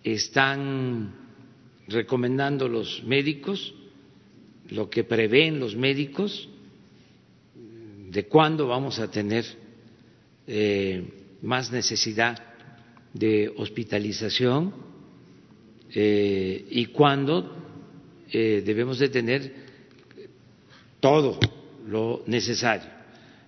[0.03, 1.13] están
[1.87, 3.73] recomendando los médicos,
[4.69, 6.49] lo que prevén los médicos,
[8.09, 9.45] de cuándo vamos a tener
[10.47, 11.03] eh,
[11.41, 12.41] más necesidad
[13.13, 14.73] de hospitalización
[15.93, 17.55] eh, y cuándo
[18.31, 19.53] eh, debemos de tener
[20.99, 21.39] todo
[21.87, 22.89] lo necesario.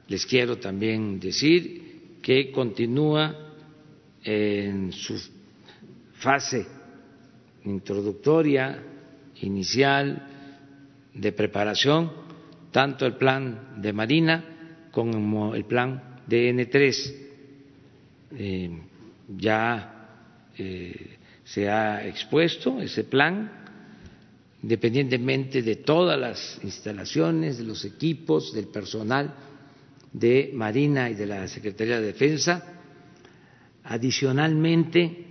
[0.08, 3.54] Les quiero también decir que continúa
[4.24, 5.20] en su
[6.16, 6.66] fase
[7.66, 8.84] introductoria,
[9.42, 10.29] inicial,
[11.14, 12.12] de preparación,
[12.72, 14.46] tanto el plan de Marina
[14.92, 17.16] como el plan de N3.
[18.32, 18.82] Eh,
[19.38, 20.08] ya
[20.58, 23.60] eh, se ha expuesto ese plan
[24.62, 29.34] independientemente de todas las instalaciones, de los equipos, del personal
[30.12, 32.64] de Marina y de la Secretaría de Defensa.
[33.84, 35.26] Adicionalmente,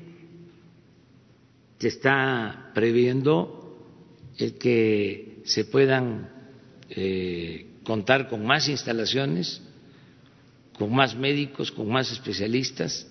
[1.78, 3.86] se está previendo
[4.38, 6.28] el que se puedan
[6.90, 9.62] eh, contar con más instalaciones,
[10.78, 13.06] con más médicos, con más especialistas.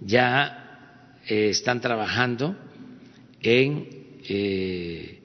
[0.00, 2.54] Ya eh, están trabajando
[3.40, 3.88] en
[4.28, 5.18] eh,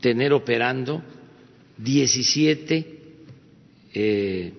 [0.00, 1.02] tener operando
[1.78, 2.98] 17
[3.94, 4.52] eh,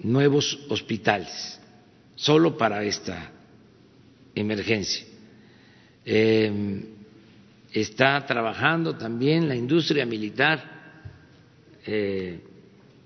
[0.00, 1.58] nuevos hospitales
[2.14, 3.32] solo para esta
[4.34, 5.06] emergencia.
[6.04, 6.99] Eh,
[7.72, 10.80] está trabajando también la industria militar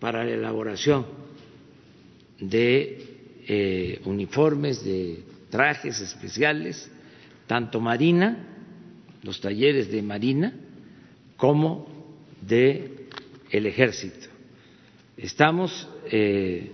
[0.01, 1.07] para la elaboración
[2.41, 6.91] de uniformes, de trajes especiales
[7.47, 8.37] tanto Marina,
[9.23, 10.53] los talleres de Marina,
[11.37, 11.87] como
[12.41, 13.07] de
[13.51, 14.29] el Ejército.
[15.17, 16.73] Estamos eh,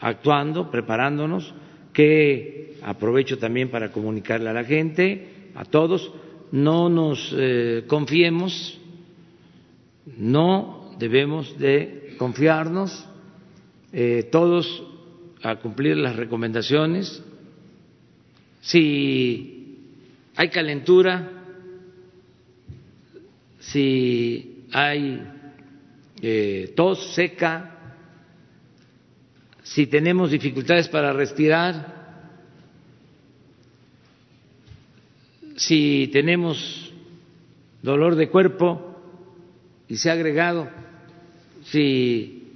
[0.00, 1.54] actuando, preparándonos,
[1.92, 6.12] que aprovecho también para comunicarle a la gente, a todos,
[6.52, 8.78] no nos eh, confiemos,
[10.16, 13.06] no debemos de confiarnos,
[13.92, 14.82] eh, todos
[15.42, 17.22] a cumplir las recomendaciones.
[18.60, 19.78] Si
[20.34, 21.30] hay calentura,
[23.60, 25.22] si hay
[26.20, 27.72] eh, tos seca,
[29.62, 31.95] si tenemos dificultades para respirar,
[35.56, 36.92] si tenemos
[37.82, 38.94] dolor de cuerpo
[39.88, 40.68] y se ha agregado,
[41.64, 42.52] si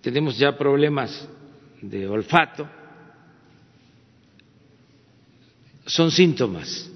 [0.00, 1.28] tenemos ya problemas
[1.80, 2.68] de olfato,
[5.86, 6.90] son síntomas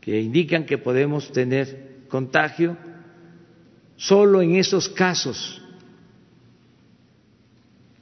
[0.00, 2.76] que indican que podemos tener contagio
[3.96, 5.62] solo en esos casos.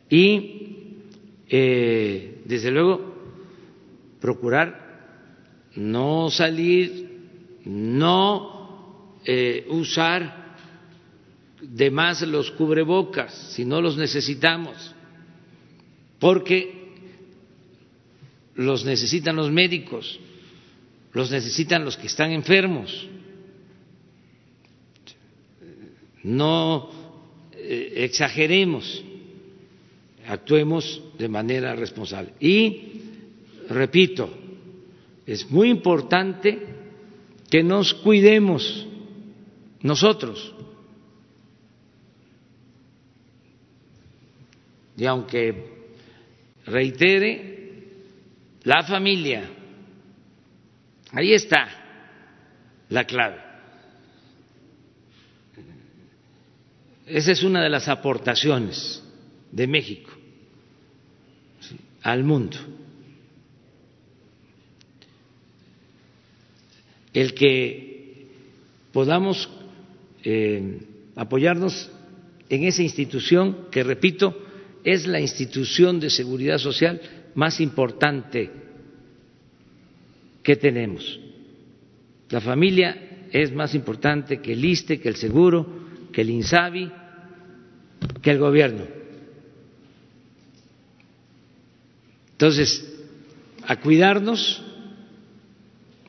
[0.08, 0.96] Y
[1.48, 3.14] eh, desde luego
[4.20, 4.89] procurar
[5.76, 7.08] no salir,
[7.64, 10.56] no eh, usar
[11.60, 14.94] de más los cubrebocas si no los necesitamos,
[16.18, 16.80] porque
[18.54, 20.18] los necesitan los médicos,
[21.12, 23.08] los necesitan los que están enfermos.
[26.22, 26.90] No
[27.52, 29.02] eh, exageremos,
[30.26, 32.34] actuemos de manera responsable.
[32.40, 33.00] Y,
[33.68, 34.39] repito,
[35.26, 36.58] es muy importante
[37.48, 38.86] que nos cuidemos
[39.82, 40.54] nosotros.
[44.96, 45.80] Y aunque
[46.66, 47.50] reitere,
[48.64, 49.50] la familia.
[51.12, 51.68] Ahí está
[52.88, 53.38] la clave.
[57.06, 59.02] Esa es una de las aportaciones
[59.50, 60.10] de México
[62.02, 62.56] al mundo.
[67.12, 68.26] El que
[68.92, 69.48] podamos
[70.24, 70.80] eh,
[71.16, 71.90] apoyarnos
[72.48, 74.36] en esa institución que, repito,
[74.84, 77.00] es la institución de seguridad social
[77.34, 78.50] más importante
[80.42, 81.20] que tenemos.
[82.30, 85.66] La familia es más importante que el ISTE, que el seguro,
[86.12, 86.90] que el INSABI,
[88.22, 88.84] que el gobierno.
[92.32, 92.90] Entonces,
[93.66, 94.62] a cuidarnos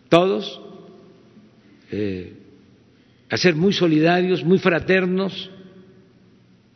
[0.09, 0.61] todos,
[1.91, 2.33] eh,
[3.29, 5.49] a ser muy solidarios, muy fraternos.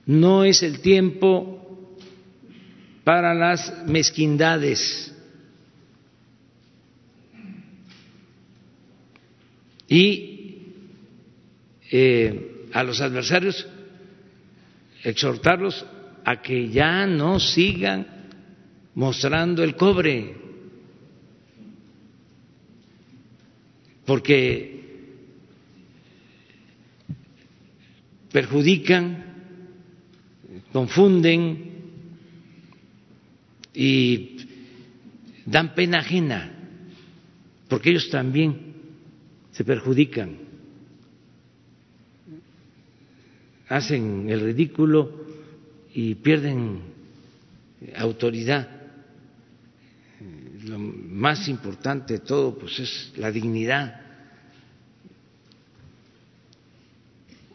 [0.05, 1.97] No es el tiempo
[3.03, 5.13] para las mezquindades
[9.87, 10.73] y
[11.91, 13.67] eh, a los adversarios
[15.03, 15.85] exhortarlos
[16.23, 18.07] a que ya no sigan
[18.95, 20.35] mostrando el cobre,
[24.05, 24.74] porque
[28.35, 29.23] perjudican,
[30.73, 31.71] confunden,
[33.73, 34.39] y
[35.45, 36.51] dan pena ajena,
[37.69, 38.73] porque ellos también
[39.53, 40.35] se perjudican,
[43.69, 45.27] hacen el ridículo
[45.93, 46.81] y pierden
[47.95, 48.67] autoridad.
[50.65, 54.04] Lo más importante de todo pues es la dignidad.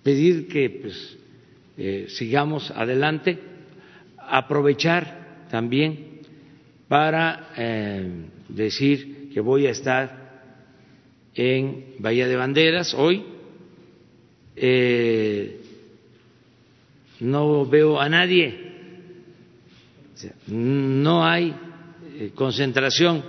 [0.02, 1.18] Pedir que pues,
[1.76, 3.38] eh, sigamos adelante,
[4.18, 6.20] aprovechar también
[6.88, 8.10] para eh,
[8.48, 10.42] decir que voy a estar
[11.34, 13.24] en Bahía de Banderas hoy.
[14.56, 15.60] Eh,
[17.20, 18.58] no veo a nadie,
[20.48, 21.54] no hay
[22.34, 23.22] concentración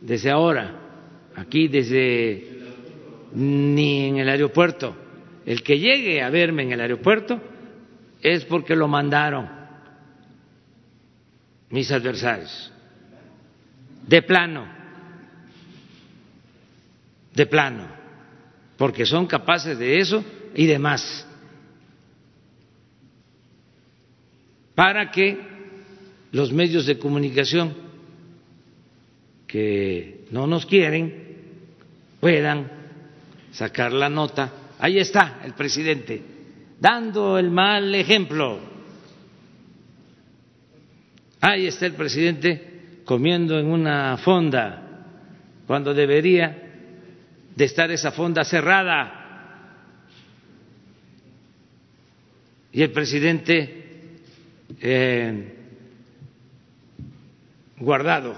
[0.00, 2.60] desde ahora, aquí desde
[3.34, 4.99] ni en el aeropuerto.
[5.46, 7.40] El que llegue a verme en el aeropuerto
[8.22, 9.48] es porque lo mandaron
[11.70, 12.72] mis adversarios,
[14.06, 14.66] de plano,
[17.32, 17.88] de plano,
[18.76, 20.24] porque son capaces de eso
[20.54, 21.26] y de más,
[24.74, 25.38] para que
[26.32, 27.74] los medios de comunicación
[29.46, 31.36] que no nos quieren
[32.20, 32.70] puedan
[33.52, 34.52] sacar la nota.
[34.80, 36.22] Ahí está el presidente,
[36.80, 38.58] dando el mal ejemplo.
[41.42, 45.04] Ahí está el presidente comiendo en una fonda,
[45.66, 46.70] cuando debería
[47.54, 49.16] de estar esa fonda cerrada.
[52.72, 54.18] Y el presidente
[54.80, 55.56] eh,
[57.76, 58.34] guardado.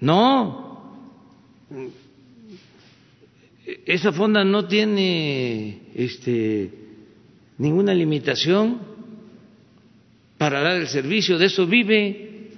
[0.00, 0.70] No,
[3.94, 6.70] esa fonda no tiene este,
[7.58, 8.80] ninguna limitación
[10.38, 12.50] para dar el servicio, de eso vive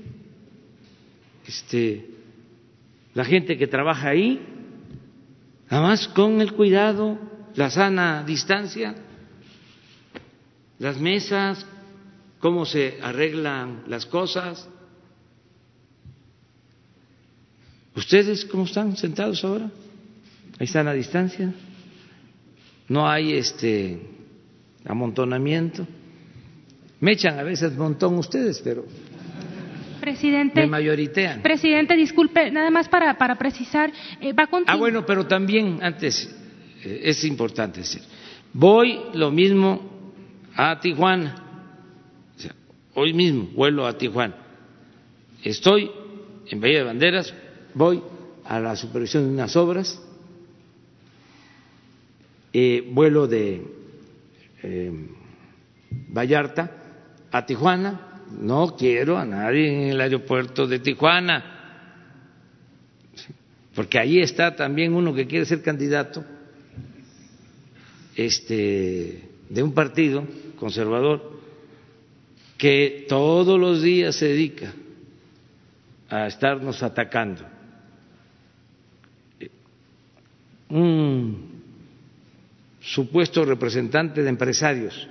[1.46, 2.06] este,
[3.14, 4.40] la gente que trabaja ahí,
[5.68, 7.18] además con el cuidado,
[7.56, 8.94] la sana distancia,
[10.78, 11.66] las mesas,
[12.38, 14.68] cómo se arreglan las cosas.
[17.94, 19.70] ¿Ustedes cómo están sentados ahora?
[20.58, 21.52] Ahí están a distancia.
[22.88, 24.00] No hay este
[24.84, 25.86] amontonamiento.
[27.00, 28.84] Me echan a veces montón ustedes, pero
[30.02, 31.42] Presidente, me mayoritean.
[31.42, 36.28] Presidente, disculpe, nada más para, para precisar, eh, va a Ah, bueno, pero también antes
[36.84, 38.02] eh, es importante decir,
[38.52, 40.12] voy lo mismo
[40.56, 41.36] a Tijuana,
[42.36, 42.52] o sea,
[42.94, 44.34] hoy mismo vuelo a Tijuana,
[45.44, 45.88] estoy
[46.48, 47.32] en Bahía de Banderas,
[47.72, 48.02] voy
[48.44, 50.02] a la supervisión de unas obras,
[52.52, 53.62] eh, vuelo de
[54.62, 54.92] eh,
[56.08, 56.70] Vallarta
[57.30, 61.44] a Tijuana, no quiero a nadie en el aeropuerto de Tijuana,
[63.74, 66.24] porque ahí está también uno que quiere ser candidato
[68.14, 70.26] este, de un partido
[70.56, 71.40] conservador
[72.58, 74.72] que todos los días se dedica
[76.08, 77.42] a estarnos atacando.
[80.68, 81.51] Un
[82.82, 85.08] supuesto representante de empresarios,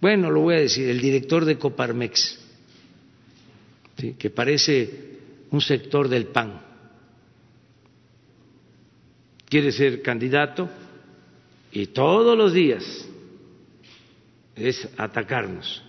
[0.00, 2.38] bueno, lo voy a decir, el director de Coparmex,
[4.18, 5.18] que parece
[5.50, 6.60] un sector del PAN,
[9.46, 10.70] quiere ser candidato
[11.72, 13.06] y todos los días
[14.56, 15.82] es atacarnos.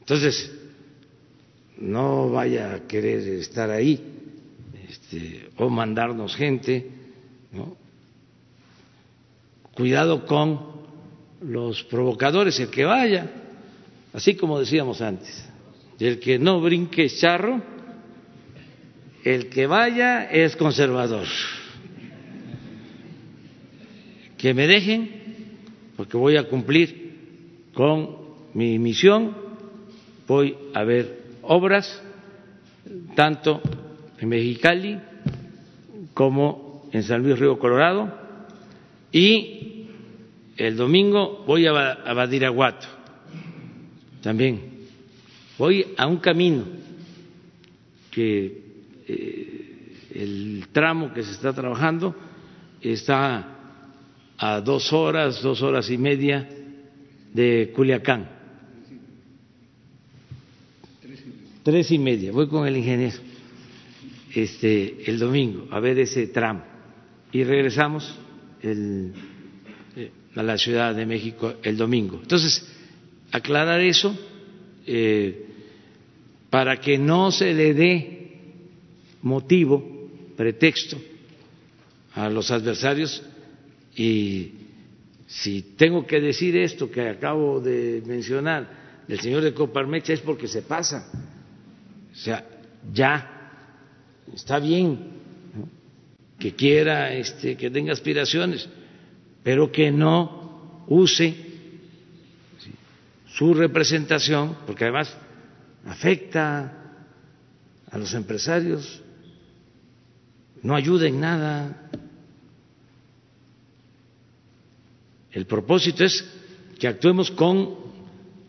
[0.00, 0.52] Entonces,
[1.78, 4.00] no vaya a querer estar ahí
[4.88, 6.88] este, o mandarnos gente,
[7.52, 7.85] ¿no?
[9.76, 10.58] Cuidado con
[11.42, 13.30] los provocadores, el que vaya,
[14.14, 15.46] así como decíamos antes,
[16.00, 17.60] el que no brinque charro,
[19.22, 21.26] el que vaya es conservador.
[24.38, 25.10] Que me dejen,
[25.96, 28.16] porque voy a cumplir con
[28.54, 29.36] mi misión,
[30.26, 32.02] voy a ver obras,
[33.14, 33.60] tanto
[34.18, 34.98] en Mexicali
[36.14, 38.25] como en San Luis Río Colorado,
[39.16, 39.86] y
[40.58, 42.86] el domingo voy a Badiraguato
[44.20, 44.60] también.
[45.56, 46.64] Voy a un camino
[48.10, 48.62] que
[49.08, 52.14] eh, el tramo que se está trabajando
[52.82, 53.56] está
[54.36, 56.46] a dos horas, dos horas y media
[57.32, 58.28] de Culiacán.
[61.62, 62.32] Tres y media.
[62.32, 63.16] Voy con el ingeniero
[64.34, 66.62] este, el domingo a ver ese tramo
[67.32, 68.14] y regresamos
[68.62, 69.12] el,
[69.96, 72.18] eh, a la Ciudad de México el domingo.
[72.22, 72.66] Entonces,
[73.32, 74.16] aclarar eso
[74.86, 75.46] eh,
[76.50, 78.30] para que no se le dé
[79.22, 80.98] motivo, pretexto
[82.14, 83.22] a los adversarios
[83.96, 84.52] y
[85.26, 90.48] si tengo que decir esto que acabo de mencionar del señor de Coparmex es porque
[90.48, 91.10] se pasa.
[92.12, 92.44] O sea,
[92.92, 93.50] ya
[94.32, 95.15] está bien.
[96.38, 98.68] Que quiera, este, que tenga aspiraciones,
[99.42, 101.34] pero que no use
[103.34, 105.16] su representación, porque además
[105.86, 106.72] afecta
[107.90, 109.02] a los empresarios,
[110.62, 111.90] no ayuda en nada.
[115.30, 116.24] El propósito es
[116.78, 117.76] que actuemos con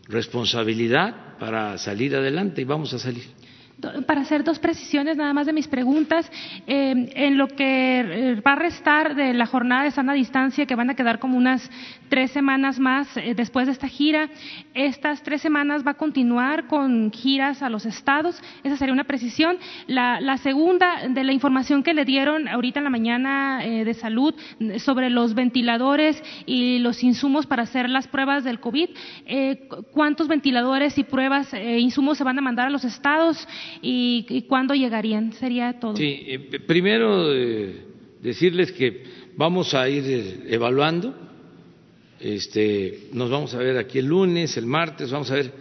[0.08, 3.37] responsabilidad para salir adelante y vamos a salir
[4.06, 6.30] para hacer dos precisiones nada más de mis preguntas.
[6.66, 10.74] Eh, en lo que eh, va a restar de la jornada de sana distancia, que
[10.74, 11.70] van a quedar como unas
[12.08, 14.28] tres semanas más eh, después de esta gira,
[14.74, 18.40] estas tres semanas va a continuar con giras a los estados.
[18.64, 19.58] Esa sería una precisión.
[19.86, 24.34] La, segunda, de la información que le dieron ahorita en la mañana de salud
[24.78, 28.90] sobre los ventiladores y los insumos para hacer las pruebas del COVID,
[29.92, 33.46] ¿cuántos ventiladores y pruebas e insumos se van a mandar a los estados?
[33.82, 35.32] Y, cuándo llegarían.
[35.32, 35.96] Sería todo.
[35.96, 37.74] Sí, eh, primero eh,
[38.22, 39.02] decirles que
[39.36, 41.14] vamos a ir eh, evaluando.
[42.20, 45.52] Este, nos vamos a ver aquí el lunes, el martes, vamos a ver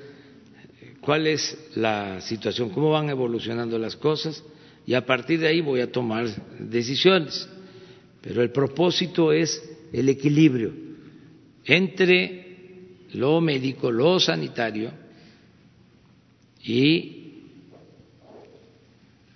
[1.02, 4.44] cuál es la situación, cómo van evolucionando las cosas
[4.86, 6.28] y a partir de ahí voy a tomar
[6.60, 7.48] decisiones.
[8.22, 9.64] Pero el propósito es
[9.94, 10.74] el equilibrio
[11.66, 12.48] entre
[13.14, 14.92] lo médico, lo sanitario
[16.64, 17.17] y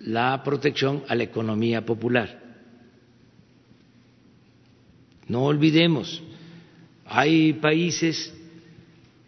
[0.04, 2.40] la protección a la economía popular.
[5.28, 6.22] No olvidemos,
[7.06, 8.34] hay países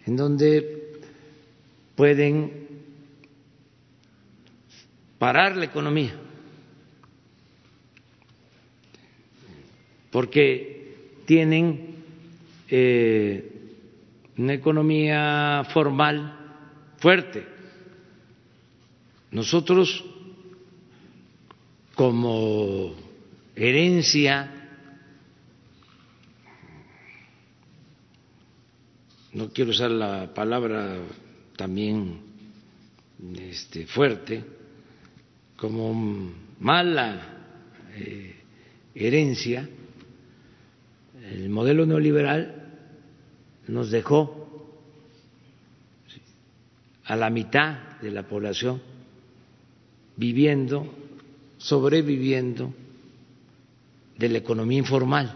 [0.07, 1.01] en donde
[1.95, 2.67] pueden
[5.19, 6.15] parar la economía,
[10.11, 11.97] porque tienen
[12.69, 13.51] eh,
[14.37, 16.39] una economía formal
[16.99, 17.47] fuerte.
[19.31, 20.05] Nosotros
[21.95, 22.95] como
[23.55, 24.51] herencia,
[29.33, 30.99] no quiero usar la palabra
[31.57, 32.21] también
[33.39, 34.45] este, fuerte,
[35.57, 37.21] como mala
[37.95, 38.35] eh,
[38.95, 39.69] herencia,
[41.31, 42.73] el modelo neoliberal
[43.69, 44.45] nos dejó
[47.05, 48.83] a la mitad de la población
[50.17, 51.04] viviendo
[51.65, 52.75] sobreviviendo
[54.19, 55.35] de la economía informal.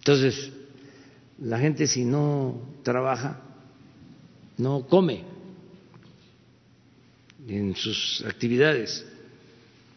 [0.00, 0.52] Entonces,
[1.38, 3.40] la gente si no trabaja,
[4.58, 5.24] no come
[7.48, 9.06] en sus actividades.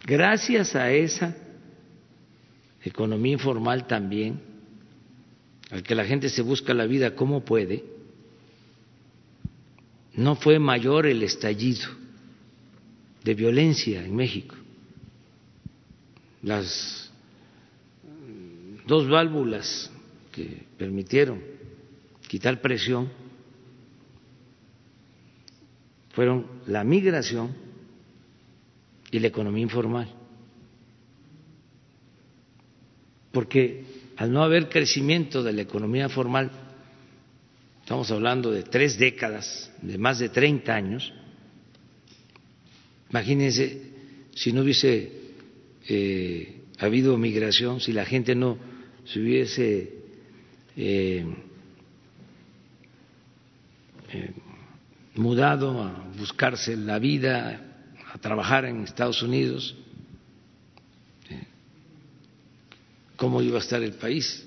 [0.05, 1.35] Gracias a esa
[2.85, 4.39] economía informal también,
[5.71, 7.83] al que la gente se busca la vida como puede,
[10.13, 12.06] no fue mayor el estallido
[13.23, 14.55] de violencia en México.
[16.41, 17.11] Las
[18.85, 19.91] dos válvulas
[20.31, 21.41] que permitieron
[22.27, 23.09] quitar presión
[26.11, 27.53] fueron la migración
[29.11, 30.09] y la economía informal.
[33.31, 33.85] Porque
[34.17, 36.49] al no haber crecimiento de la economía formal,
[37.81, 41.13] estamos hablando de tres décadas, de más de 30 años,
[43.09, 43.81] Imagínense
[44.35, 45.11] si no hubiese
[45.87, 48.57] eh, habido migración, si la gente no
[49.05, 49.93] se hubiese
[50.75, 51.25] eh,
[54.09, 54.31] eh,
[55.15, 59.75] mudado a buscarse la vida, a trabajar en Estados Unidos,
[63.15, 64.45] ¿cómo iba a estar el país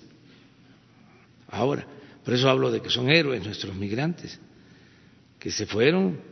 [1.48, 1.86] ahora?
[2.24, 4.38] Por eso hablo de que son héroes nuestros migrantes,
[5.38, 6.29] que se fueron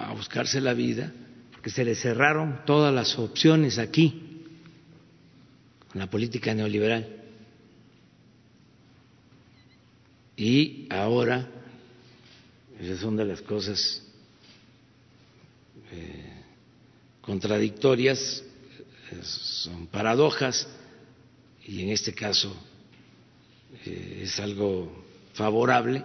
[0.00, 1.12] a buscarse la vida,
[1.52, 4.44] porque se les cerraron todas las opciones aquí,
[5.88, 7.16] con la política neoliberal.
[10.36, 11.48] Y ahora,
[12.80, 14.02] esas son de las cosas
[15.92, 16.32] eh,
[17.20, 18.42] contradictorias,
[19.22, 20.66] son paradojas,
[21.66, 22.56] y en este caso
[23.84, 25.04] eh, es algo
[25.34, 26.02] favorable,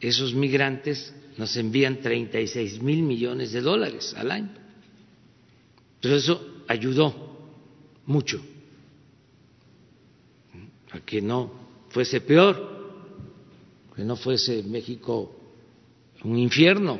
[0.00, 4.50] esos migrantes nos envían 36 mil millones de dólares al año.
[6.00, 7.14] Pero eso ayudó
[8.06, 8.44] mucho
[10.90, 11.52] a que no
[11.90, 13.14] fuese peor,
[13.94, 15.34] que no fuese México
[16.24, 16.98] un infierno,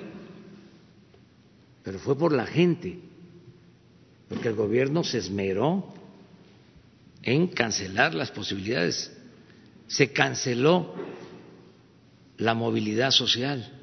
[1.83, 2.97] pero fue por la gente,
[4.29, 5.93] porque el gobierno se esmeró
[7.23, 9.13] en cancelar las posibilidades,
[9.89, 10.95] se canceló
[12.37, 13.78] la movilidad social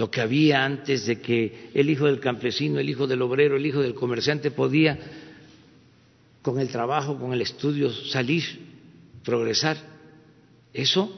[0.00, 3.66] lo que había antes de que el hijo del campesino, el hijo del obrero, el
[3.66, 4.98] hijo del comerciante podía
[6.40, 8.42] con el trabajo, con el estudio salir,
[9.22, 9.76] progresar.
[10.72, 11.12] Eso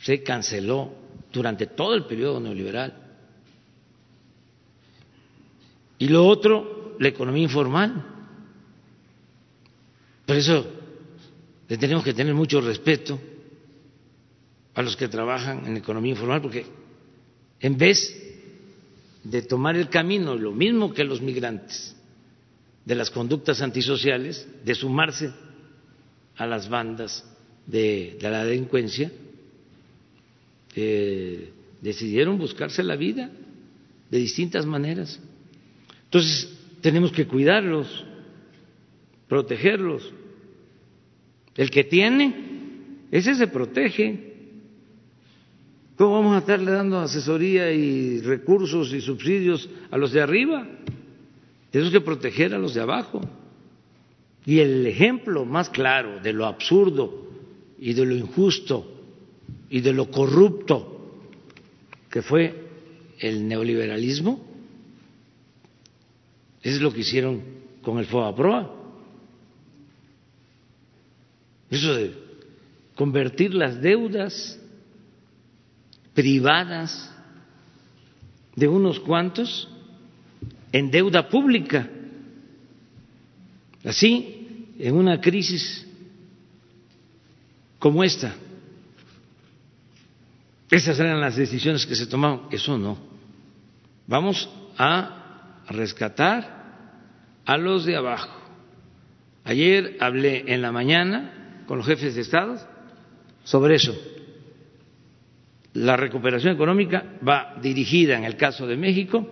[0.00, 0.92] se canceló
[1.32, 2.92] durante todo el periodo neoliberal.
[5.98, 8.06] Y lo otro, la economía informal.
[10.26, 10.66] Por eso
[11.68, 13.20] le tenemos que tener mucho respeto
[14.74, 16.77] a los que trabajan en economía informal, porque
[17.60, 18.14] en vez
[19.24, 21.94] de tomar el camino, lo mismo que los migrantes,
[22.84, 25.30] de las conductas antisociales, de sumarse
[26.36, 27.24] a las bandas
[27.66, 29.12] de, la delincuencia,
[30.74, 33.30] eh, decidieron buscarse la vida
[34.10, 35.20] de distintas maneras.
[36.04, 36.48] Entonces,
[36.80, 38.04] tenemos que cuidarlos,
[39.28, 40.10] protegerlos.
[41.56, 42.34] El que tiene,
[43.10, 44.27] ese se protege.
[45.98, 50.64] ¿Cómo vamos a estarle dando asesoría y recursos y subsidios a los de arriba?
[51.72, 53.20] Tenemos que proteger a los de abajo.
[54.46, 57.26] Y el ejemplo más claro de lo absurdo
[57.80, 58.86] y de lo injusto
[59.68, 61.16] y de lo corrupto
[62.08, 62.54] que fue
[63.18, 64.40] el neoliberalismo
[66.62, 67.42] es lo que hicieron
[67.82, 68.72] con el FOAPROA.
[71.70, 72.14] Eso de
[72.94, 74.57] convertir las deudas
[76.18, 77.14] privadas
[78.56, 79.68] de unos cuantos
[80.72, 81.88] en deuda pública.
[83.84, 85.86] Así, en una crisis
[87.78, 88.34] como esta,
[90.68, 92.48] esas eran las decisiones que se tomaron.
[92.50, 92.98] Eso no.
[94.08, 98.36] Vamos a rescatar a los de abajo.
[99.44, 102.58] Ayer hablé en la mañana con los jefes de Estado
[103.44, 104.17] sobre eso.
[105.78, 109.28] La recuperación económica va dirigida, en el caso de México,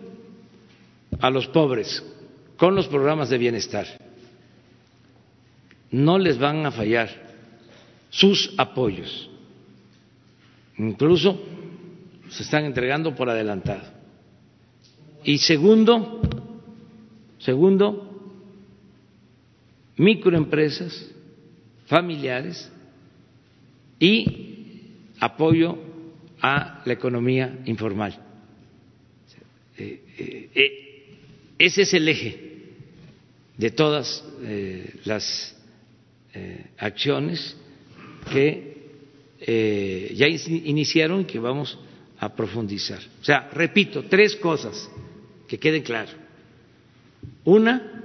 [1.19, 2.05] a los pobres
[2.57, 3.87] con los programas de bienestar.
[5.91, 7.09] No les van a fallar
[8.11, 9.29] sus apoyos.
[10.79, 11.43] Incluso
[12.29, 13.83] se están entregando por adelantado.
[15.25, 16.21] Y segundo,
[17.39, 18.39] segundo,
[19.97, 21.11] microempresas
[21.87, 22.71] familiares
[23.99, 25.86] y apoyo
[26.41, 28.19] a la economía informal.
[29.79, 31.17] Eh, eh, eh,
[31.59, 32.53] ese es el eje
[33.57, 34.25] de todas
[35.05, 35.57] las
[36.77, 37.57] acciones
[38.31, 38.77] que
[40.15, 41.79] ya iniciaron y que vamos
[42.19, 43.01] a profundizar.
[43.21, 44.91] O sea, repito, tres cosas
[45.49, 46.15] que queden claras.
[47.45, 47.97] Una,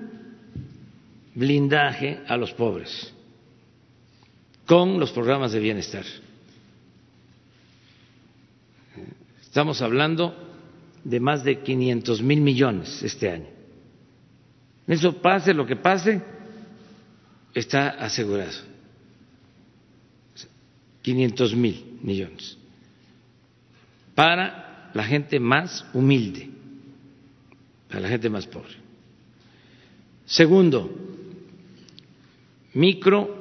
[1.36, 3.14] blindaje a los pobres
[4.66, 6.06] con los programas de bienestar.
[9.52, 10.34] Estamos hablando
[11.03, 13.48] de más de 500 mil millones este año.
[14.88, 16.22] Eso pase lo que pase,
[17.53, 18.53] está asegurado.
[21.02, 22.57] 500 mil millones
[24.15, 26.49] para la gente más humilde,
[27.90, 28.76] para la gente más pobre.
[30.28, 30.90] Segundo,
[32.73, 33.40] micro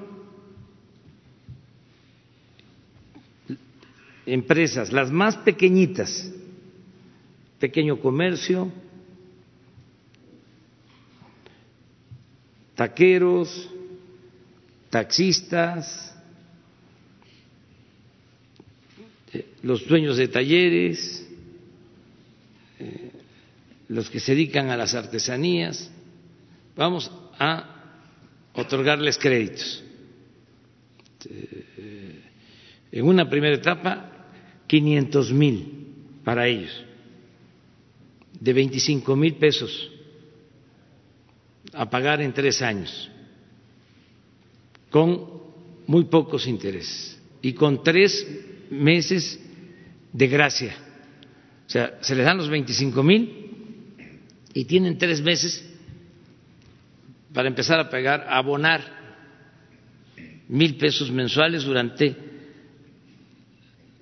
[4.33, 6.31] empresas, las más pequeñitas,
[7.59, 8.73] pequeño comercio,
[12.77, 13.69] taqueros,
[14.89, 16.17] taxistas,
[19.33, 21.29] eh, los dueños de talleres,
[22.79, 23.11] eh,
[23.89, 25.91] los que se dedican a las artesanías,
[26.77, 27.97] vamos a
[28.55, 29.85] otorgarles créditos.
[31.29, 32.23] Eh,
[32.93, 34.20] en una primera etapa,
[34.71, 35.67] 500 mil
[36.23, 36.71] para ellos
[38.39, 39.91] de 25 mil pesos
[41.73, 43.11] a pagar en tres años,
[44.89, 45.27] con
[45.89, 48.25] muy pocos intereses y con tres
[48.71, 49.41] meses
[50.13, 50.77] de gracia.
[51.67, 53.97] O sea, se les dan los 25 mil
[54.55, 55.69] y tienen tres meses
[57.35, 58.83] para empezar a pagar, a abonar
[60.49, 62.30] mil pesos mensuales durante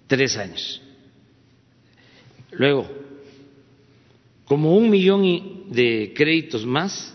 [0.08, 0.82] tres años.
[2.50, 2.88] Luego,
[4.44, 7.14] como un millón de créditos más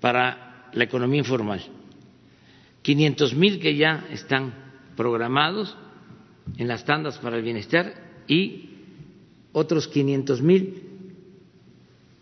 [0.00, 1.62] para la economía informal,
[2.82, 4.52] 500 mil que ya están
[4.96, 5.76] programados
[6.58, 7.94] en las tandas para el bienestar
[8.26, 8.70] y
[9.52, 10.82] otros 500 mil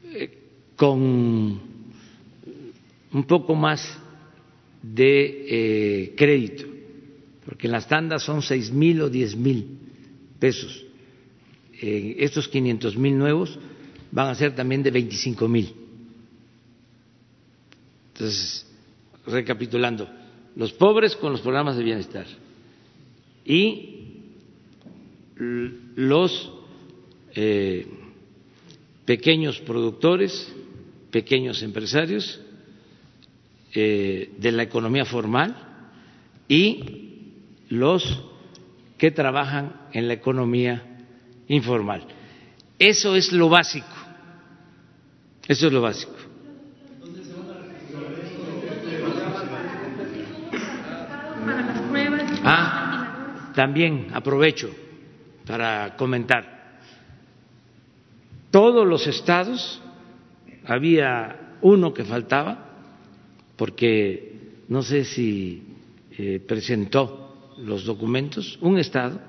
[0.04, 0.38] eh,
[0.76, 1.60] con
[3.12, 3.98] un poco más
[4.82, 6.64] de eh, crédito,
[7.50, 9.76] porque en las tandas son seis mil o diez mil
[10.38, 10.86] pesos.
[11.82, 13.58] estos 500 mil nuevos
[14.12, 15.74] van a ser también de 25 mil.
[18.12, 18.64] Entonces,
[19.26, 20.08] recapitulando,
[20.54, 22.26] los pobres con los programas de bienestar
[23.44, 23.96] y
[25.96, 26.52] los
[27.34, 27.84] eh,
[29.04, 30.52] pequeños productores,
[31.10, 32.40] pequeños empresarios
[33.74, 35.56] eh, de la economía formal
[36.46, 37.09] y
[37.70, 38.22] los
[38.98, 40.84] que trabajan en la economía
[41.48, 42.04] informal.
[42.78, 43.86] Eso es lo básico.
[45.48, 46.12] Eso es lo básico.
[52.44, 54.70] Ah, también aprovecho
[55.46, 56.78] para comentar.
[58.50, 59.80] Todos los estados,
[60.66, 62.66] había uno que faltaba,
[63.56, 65.62] porque no sé si
[66.16, 67.29] eh, presentó
[67.64, 69.20] los documentos, un estado,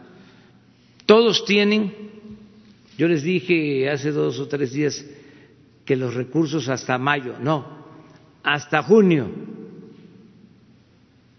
[1.06, 1.94] todos tienen,
[2.98, 5.06] yo les dije hace dos o tres días
[5.86, 7.66] que los recursos hasta mayo, no,
[8.44, 9.30] hasta junio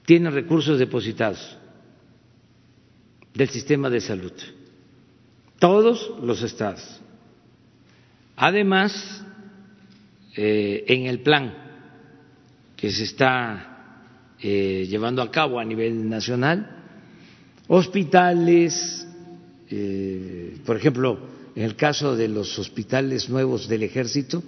[0.04, 1.56] tienen recursos depositados
[3.34, 4.32] del sistema de salud
[5.62, 7.00] todos los estados.
[8.34, 9.24] Además,
[10.36, 11.54] eh, en el plan
[12.76, 16.81] que se está eh, llevando a cabo a nivel nacional,
[17.74, 19.06] hospitales,
[19.70, 21.18] eh, por ejemplo,
[21.54, 24.42] en el caso de los hospitales nuevos del ejército,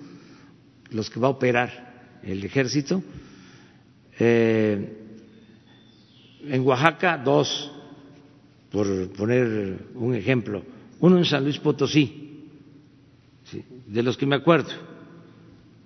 [0.90, 3.02] los que va a operar el ejército,
[4.18, 4.90] en
[6.64, 7.72] Oaxaca dos,
[8.70, 10.62] por poner un ejemplo,
[11.00, 12.44] uno en San Luis Potosí,
[13.86, 14.70] de los que me acuerdo,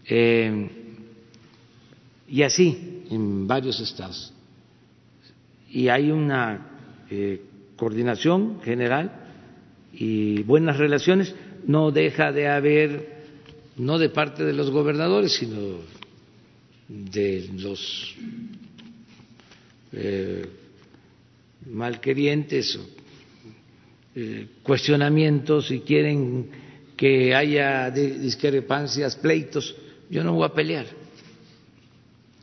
[0.07, 0.71] eh,
[2.29, 4.33] y así en varios estados.
[5.71, 6.78] Y hay una
[7.11, 7.43] eh,
[7.77, 9.13] coordinación general
[9.93, 11.35] y buenas relaciones,
[11.67, 13.25] no deja de haber,
[13.77, 15.79] no de parte de los gobernadores, sino
[16.89, 18.15] de los
[19.93, 20.47] eh,
[21.67, 22.79] malquerientes
[24.15, 26.51] eh, cuestionamientos y quieren
[26.97, 29.77] que haya discrepancias, pleitos,
[30.11, 30.87] yo no voy a pelear.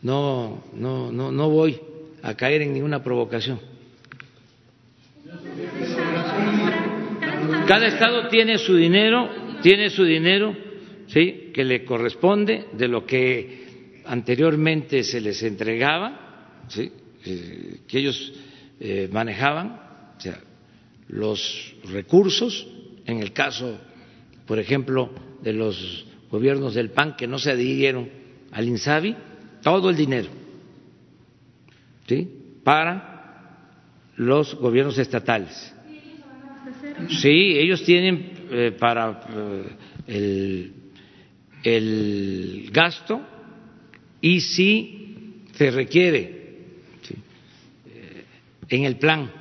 [0.02, 1.80] No, no, no, no voy
[2.22, 3.60] a caer en ninguna provocación.
[7.68, 9.28] Cada estado tiene su dinero,
[9.64, 10.56] tiene su dinero,
[11.08, 16.92] sí, que le corresponde de lo que anteriormente se les entregaba, sí,
[17.26, 18.34] eh, que ellos
[18.80, 19.80] eh, manejaban,
[20.16, 20.40] o sea,
[21.08, 22.68] los recursos,
[23.06, 23.80] en el caso,
[24.46, 25.10] por ejemplo,
[25.42, 28.10] de los gobiernos del PAN que no se adhirieron
[28.52, 29.16] al INSABI,
[29.64, 30.30] todo el dinero,
[32.08, 32.30] ¿sí?
[32.64, 35.75] Para los gobiernos estatales.
[37.10, 39.22] Sí, ellos tienen eh, para
[40.08, 40.72] eh,
[41.64, 43.22] el, gasto
[44.22, 46.24] y si se requiere
[47.86, 48.26] eh,
[48.70, 49.32] en el plan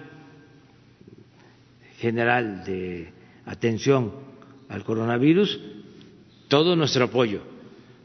[1.98, 3.12] general de
[3.46, 4.12] atención
[4.68, 5.60] al coronavirus
[6.48, 7.42] todo nuestro apoyo,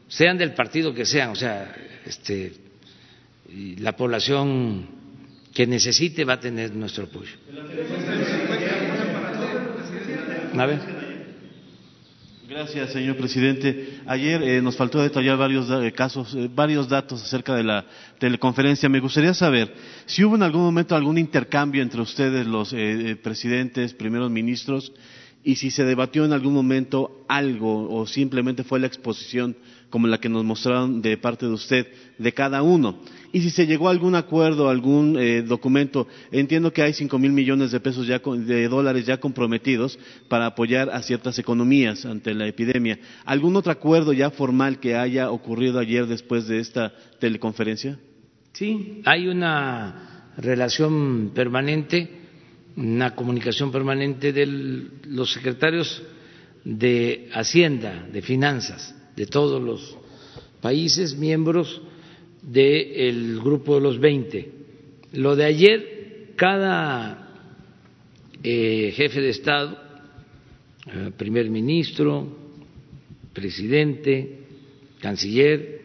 [0.08, 1.74] sean del partido que sean, o sea,
[2.04, 2.52] este,
[3.78, 4.86] la población
[5.52, 7.36] que necesite va a tener nuestro apoyo.
[12.48, 14.00] Gracias, señor presidente.
[14.06, 17.86] Ayer eh, nos faltó detallar varios eh, casos, eh, varios datos acerca de la
[18.18, 18.88] teleconferencia.
[18.88, 19.72] Me gustaría saber
[20.06, 22.74] si hubo en algún momento algún intercambio entre ustedes, los
[23.22, 24.92] presidentes, primeros ministros,
[25.44, 29.56] y si se debatió en algún momento algo o simplemente fue la exposición
[29.90, 31.86] como la que nos mostraron de parte de usted
[32.18, 33.00] de cada uno.
[33.32, 37.32] Y si se llegó a algún acuerdo, algún eh, documento, entiendo que hay cinco mil
[37.32, 39.98] millones de pesos ya de dólares ya comprometidos
[40.28, 42.98] para apoyar a ciertas economías ante la epidemia.
[43.24, 47.98] ¿Algún otro acuerdo ya formal que haya ocurrido ayer después de esta teleconferencia?
[48.52, 52.20] Sí, hay una relación permanente
[52.76, 56.02] una comunicación permanente de los secretarios
[56.64, 59.96] de Hacienda, de Finanzas, de todos los
[60.60, 61.80] países miembros
[62.42, 64.50] del grupo de los 20.
[65.12, 67.28] Lo de ayer, cada
[68.42, 69.78] eh, jefe de Estado,
[70.86, 72.26] eh, primer ministro,
[73.32, 74.38] presidente,
[75.00, 75.80] canciller,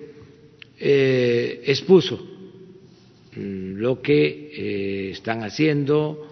[0.79, 2.31] eh, expuso
[3.37, 6.25] lo que están haciendo,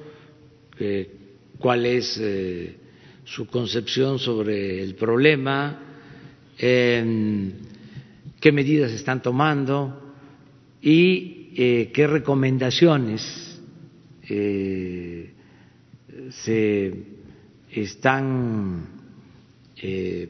[1.59, 2.21] cuál es
[3.25, 5.92] su concepción sobre el problema,
[6.57, 10.13] qué medidas están tomando
[10.81, 13.61] y eh, qué recomendaciones
[14.29, 15.33] eh,
[16.29, 16.93] se
[17.71, 18.87] están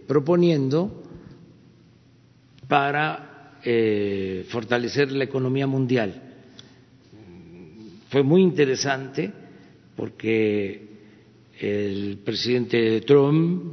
[0.07, 1.03] proponiendo
[2.67, 3.59] para
[4.49, 6.21] fortalecer la economía mundial.
[8.09, 9.31] Fue muy interesante
[9.95, 10.93] porque
[11.63, 13.63] El presidente Trump,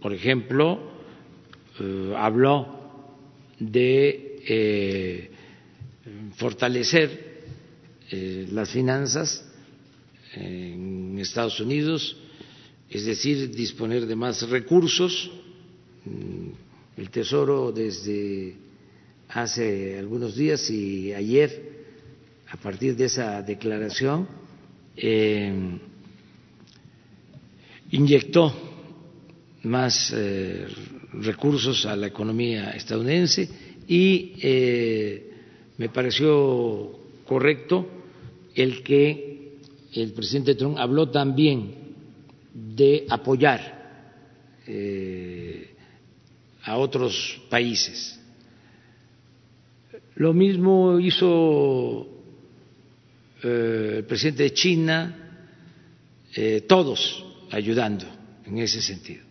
[0.00, 0.78] por ejemplo,
[1.80, 2.66] eh, habló
[3.58, 5.30] de eh,
[6.36, 7.44] fortalecer
[8.10, 9.44] eh, las finanzas
[10.34, 12.16] en Estados Unidos,
[12.88, 15.30] es decir, disponer de más recursos.
[16.04, 16.50] Mm,
[16.98, 18.54] el Tesoro desde
[19.28, 21.84] hace algunos días y ayer,
[22.48, 24.26] a partir de esa declaración,
[27.90, 28.54] inyectó
[29.66, 30.66] más eh,
[31.12, 33.48] recursos a la economía estadounidense
[33.88, 35.30] y eh,
[35.78, 37.86] me pareció correcto
[38.54, 39.58] el que
[39.92, 41.74] el presidente Trump habló también
[42.52, 43.76] de apoyar
[46.64, 48.18] a otros países.
[50.16, 52.08] Lo mismo hizo
[53.42, 55.26] el presidente de China,
[56.34, 58.06] eh, todos ayudando
[58.44, 59.25] en ese sentido.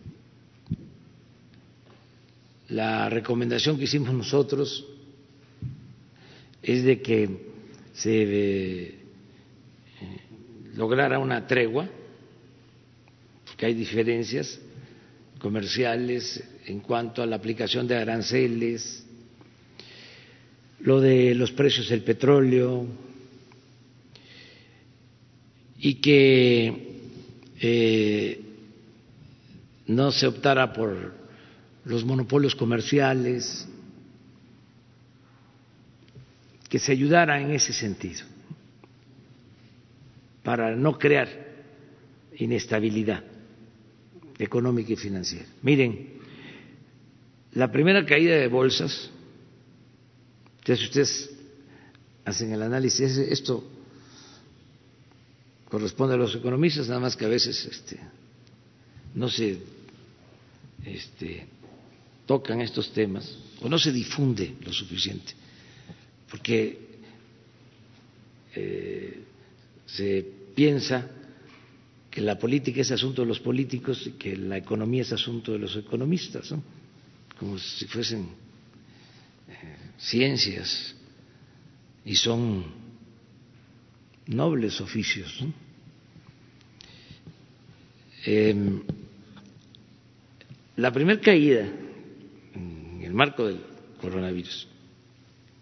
[2.75, 4.85] La recomendación que hicimos nosotros
[6.61, 7.29] es de que
[7.93, 8.95] se eh,
[10.75, 11.87] lograra una tregua,
[13.45, 14.59] porque hay diferencias
[15.39, 19.05] comerciales en cuanto a la aplicación de aranceles,
[20.81, 22.87] lo de los precios del petróleo
[25.79, 26.97] y que
[27.61, 28.41] eh,
[29.87, 31.24] no se optara por
[31.85, 33.67] los monopolios comerciales,
[36.67, 38.25] que se ayudara en ese sentido,
[40.43, 41.27] para no crear
[42.37, 43.23] inestabilidad
[44.37, 45.45] económica y financiera.
[45.61, 46.15] Miren,
[47.53, 49.09] la primera caída de bolsas,
[50.59, 51.29] entonces ustedes
[52.25, 53.63] hacen el análisis, esto
[55.69, 57.99] corresponde a los economistas, nada más que a veces este,
[59.13, 59.59] no se
[60.85, 61.47] este,
[62.25, 65.33] tocan estos temas o no se difunde lo suficiente,
[66.29, 66.77] porque
[68.55, 69.23] eh,
[69.85, 70.25] se
[70.55, 71.09] piensa
[72.09, 75.59] que la política es asunto de los políticos y que la economía es asunto de
[75.59, 76.53] los economistas,
[77.37, 78.29] como si fuesen
[79.49, 80.95] eh, ciencias
[82.05, 82.63] y son
[84.27, 85.43] nobles oficios.
[88.25, 88.81] Em,
[90.77, 91.69] la primera caída
[93.05, 93.59] el marco del
[94.01, 94.67] coronavirus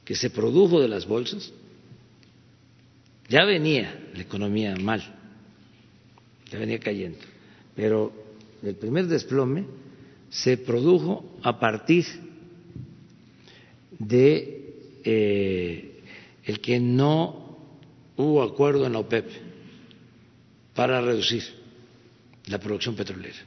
[0.05, 1.51] que se produjo de las bolsas,
[3.27, 5.01] ya venía la economía mal,
[6.49, 7.19] ya venía cayendo,
[7.75, 8.13] pero
[8.61, 9.65] el primer desplome
[10.29, 12.05] se produjo a partir
[13.99, 16.01] de eh,
[16.45, 17.57] el que no
[18.15, 19.29] hubo acuerdo en la OPEP
[20.73, 21.43] para reducir
[22.47, 23.37] la producción petrolera.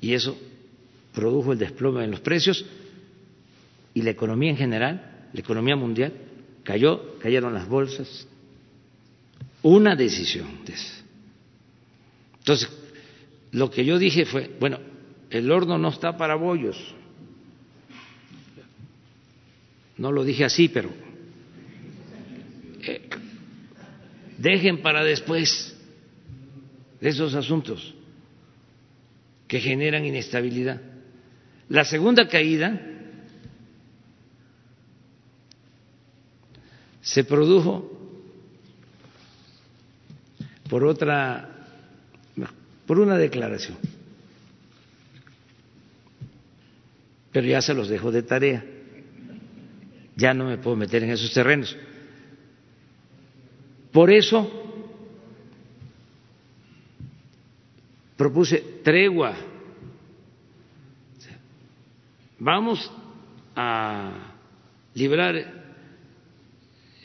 [0.00, 0.36] Y eso
[1.16, 2.62] produjo el desplome en los precios
[3.94, 6.12] y la economía en general, la economía mundial,
[6.62, 8.28] cayó, cayeron las bolsas.
[9.62, 10.74] Una decisión de
[12.40, 12.68] Entonces,
[13.52, 14.78] lo que yo dije fue, bueno,
[15.30, 16.76] el horno no está para bollos.
[19.96, 20.90] No lo dije así, pero
[22.82, 23.08] eh,
[24.36, 25.74] dejen para después
[27.00, 27.94] esos asuntos
[29.48, 30.95] que generan inestabilidad.
[31.68, 32.80] La segunda caída
[37.02, 37.92] se produjo
[40.68, 41.52] por otra
[42.86, 43.76] por una declaración.
[47.32, 48.64] Pero ya se los dejo de tarea.
[50.14, 51.76] Ya no me puedo meter en esos terrenos.
[53.92, 54.50] Por eso
[58.16, 59.34] propuse tregua.
[62.38, 62.90] Vamos
[63.54, 64.34] a
[64.94, 65.64] librar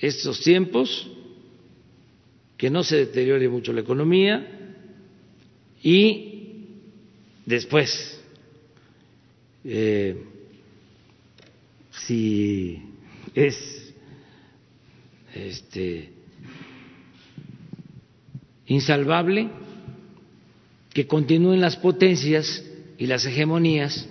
[0.01, 1.09] estos tiempos,
[2.57, 4.45] que no se deteriore mucho la economía
[5.81, 6.67] y
[7.45, 8.21] después,
[9.63, 10.21] eh,
[11.91, 12.81] si
[13.33, 13.93] es
[15.33, 16.11] este
[18.67, 19.49] insalvable
[20.93, 22.63] que continúen las potencias
[22.97, 24.07] y las hegemonías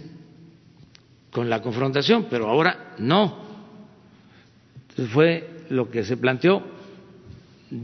[1.31, 3.51] con la confrontación, pero ahora no.
[4.91, 6.63] Entonces fue lo que se planteó.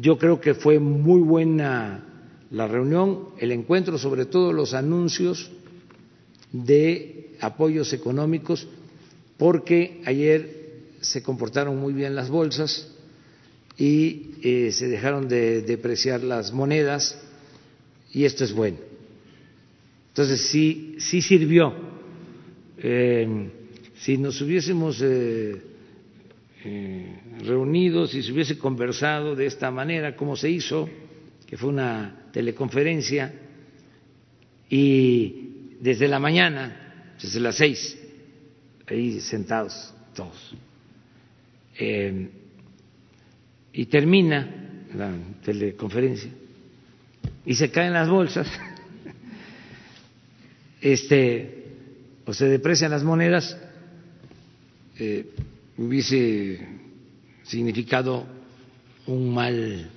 [0.00, 2.04] Yo creo que fue muy buena
[2.50, 5.50] la reunión, el encuentro, sobre todo los anuncios
[6.52, 8.66] de apoyos económicos,
[9.36, 12.96] porque ayer se comportaron muy bien las bolsas,
[13.76, 17.20] y eh, se dejaron de depreciar las monedas
[18.12, 18.78] y esto es bueno.
[20.08, 21.74] Entonces sí, sí sirvió.
[22.88, 23.50] Eh,
[23.96, 25.60] si nos hubiésemos eh,
[26.64, 30.88] eh, reunido, si se hubiese conversado de esta manera, como se hizo,
[31.48, 33.34] que fue una teleconferencia,
[34.70, 37.98] y desde la mañana, desde las seis,
[38.86, 40.54] ahí sentados todos,
[43.72, 45.12] y termina la
[45.44, 46.30] teleconferencia
[47.44, 48.48] y se caen las bolsas,
[50.80, 51.55] este,
[52.26, 53.56] o se deprecian las monedas,
[54.98, 55.26] eh,
[55.78, 56.58] hubiese
[57.44, 58.26] significado
[59.06, 59.88] un mal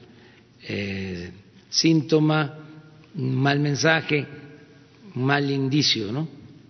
[0.67, 1.31] eh,
[1.69, 2.59] síntoma,
[3.15, 4.27] un mal mensaje,
[5.15, 6.27] un mal indicio, ¿no?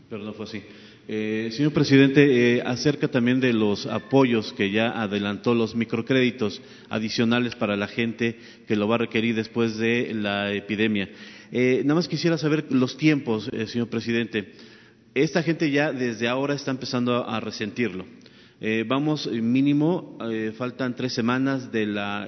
[0.09, 0.61] Pero no fue así.
[1.11, 7.75] Eh, señor presidente, acerca también de los apoyos que ya adelantó los microcréditos adicionales para
[7.75, 8.37] la gente
[8.67, 11.09] que lo va a requerir después de la epidemia.
[11.51, 14.53] Nada más quisiera saber los tiempos, señor presidente.
[15.13, 18.05] Esta gente ya desde ahora está empezando a, resentirlo.
[18.87, 20.17] vamos, mínimo,
[20.57, 22.27] faltan tres semanas de, la,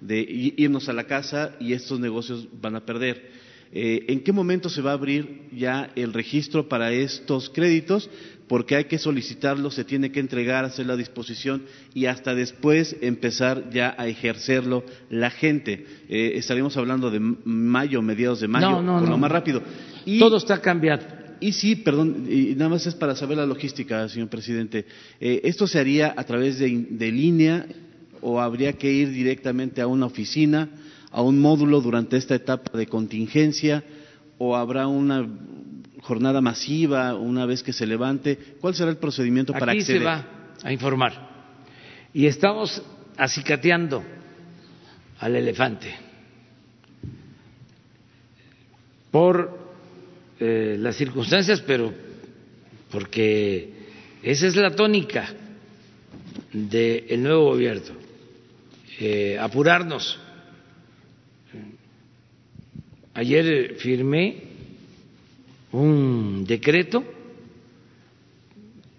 [0.00, 3.30] de irnos a la casa y estos negocios van a perder.
[3.72, 8.10] Eh, ¿En qué momento se va a abrir ya el registro para estos créditos?
[8.48, 11.62] Porque hay que solicitarlo, se tiene que entregar, hacer la disposición
[11.94, 15.86] y hasta después empezar ya a ejercerlo la gente.
[16.08, 19.62] Eh, estaríamos hablando de mayo, mediados de mayo, no, lo más rápido.
[20.04, 21.19] Y, Todo está cambiado.
[21.40, 24.84] Y sí, perdón, y nada más es para saber la logística, señor presidente.
[25.20, 27.66] Eh, ¿Esto se haría a través de línea
[28.20, 30.68] o habría que ir directamente a una oficina?
[31.10, 33.82] a un módulo durante esta etapa de contingencia
[34.38, 35.28] o habrá una
[36.02, 38.38] jornada masiva una vez que se levante?
[38.60, 40.24] ¿Cuál será el procedimiento para Aquí se va
[40.62, 41.28] a informar.
[42.14, 42.82] Y estamos
[43.16, 44.02] acicateando
[45.18, 45.94] al elefante
[49.10, 49.59] por
[50.42, 51.92] eh, las circunstancias, pero
[52.90, 53.74] porque
[54.22, 55.28] esa es la tónica
[56.50, 57.94] del nuevo gobierno,
[58.98, 60.18] eh, apurarnos.
[63.12, 64.44] Ayer firmé
[65.72, 67.04] un decreto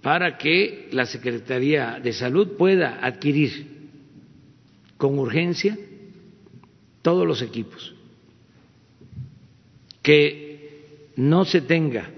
[0.03, 3.89] para que la Secretaría de Salud pueda adquirir
[4.97, 5.75] con urgencia
[7.01, 7.95] todos los equipos,
[10.03, 10.50] que
[11.15, 12.09] no se tenga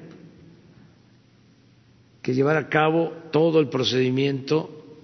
[2.21, 4.97] que llevar a cabo todo el procedimiento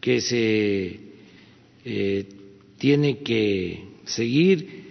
[0.00, 1.00] que se
[1.84, 2.28] eh,
[2.78, 4.88] tiene que seguir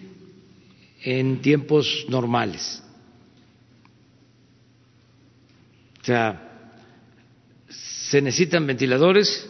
[1.03, 2.83] en tiempos normales.
[6.01, 6.73] O sea,
[7.69, 9.49] se necesitan ventiladores,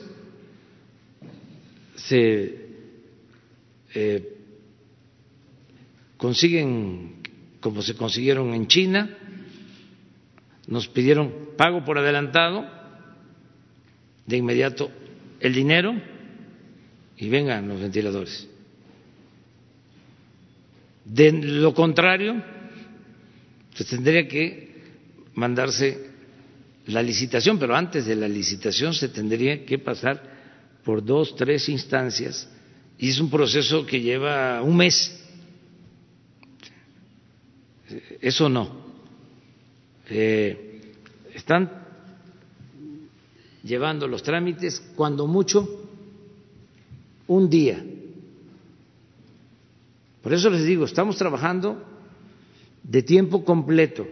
[1.96, 2.68] se
[3.94, 4.38] eh,
[6.18, 7.18] consiguen
[7.60, 9.18] como se consiguieron en China,
[10.68, 12.66] nos pidieron pago por adelantado,
[14.26, 14.92] de inmediato
[15.40, 15.94] el dinero
[17.18, 18.48] y vengan los ventiladores.
[21.06, 22.44] De lo contrario,
[23.74, 24.68] se tendría que
[25.36, 26.10] mandarse
[26.88, 30.22] la licitación, pero antes de la licitación se tendría que pasar
[30.84, 32.50] por dos, tres instancias
[32.98, 35.14] y es un proceso que lleva un mes.
[38.22, 38.88] Eso no.
[40.10, 40.82] Eh,
[41.34, 41.70] están
[43.64, 45.68] llevando los trámites cuando mucho
[47.28, 47.84] un día
[50.28, 51.82] por eso les digo, estamos trabajando
[52.84, 54.06] de tiempo completo.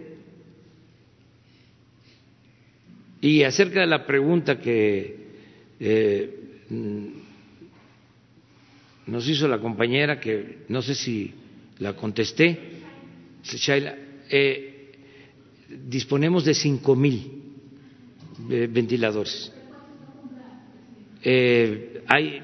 [3.20, 5.28] Y acerca de la pregunta que
[5.78, 6.40] eh,
[9.08, 11.34] nos hizo la compañera, que no sé si
[11.80, 12.75] la contesté,
[13.54, 13.96] Shaila,
[14.30, 14.92] eh,
[15.88, 17.32] disponemos de cinco mil
[18.50, 19.52] eh, ventiladores.
[22.08, 22.42] hay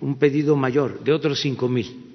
[0.00, 2.06] un pedido mayor de otros cinco mil.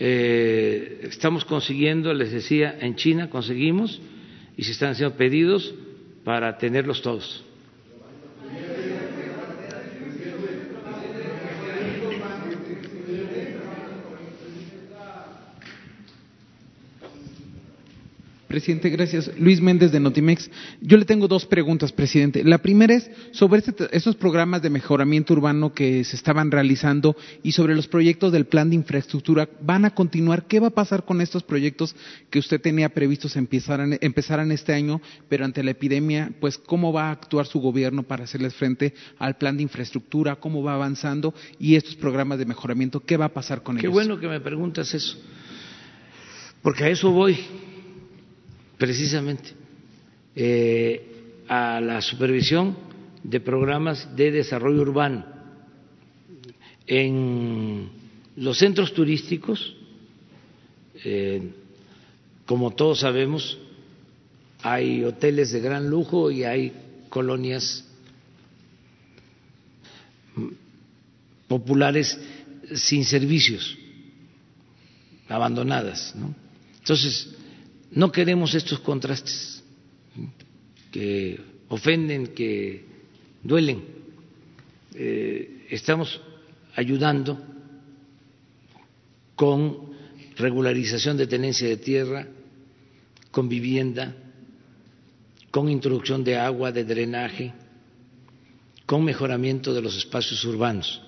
[0.00, 4.00] Eh, estamos consiguiendo, les decía, en China conseguimos
[4.56, 5.74] y se están haciendo pedidos
[6.24, 7.44] para tenerlos todos.
[18.58, 19.30] Presidente, gracias.
[19.38, 20.50] Luis Méndez de Notimex.
[20.80, 22.42] Yo le tengo dos preguntas, presidente.
[22.42, 27.52] La primera es sobre este, estos programas de mejoramiento urbano que se estaban realizando y
[27.52, 29.48] sobre los proyectos del plan de infraestructura.
[29.60, 30.48] ¿Van a continuar?
[30.48, 31.94] ¿Qué va a pasar con estos proyectos
[32.30, 37.10] que usted tenía previstos empezaran, empezaran este año, pero ante la epidemia, pues cómo va
[37.10, 40.34] a actuar su gobierno para hacerles frente al plan de infraestructura?
[40.34, 41.32] ¿Cómo va avanzando?
[41.60, 43.82] Y estos programas de mejoramiento, ¿qué va a pasar con ellos?
[43.82, 45.16] Qué bueno que me preguntas eso,
[46.60, 47.38] porque a eso voy
[48.78, 49.50] precisamente
[50.34, 52.76] eh, a la supervisión
[53.22, 55.26] de programas de desarrollo urbano.
[56.86, 57.90] En
[58.36, 59.74] los centros turísticos,
[61.04, 61.42] eh,
[62.46, 63.58] como todos sabemos,
[64.62, 66.72] hay hoteles de gran lujo y hay
[67.10, 67.84] colonias
[71.48, 72.18] populares
[72.74, 73.76] sin servicios,
[75.28, 76.14] abandonadas.
[76.14, 76.34] ¿no?
[76.78, 77.34] Entonces,
[77.98, 79.60] no queremos estos contrastes
[80.92, 82.84] que ofenden, que
[83.42, 83.82] duelen.
[84.94, 86.20] Eh, estamos
[86.76, 87.36] ayudando
[89.34, 89.90] con
[90.36, 92.28] regularización de tenencia de tierra,
[93.32, 94.14] con vivienda,
[95.50, 97.52] con introducción de agua, de drenaje,
[98.86, 101.02] con mejoramiento de los espacios urbanos.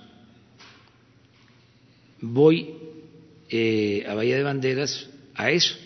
[2.20, 2.74] Voy
[3.48, 5.76] eh, a Bahía de Banderas a eso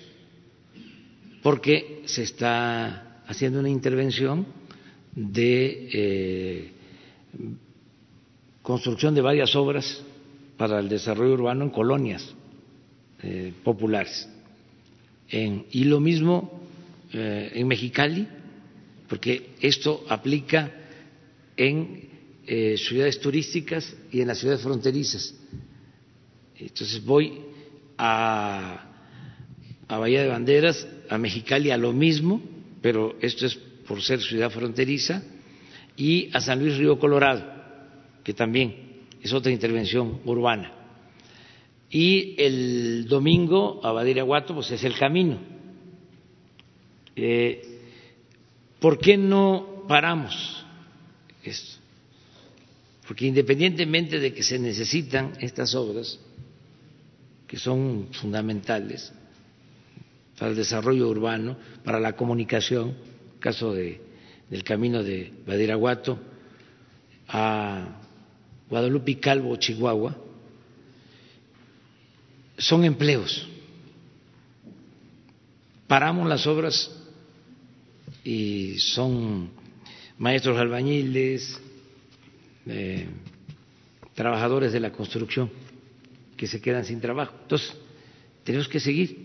[1.45, 4.47] porque se está haciendo una intervención
[5.15, 6.71] de eh,
[8.63, 10.03] construcción de varias obras
[10.57, 12.35] para el desarrollo urbano en colonias
[13.23, 14.27] eh, populares.
[15.31, 16.63] y lo mismo
[17.13, 18.27] eh, en Mexicali,
[19.07, 20.73] porque esto aplica
[21.59, 22.09] en
[22.79, 25.35] ciudades turísticas y en las ciudades fronterizas.
[26.59, 27.39] Entonces voy
[27.99, 28.87] a,
[29.89, 32.43] a Bahía de Banderas a Mexicali a lo mismo,
[32.83, 33.55] pero esto es
[33.87, 35.23] por ser ciudad fronteriza,
[35.97, 37.45] y a San Luis Río Colorado,
[38.23, 40.73] que también es otra intervención urbana.
[41.91, 45.39] Y el domingo a Badiraguato, pues es el camino.
[47.15, 47.81] Eh,
[48.81, 50.67] ¿Por qué no paramos
[51.45, 51.79] esto?
[53.07, 56.19] Porque independientemente de que se necesitan estas obras,
[57.47, 59.13] que son fundamentales,
[60.39, 62.95] para el desarrollo urbano, para la comunicación,
[63.41, 64.01] caso de,
[64.51, 66.19] del camino de Badiraguato
[67.29, 68.01] a
[68.69, 70.17] Guadalupe Calvo, Chihuahua,
[72.59, 73.49] son empleos.
[75.87, 76.91] Paramos las obras
[78.25, 79.51] y son
[80.19, 81.61] maestros albañiles,
[82.67, 83.07] eh,
[84.15, 85.51] trabajadores de la construcción
[86.37, 87.35] que se quedan sin trabajo.
[87.43, 87.75] Entonces,
[88.45, 89.24] tenemos que seguir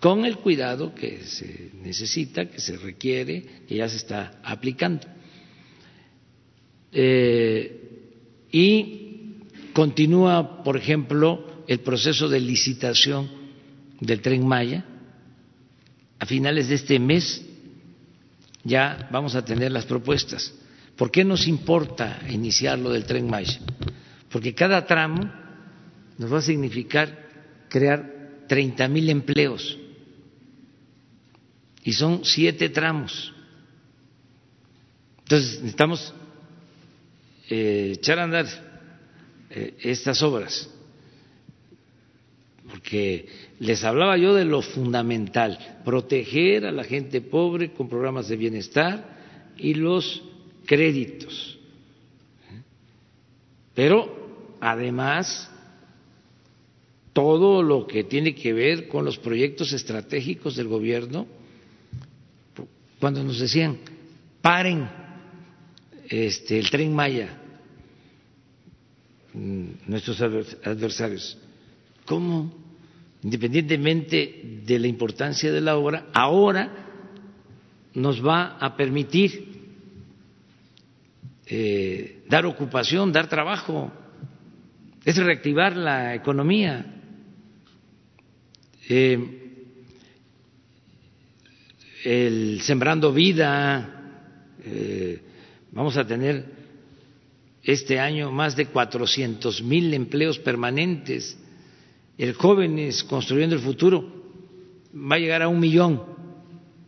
[0.00, 5.06] con el cuidado que se necesita, que se requiere, que ya se está aplicando.
[6.92, 9.38] Eh, y
[9.72, 13.28] continúa, por ejemplo, el proceso de licitación
[14.00, 14.84] del tren Maya.
[16.20, 17.44] A finales de este mes
[18.64, 20.54] ya vamos a tener las propuestas.
[20.96, 23.60] ¿Por qué nos importa iniciar lo del tren Maya?
[24.30, 25.30] Porque cada tramo
[26.18, 27.26] nos va a significar
[27.68, 29.78] crear 30 mil empleos
[31.84, 33.32] y son siete tramos.
[35.20, 36.14] Entonces necesitamos
[37.50, 38.46] eh, echar a andar
[39.50, 40.70] eh, estas obras,
[42.70, 43.28] porque
[43.58, 49.18] les hablaba yo de lo fundamental, proteger a la gente pobre con programas de bienestar
[49.56, 50.22] y los
[50.66, 51.58] créditos.
[53.74, 55.50] Pero además
[57.12, 61.26] todo lo que tiene que ver con los proyectos estratégicos del gobierno
[63.00, 63.78] cuando nos decían
[64.40, 64.88] paren
[66.08, 67.28] este, el tren Maya,
[69.34, 71.38] mm, nuestros adversarios,
[72.04, 72.52] ¿cómo,
[73.22, 76.86] independientemente de la importancia de la obra, ahora
[77.94, 79.58] nos va a permitir
[81.46, 83.90] eh, dar ocupación, dar trabajo,
[85.04, 86.84] es reactivar la economía.
[88.88, 89.37] Eh,
[92.04, 94.22] el Sembrando Vida,
[94.64, 95.20] eh,
[95.72, 96.44] vamos a tener
[97.62, 101.38] este año más de 400 mil empleos permanentes,
[102.16, 104.18] el Jóvenes Construyendo el Futuro
[104.94, 106.02] va a llegar a un millón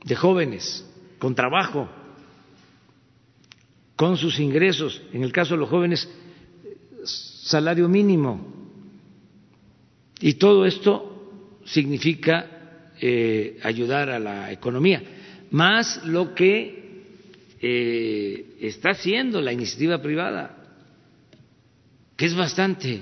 [0.05, 0.87] de jóvenes
[1.19, 1.89] con trabajo,
[3.97, 6.09] con sus ingresos, en el caso de los jóvenes,
[7.05, 8.47] salario mínimo.
[10.21, 12.60] Y todo esto significa
[13.03, 15.03] eh, ayudar a la economía,
[15.51, 16.81] más lo que
[17.63, 20.57] eh, está haciendo la iniciativa privada,
[22.15, 23.01] que es bastante,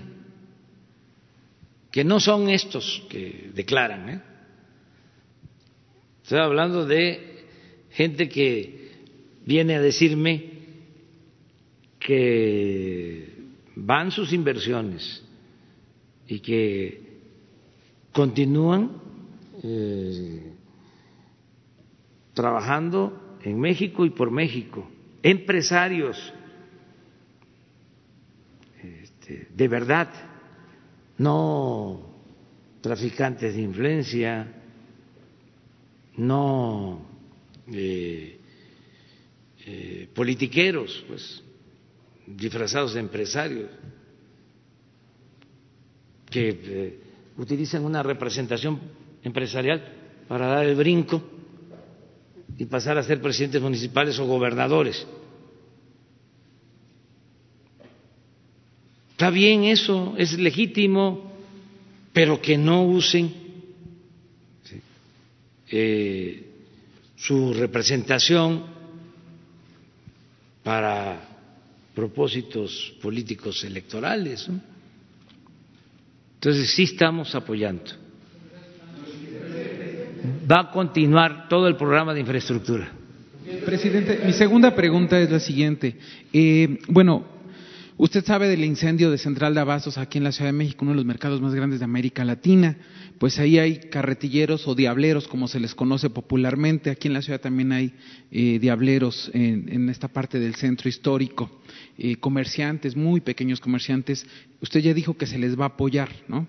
[1.90, 4.08] que no son estos que declaran.
[4.08, 4.22] ¿eh?
[6.22, 7.46] Estoy hablando de
[7.90, 8.92] gente que
[9.44, 10.44] viene a decirme
[11.98, 13.32] que
[13.74, 15.24] van sus inversiones
[16.28, 17.00] y que
[18.12, 19.07] continúan
[19.62, 20.52] eh,
[22.34, 24.88] trabajando en México y por México,
[25.22, 26.32] empresarios
[29.28, 30.08] este, de verdad,
[31.18, 32.00] no
[32.80, 34.54] traficantes de influencia,
[36.16, 37.02] no
[37.72, 38.38] eh,
[39.66, 41.42] eh, politiqueros, pues
[42.26, 43.70] disfrazados de empresarios
[46.30, 47.00] que
[47.38, 48.78] utilizan una representación
[49.22, 49.82] empresarial
[50.28, 51.22] para dar el brinco
[52.58, 55.06] y pasar a ser presidentes municipales o gobernadores.
[59.12, 61.32] Está bien eso, es legítimo,
[62.12, 63.32] pero que no usen
[65.70, 66.44] eh,
[67.16, 68.64] su representación
[70.62, 71.28] para
[71.94, 74.48] propósitos políticos electorales.
[76.34, 78.07] Entonces sí estamos apoyando.
[80.50, 82.88] Va a continuar todo el programa de infraestructura.
[83.64, 85.96] Presidente, mi segunda pregunta es la siguiente.
[86.32, 87.24] Eh, bueno,
[87.96, 90.92] usted sabe del incendio de Central de Abastos aquí en la Ciudad de México, uno
[90.92, 92.76] de los mercados más grandes de América Latina.
[93.18, 96.90] Pues ahí hay carretilleros o diableros, como se les conoce popularmente.
[96.90, 97.92] Aquí en la ciudad también hay
[98.30, 101.50] eh, diableros en, esta parte del centro histórico.
[101.98, 104.24] Eh, comerciantes, muy pequeños comerciantes,
[104.60, 106.46] usted ya dijo que se les va a apoyar, ¿no?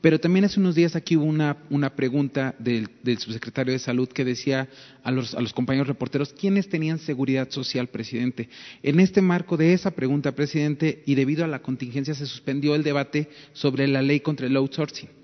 [0.00, 4.08] Pero también hace unos días aquí hubo una, una pregunta del, del, subsecretario de Salud
[4.08, 4.68] que decía
[5.02, 8.48] a los, a los compañeros reporteros, ¿quiénes tenían seguridad social, presidente?
[8.84, 12.84] En este marco de esa pregunta, presidente, y debido a la contingencia se suspendió el
[12.84, 15.21] debate sobre la ley contra el outsourcing.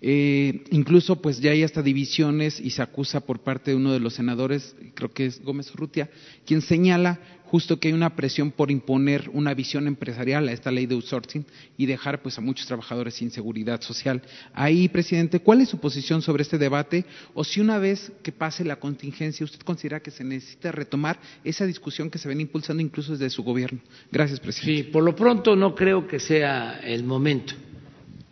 [0.00, 3.98] Eh, incluso pues ya hay hasta divisiones y se acusa por parte de uno de
[3.98, 6.08] los senadores, creo que es Gómez Urrutia,
[6.46, 7.18] quien señala
[7.50, 11.46] justo que hay una presión por imponer una visión empresarial a esta ley de outsourcing
[11.76, 14.22] y dejar pues a muchos trabajadores sin seguridad social.
[14.52, 17.06] Ahí, presidente, ¿cuál es su posición sobre este debate?
[17.34, 21.64] O si una vez que pase la contingencia, usted considera que se necesita retomar esa
[21.64, 23.80] discusión que se ven impulsando incluso desde su gobierno.
[24.12, 24.84] Gracias, presidente.
[24.84, 27.54] Sí, por lo pronto no creo que sea el momento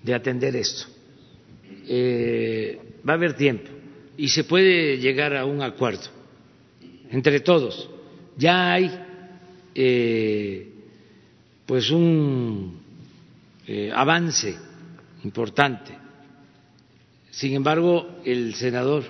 [0.03, 0.96] de atender esto
[1.89, 3.71] eh, va a haber tiempo
[4.17, 6.09] y se puede llegar a un acuerdo
[7.11, 7.89] entre todos.
[8.37, 8.91] Ya hay
[9.75, 10.69] eh,
[11.65, 12.81] pues un
[13.67, 14.57] eh, avance
[15.23, 15.93] importante.
[17.31, 19.05] Sin embargo, el senador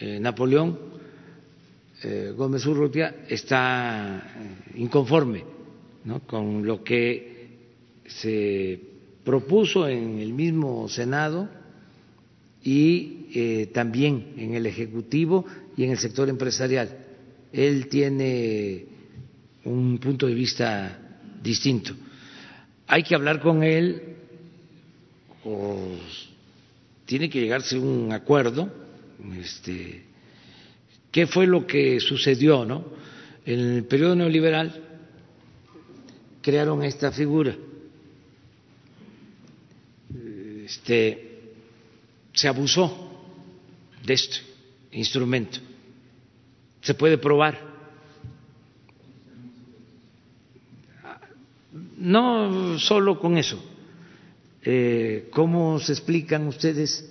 [0.00, 0.78] Napoleón
[2.36, 4.22] Gómez Urrutia está
[4.74, 5.42] inconforme
[6.26, 7.48] con lo que
[8.06, 8.95] se
[9.26, 11.48] propuso en el mismo Senado
[12.62, 15.44] y eh, también en el Ejecutivo
[15.76, 16.96] y en el sector empresarial.
[17.52, 18.86] Él tiene
[19.64, 20.96] un punto de vista
[21.42, 21.92] distinto.
[22.86, 24.14] Hay que hablar con él
[25.44, 25.76] o
[27.04, 28.72] tiene que llegarse un acuerdo.
[29.40, 30.04] Este,
[31.10, 32.64] ¿Qué fue lo que sucedió?
[32.64, 32.84] ¿no?
[33.44, 34.84] En el periodo neoliberal
[36.42, 37.56] crearon esta figura
[40.66, 41.52] este,
[42.32, 42.92] se abusó
[44.04, 44.38] de este
[44.90, 45.58] instrumento.
[46.82, 47.76] Se puede probar.
[51.98, 53.62] No solo con eso.
[54.62, 57.08] Eh, ¿Cómo se explican ustedes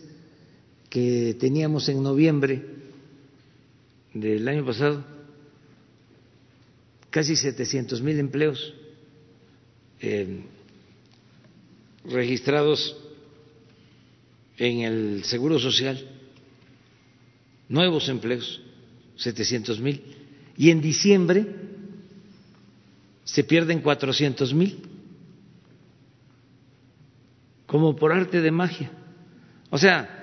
[0.90, 2.62] que teníamos en noviembre
[4.14, 5.04] del año pasado
[7.10, 8.74] casi 700 mil empleos
[10.02, 10.44] eh,
[12.04, 13.05] registrados
[14.58, 16.04] en el Seguro Social,
[17.70, 18.62] nuevos empleos,
[19.18, 20.02] 700 mil,
[20.58, 21.46] y en diciembre
[23.24, 24.78] se pierden 400 mil,
[27.66, 28.92] como por arte de magia.
[29.70, 30.16] O sea,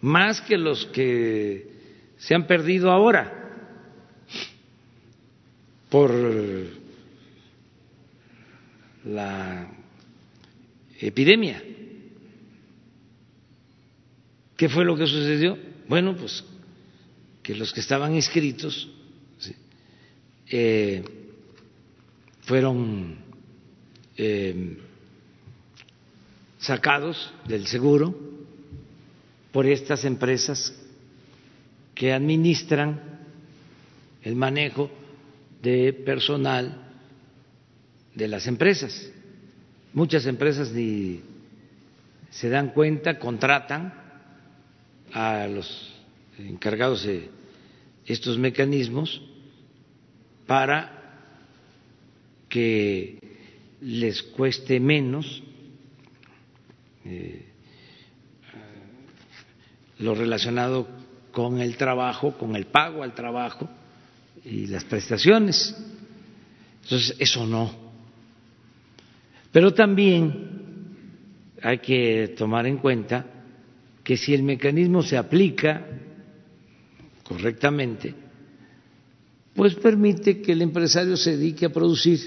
[0.00, 1.72] más que los que
[2.18, 3.40] se han perdido ahora
[5.90, 6.12] por
[9.04, 9.68] la
[11.00, 11.62] epidemia.
[14.56, 15.58] ¿Qué fue lo que sucedió?
[15.88, 16.44] Bueno, pues
[17.42, 18.88] que los que estaban inscritos
[20.48, 21.02] eh,
[22.42, 23.16] fueron
[24.16, 24.78] eh,
[26.58, 28.14] sacados del seguro
[29.52, 30.74] por estas empresas
[31.94, 33.00] que administran
[34.22, 34.90] el manejo
[35.62, 36.92] de personal
[38.14, 39.10] de las empresas.
[39.92, 41.20] Muchas empresas ni
[42.30, 44.03] se dan cuenta, contratan
[45.14, 45.92] a los
[46.38, 47.30] encargados de
[48.04, 49.22] estos mecanismos
[50.44, 50.90] para
[52.48, 53.18] que
[53.80, 55.42] les cueste menos
[57.04, 57.46] eh,
[60.00, 60.88] lo relacionado
[61.30, 63.68] con el trabajo, con el pago al trabajo
[64.44, 65.76] y las prestaciones.
[66.82, 67.72] Entonces, eso no.
[69.52, 73.33] Pero también hay que tomar en cuenta
[74.04, 75.86] que si el mecanismo se aplica
[77.24, 78.14] correctamente,
[79.54, 82.20] pues permite que el empresario se dedique a producir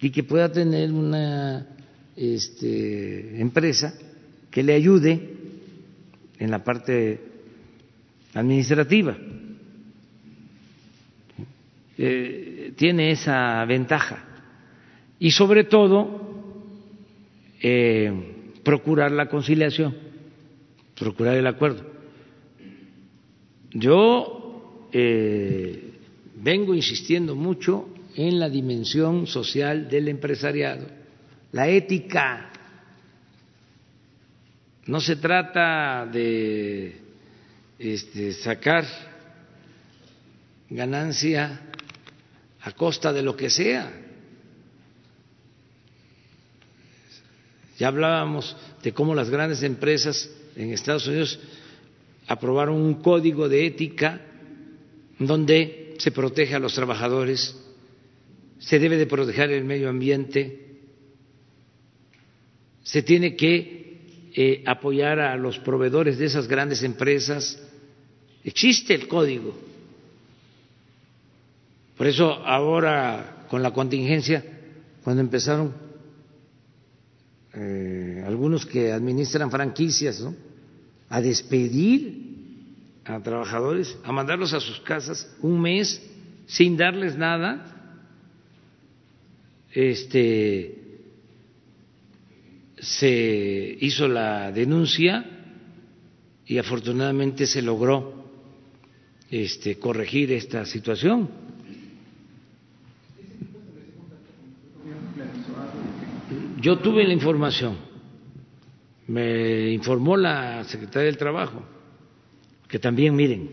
[0.00, 1.66] y que pueda tener una
[2.16, 3.94] este, empresa
[4.50, 5.30] que le ayude
[6.38, 7.20] en la parte
[8.34, 9.16] administrativa.
[11.96, 14.24] Eh, tiene esa ventaja.
[15.20, 16.20] Y sobre todo,
[17.62, 18.33] eh,
[18.64, 19.94] procurar la conciliación,
[20.98, 21.84] procurar el acuerdo.
[23.72, 25.92] Yo eh,
[26.36, 30.86] vengo insistiendo mucho en la dimensión social del empresariado,
[31.52, 32.50] la ética.
[34.86, 36.96] No se trata de
[37.78, 38.84] este, sacar
[40.70, 41.60] ganancia
[42.60, 44.03] a costa de lo que sea.
[47.84, 51.38] Hablábamos de cómo las grandes empresas en Estados Unidos
[52.26, 54.20] aprobaron un código de ética
[55.18, 57.56] donde se protege a los trabajadores,
[58.58, 60.64] se debe de proteger el medio ambiente,
[62.82, 63.84] se tiene que
[64.34, 67.62] eh, apoyar a los proveedores de esas grandes empresas.
[68.42, 69.56] Existe el código.
[71.96, 74.44] Por eso ahora con la contingencia,
[75.04, 75.83] cuando empezaron
[77.56, 80.34] eh, algunos que administran franquicias, ¿no?
[81.08, 82.24] a despedir
[83.04, 86.02] a trabajadores, a mandarlos a sus casas un mes
[86.46, 87.70] sin darles nada,
[89.72, 90.84] este
[92.78, 95.24] se hizo la denuncia
[96.46, 98.24] y afortunadamente se logró
[99.30, 101.43] este, corregir esta situación.
[106.64, 107.76] Yo tuve la información,
[109.08, 111.62] me informó la secretaria del Trabajo,
[112.66, 113.50] que también, miren,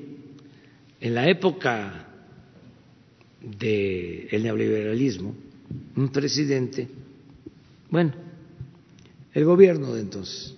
[0.98, 2.08] en la época
[3.42, 5.36] del neoliberalismo,
[5.98, 6.88] un presidente,
[7.90, 8.14] bueno,
[9.34, 10.56] el gobierno de entonces,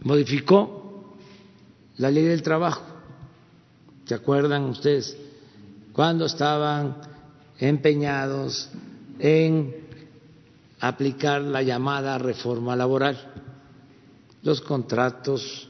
[0.00, 1.18] modificó
[1.98, 2.82] la ley del trabajo.
[4.06, 5.18] ¿Se acuerdan ustedes?
[5.92, 6.96] Cuando estaban
[7.58, 8.70] empeñados
[9.18, 9.79] en
[10.80, 13.18] aplicar la llamada reforma laboral,
[14.42, 15.68] los contratos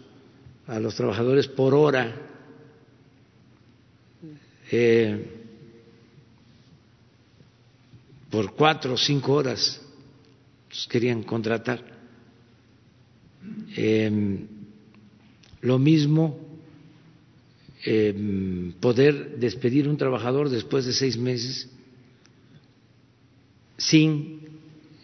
[0.67, 2.15] a los trabajadores por hora,
[4.71, 5.37] eh,
[8.31, 9.81] por cuatro o cinco horas
[10.69, 11.83] los querían contratar.
[13.75, 14.47] Em,
[15.63, 16.39] lo mismo
[17.85, 21.69] em, poder despedir un trabajador después de seis meses
[23.79, 24.40] sin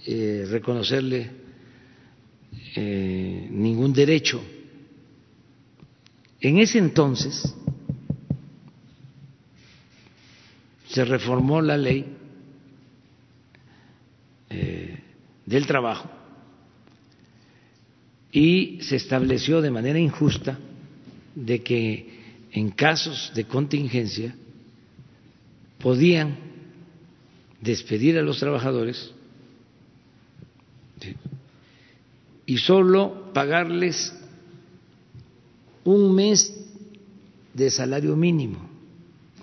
[0.09, 1.29] eh, reconocerle
[2.77, 4.41] eh, ningún derecho.
[6.41, 7.53] En ese entonces
[10.87, 12.07] se reformó la ley
[14.49, 15.01] eh,
[15.45, 16.09] del trabajo
[18.31, 20.57] y se estableció de manera injusta
[21.35, 24.37] de que en casos de contingencia
[25.79, 26.37] podían
[27.61, 29.16] despedir a los trabajadores
[32.47, 34.15] y solo pagarles
[35.85, 36.55] un mes
[37.55, 38.59] de salario mínimo.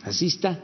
[0.04, 0.60] Así está.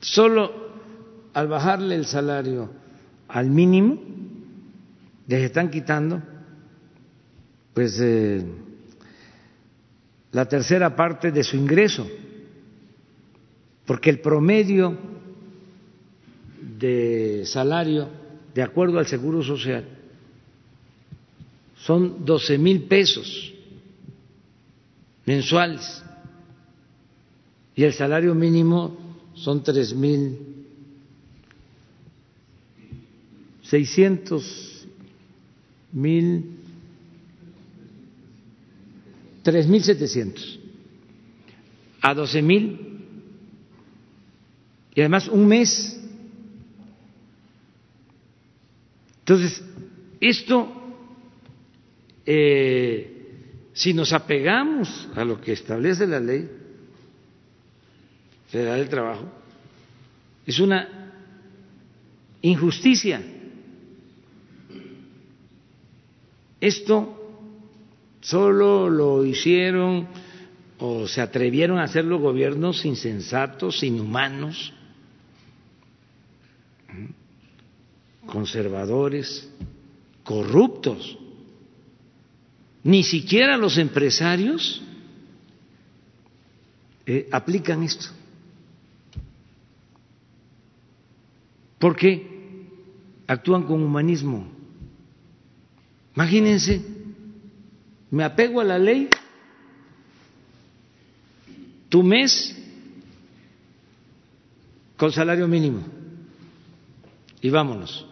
[0.00, 0.52] Solo
[1.32, 2.70] al bajarle el salario
[3.28, 3.98] al mínimo,
[5.26, 6.20] les están quitando
[7.72, 8.44] pues eh,
[10.32, 12.06] la tercera parte de su ingreso,
[13.86, 15.11] porque el promedio
[16.82, 18.08] de salario
[18.52, 19.86] de acuerdo al Seguro Social
[21.76, 23.54] son 12 mil pesos
[25.24, 26.02] mensuales
[27.76, 28.96] y el salario mínimo
[29.34, 30.38] son tres mil
[33.62, 34.86] seiscientos
[35.92, 36.58] mil,
[39.42, 40.58] tres mil setecientos
[42.00, 42.92] a doce mil
[44.94, 45.98] y además un mes.
[49.22, 49.62] Entonces,
[50.20, 50.68] esto,
[52.26, 56.50] eh, si nos apegamos a lo que establece la ley
[58.48, 59.32] federal del trabajo,
[60.44, 61.12] es una
[62.42, 63.22] injusticia.
[66.60, 67.46] Esto
[68.20, 70.08] solo lo hicieron
[70.78, 74.74] o se atrevieron a hacerlo gobiernos insensatos, inhumanos,
[78.32, 79.46] conservadores,
[80.24, 81.18] corruptos.
[82.82, 84.80] Ni siquiera los empresarios
[87.04, 88.06] eh, aplican esto.
[91.78, 92.66] Porque
[93.26, 94.50] actúan con humanismo.
[96.16, 96.80] Imagínense,
[98.10, 99.10] me apego a la ley,
[101.90, 102.56] tu mes
[104.96, 105.84] con salario mínimo
[107.42, 108.06] y vámonos.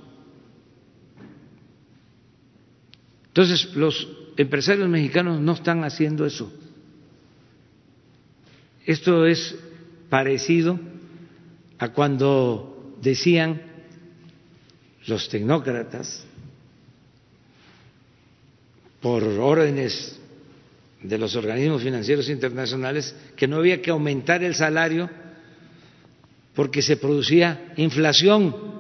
[3.31, 6.52] Entonces, los empresarios mexicanos no están haciendo eso.
[8.85, 9.55] Esto es
[10.09, 10.78] parecido
[11.78, 13.62] a cuando decían
[15.07, 16.27] los tecnócratas,
[19.01, 20.19] por órdenes
[21.02, 25.09] de los organismos financieros internacionales, que no había que aumentar el salario
[26.55, 28.80] porque se producía inflación.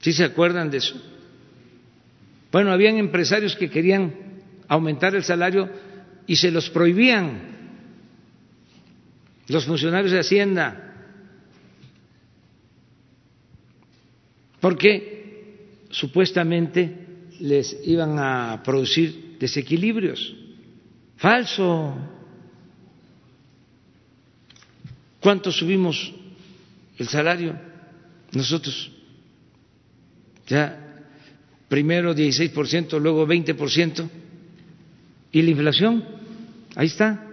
[0.00, 1.00] ¿Sí se acuerdan de eso?
[2.50, 4.12] Bueno, habían empresarios que querían
[4.66, 5.70] aumentar el salario
[6.26, 7.50] y se los prohibían
[9.48, 10.86] los funcionarios de Hacienda.
[14.60, 17.06] Porque supuestamente
[17.40, 20.34] les iban a producir desequilibrios.
[21.16, 21.96] Falso.
[25.20, 26.12] ¿Cuánto subimos
[26.98, 27.58] el salario?
[28.32, 28.90] Nosotros
[30.50, 30.76] ya
[31.68, 34.08] primero 16%, luego 20%,
[35.30, 36.04] y la inflación,
[36.74, 37.26] ahí está.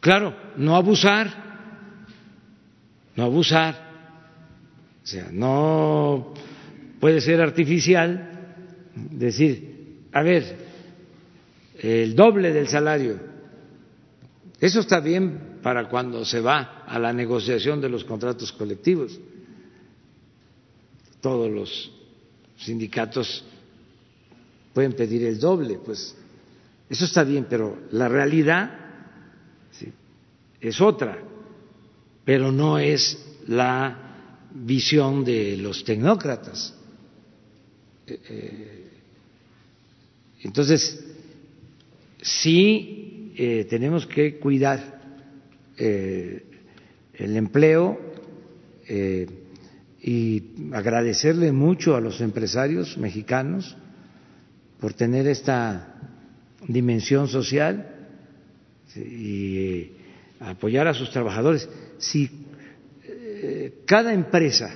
[0.00, 1.32] Claro, no abusar,
[3.16, 3.74] no abusar,
[5.02, 6.34] o sea, no
[7.00, 8.28] puede ser artificial
[8.94, 10.58] decir, a ver,
[11.78, 13.18] el doble del salario,
[14.60, 19.18] eso está bien para cuando se va a la negociación de los contratos colectivos
[21.22, 21.90] todos los
[22.58, 23.44] sindicatos
[24.74, 26.14] pueden pedir el doble, pues
[26.90, 28.78] eso está bien, pero la realidad
[30.60, 31.18] es otra,
[32.24, 33.18] pero no es
[33.48, 36.74] la visión de los tecnócratas.
[38.06, 38.90] Eh, eh,
[40.42, 41.04] entonces,
[42.20, 45.00] sí eh, tenemos que cuidar
[45.78, 47.98] el empleo
[50.02, 50.42] y
[50.72, 53.76] agradecerle mucho a los empresarios mexicanos
[54.80, 55.94] por tener esta
[56.66, 58.08] dimensión social
[58.96, 59.92] y eh,
[60.40, 61.68] apoyar a sus trabajadores.
[61.98, 62.28] Si
[63.04, 64.74] eh, cada empresa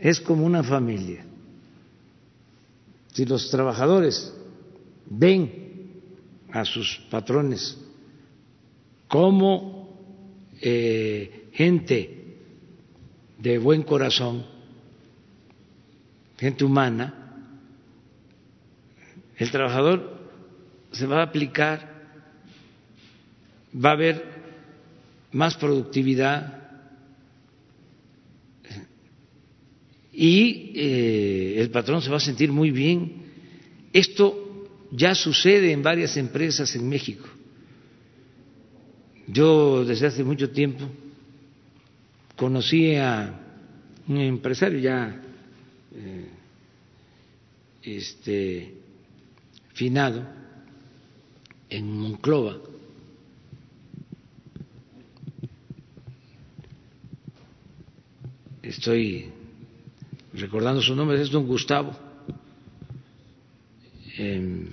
[0.00, 1.24] es como una familia,
[3.12, 4.34] si los trabajadores
[5.06, 5.52] ven
[6.50, 7.78] a sus patrones
[9.06, 9.96] como
[10.60, 12.17] eh, gente
[13.38, 14.44] de buen corazón,
[16.38, 17.14] gente humana,
[19.36, 20.18] el trabajador
[20.90, 21.88] se va a aplicar,
[23.72, 24.24] va a haber
[25.32, 26.58] más productividad
[30.12, 33.22] y eh, el patrón se va a sentir muy bien.
[33.92, 37.28] Esto ya sucede en varias empresas en México.
[39.28, 40.88] Yo desde hace mucho tiempo
[42.38, 43.34] conocí a
[44.06, 45.20] un empresario ya
[45.92, 46.30] eh,
[47.82, 48.74] este,
[49.74, 50.24] finado
[51.68, 52.58] en Monclova.
[58.62, 59.32] Estoy
[60.32, 61.90] recordando su nombre, es don Gustavo.
[64.16, 64.68] Eh,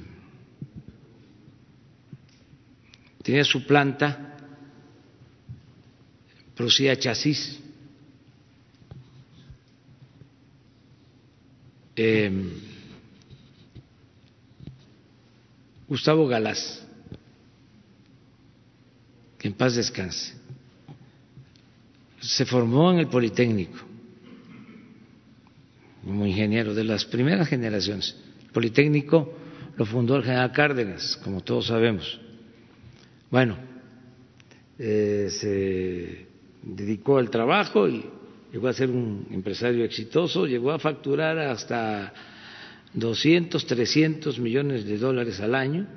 [3.24, 4.35] tenía su planta
[6.56, 7.60] producía chasis.
[11.96, 12.32] Eh,
[15.88, 16.84] Gustavo Galás,
[19.38, 20.34] que en paz descanse.
[22.20, 23.78] se formó en el Politécnico
[26.04, 28.16] como ingeniero de las primeras generaciones.
[28.46, 29.34] El Politécnico
[29.78, 32.20] lo fundó el general Cárdenas, como todos sabemos.
[33.30, 33.58] Bueno,
[34.78, 36.35] eh, se
[36.66, 38.04] dedicó al trabajo y
[38.52, 42.12] llegó a ser un empresario exitoso, llegó a facturar hasta
[42.94, 45.88] 200, 300 millones de dólares al año,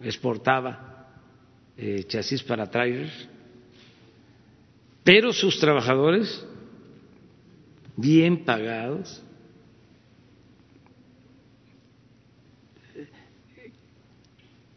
[0.00, 1.08] exportaba
[1.76, 3.28] eh, chasis para trailers,
[5.02, 6.46] pero sus trabajadores,
[7.96, 9.22] bien pagados,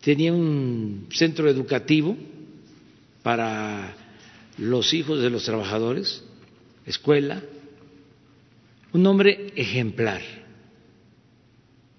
[0.01, 2.15] tenía un centro educativo
[3.23, 3.93] para
[4.57, 6.23] los hijos de los trabajadores,
[6.85, 7.41] escuela,
[8.93, 10.21] un hombre ejemplar,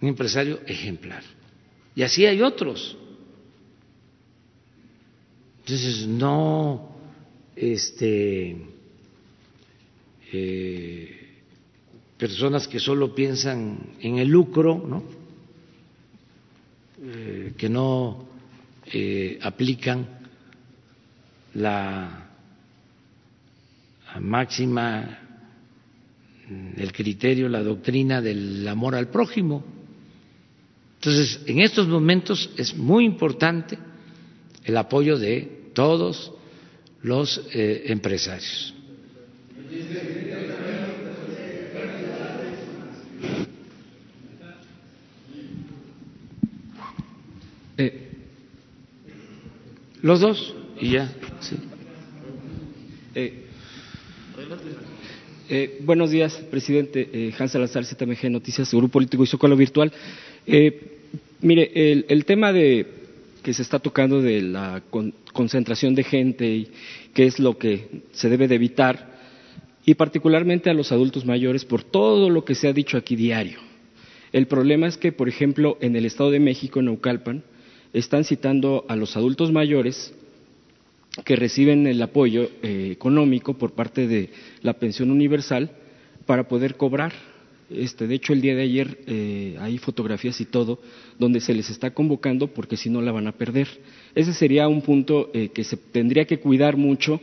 [0.00, 1.22] un empresario ejemplar.
[1.94, 2.96] Y así hay otros.
[5.60, 6.96] Entonces, no,
[7.54, 8.56] este,
[10.32, 11.28] eh,
[12.16, 15.04] personas que solo piensan en el lucro, ¿no?
[17.00, 18.26] Eh, que no
[18.86, 20.18] eh, aplican
[21.54, 22.27] la
[24.20, 25.18] máxima,
[26.76, 29.64] el criterio, la doctrina del amor al prójimo.
[30.96, 33.78] Entonces, en estos momentos es muy importante
[34.64, 36.32] el apoyo de todos
[37.02, 38.74] los eh, empresarios.
[47.76, 48.08] Eh,
[50.02, 51.12] los dos y ya.
[51.40, 51.56] Sí.
[53.14, 53.44] Eh,
[55.48, 57.08] eh, buenos días, presidente.
[57.12, 59.92] Eh, Hans Salazar, ZMG Noticias, Grupo Político y Zócalo Virtual.
[60.46, 60.80] Eh,
[61.40, 61.70] mire,
[62.08, 62.86] el, tema de
[63.42, 64.82] que se está tocando de la
[65.32, 66.68] concentración de gente y
[67.14, 69.18] qué es lo que se debe de evitar,
[69.86, 73.58] y particularmente a los adultos mayores, por todo lo que se ha dicho aquí diario.
[74.32, 77.42] El problema es que, por ejemplo, en el Estado de México, en Naucalpan,
[77.94, 80.12] están citando a los adultos mayores
[81.24, 84.30] que reciben el apoyo eh, económico por parte de
[84.62, 85.70] la pensión universal
[86.26, 87.12] para poder cobrar.
[87.70, 90.80] Este, de hecho, el día de ayer eh, hay fotografías y todo
[91.18, 93.68] donde se les está convocando porque si no la van a perder.
[94.14, 97.20] Ese sería un punto eh, que se tendría que cuidar mucho,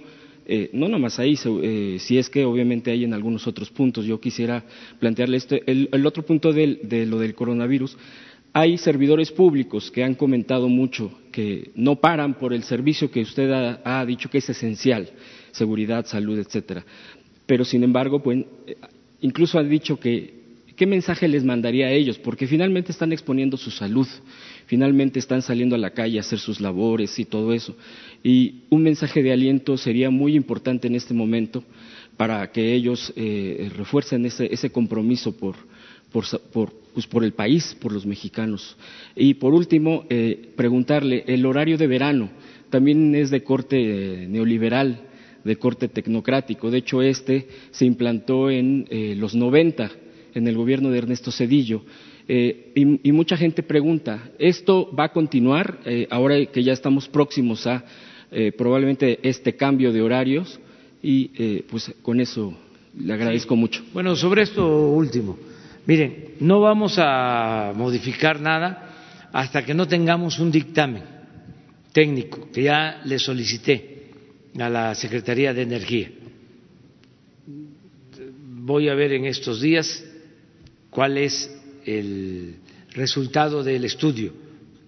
[0.74, 4.06] no nomás ahí, si es que obviamente hay en algunos otros puntos.
[4.06, 4.64] Yo quisiera
[5.00, 5.56] plantearle esto.
[5.66, 7.98] El, otro punto de lo del coronavirus,
[8.54, 13.52] hay servidores públicos que han comentado mucho que no paran por el servicio que usted
[13.52, 15.10] ha, dicho que es esencial,
[15.52, 16.86] seguridad, salud, etcétera.
[17.46, 18.46] Pero sin embargo, pues,
[19.20, 20.34] incluso ha dicho que
[20.78, 24.08] qué mensaje les mandaría a ellos, porque finalmente están exponiendo su salud,
[24.66, 27.76] finalmente están saliendo a la calle a hacer sus labores y todo eso.
[28.24, 31.66] Y un mensaje de aliento sería muy importante en este momento
[32.16, 35.58] para que ellos eh, refuercen ese compromiso por,
[36.14, 38.78] por, pues por el país, por los mexicanos.
[39.18, 42.30] Y por último, eh, preguntarle, el horario de verano
[42.70, 45.02] también es de corte eh, neoliberal,
[45.44, 46.72] de corte tecnocrático.
[46.72, 49.92] De hecho, este se implantó en eh, los 90,
[50.36, 51.84] en el gobierno de Ernesto Cedillo.
[52.28, 57.86] Y, y, mucha gente pregunta, ¿esto va a continuar ahora que ya estamos próximos a
[58.58, 60.60] probablemente este cambio de horarios?
[61.04, 61.28] Y
[61.70, 62.58] pues con eso
[62.98, 63.84] le agradezco mucho.
[63.94, 65.38] Bueno, sobre esto último.
[65.86, 71.04] Miren, no vamos a modificar nada hasta que no tengamos un dictamen
[71.92, 74.10] técnico que ya le solicité
[74.60, 76.12] a la Secretaría de Energía.
[78.68, 80.04] Voy a ver en estos días
[80.90, 81.52] cuál es
[81.86, 82.56] el
[82.92, 84.34] resultado del estudio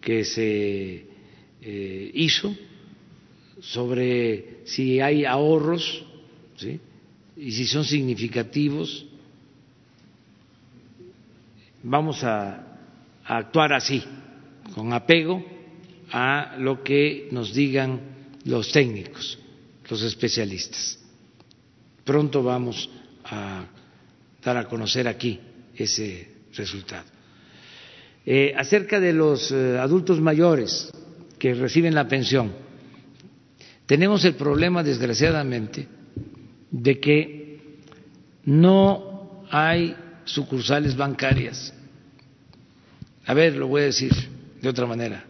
[0.02, 1.06] que se
[1.61, 2.56] eh, hizo
[3.60, 6.06] sobre si hay ahorros
[7.36, 9.06] y si son significativos
[11.83, 12.63] vamos a,
[13.25, 14.01] actuar así,
[14.73, 15.43] con apego
[16.11, 17.99] a lo que nos digan
[18.45, 19.37] los técnicos,
[19.89, 20.97] los especialistas.
[22.05, 22.89] Pronto vamos
[23.25, 23.65] a
[24.41, 25.39] dar a conocer aquí
[25.75, 27.03] ese resultado.
[28.25, 30.89] Eh, acerca de los eh, adultos mayores
[31.37, 32.53] que reciben la pensión,
[33.85, 35.87] tenemos el problema, desgraciadamente,
[36.71, 37.77] de que
[38.45, 39.95] no hay
[40.27, 41.73] sucursales bancarias
[43.27, 44.13] a ver, lo voy a decir
[44.61, 45.25] de otra manera.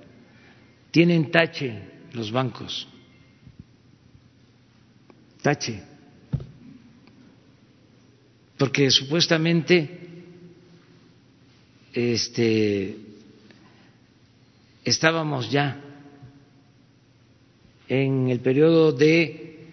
[0.91, 1.81] Tienen tache
[2.13, 2.87] los bancos.
[5.41, 5.81] Tache.
[8.55, 9.99] Porque supuestamente
[11.91, 12.97] este
[14.85, 15.81] estábamos ya
[17.87, 19.69] en el periodo de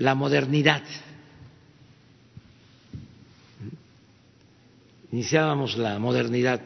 [0.00, 0.82] la modernidad.
[5.12, 6.60] Iniciábamos la modernidad.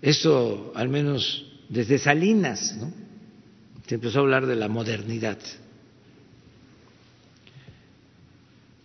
[0.00, 2.78] Esto al menos desde Salinas.
[3.86, 5.38] Se empezó a hablar de la modernidad.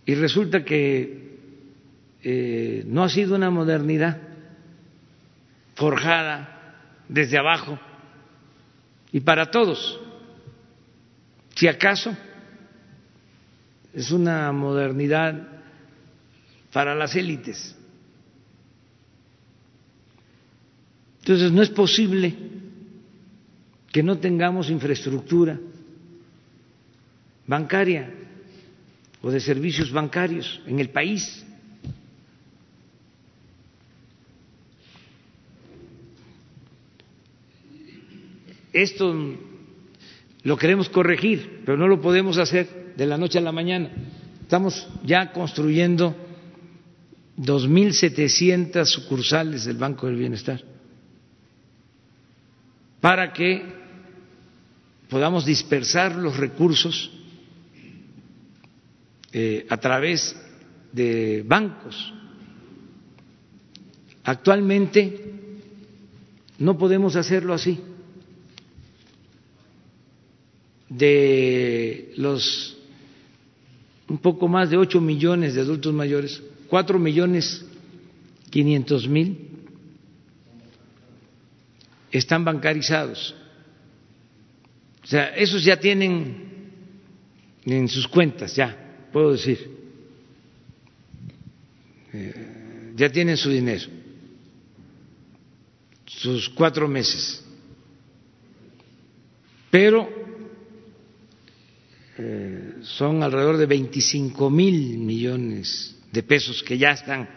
[0.06, 1.38] Y resulta que
[2.22, 4.18] eh, no ha sido una modernidad
[5.74, 6.76] forjada
[7.08, 7.78] desde abajo
[9.12, 10.00] y para todos.
[11.54, 12.14] Si acaso
[13.92, 15.48] es una modernidad
[16.72, 17.76] para las élites.
[21.24, 22.34] Entonces no es posible
[23.90, 25.58] que no tengamos infraestructura
[27.46, 28.12] bancaria
[29.22, 31.46] o de servicios bancarios en el país.
[38.74, 39.16] Esto
[40.42, 43.90] lo queremos corregir, pero no lo podemos hacer de la noche a la mañana.
[44.42, 46.14] Estamos ya construyendo
[47.38, 50.73] 2.700 sucursales del Banco del Bienestar
[53.04, 53.62] para que
[55.10, 57.10] podamos dispersar los recursos
[59.30, 60.34] eh, a través
[60.90, 62.14] de bancos.
[64.24, 65.34] Actualmente
[66.58, 67.78] no podemos hacerlo así.
[70.88, 72.78] de los
[74.08, 77.66] un poco más de ocho millones de adultos mayores, cuatro millones
[78.50, 79.53] quinientos mil
[82.18, 83.34] están bancarizados.
[85.02, 86.70] O sea, esos ya tienen
[87.64, 89.68] en sus cuentas, ya, puedo decir,
[92.12, 93.84] eh, ya tienen su dinero,
[96.06, 97.44] sus cuatro meses.
[99.70, 100.08] Pero
[102.16, 107.28] eh, son alrededor de 25 mil millones de pesos que ya están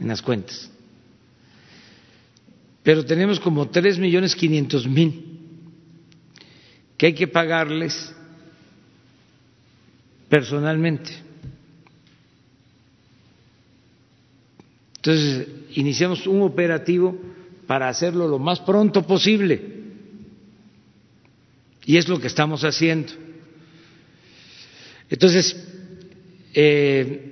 [0.00, 0.70] en las cuentas.
[2.84, 5.24] Pero tenemos como 3 millones 500 mil
[6.98, 8.14] que hay que pagarles
[10.28, 11.10] personalmente.
[14.96, 17.18] Entonces, iniciamos un operativo
[17.66, 19.60] para hacerlo lo más pronto posible.
[21.86, 23.12] Y es lo que estamos haciendo.
[25.08, 25.56] Entonces,
[26.52, 27.30] eh,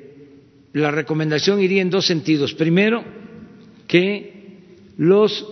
[0.72, 2.54] la recomendación iría en dos sentidos.
[2.54, 3.04] Primero,
[3.86, 4.31] que
[4.96, 5.46] los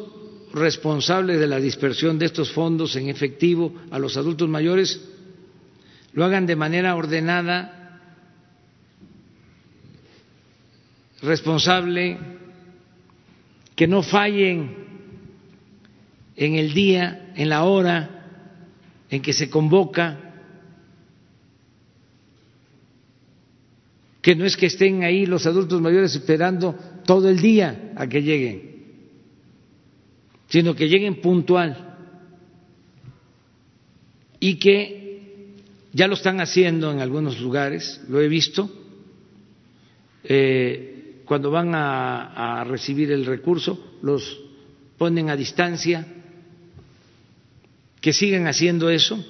[0.53, 5.01] responsables de la dispersión de estos fondos en efectivo a los adultos mayores
[6.13, 8.01] lo hagan de manera ordenada,
[11.23, 12.19] responsable,
[13.77, 14.75] que no fallen
[16.37, 18.17] en el día, en la hora
[19.09, 20.31] en que se convoca
[24.23, 26.75] que no es que estén ahí los adultos mayores esperando
[27.07, 28.70] todo el día a que lleguen,
[30.51, 31.97] sino que lleguen puntual
[34.41, 35.55] y que
[35.93, 38.71] ya lo están haciendo en algunos lugares, lo he visto,
[40.25, 44.41] eh, cuando van a, a recibir el recurso, los
[44.99, 46.07] ponen a distancia,
[48.01, 49.25] que sigan haciendo eso,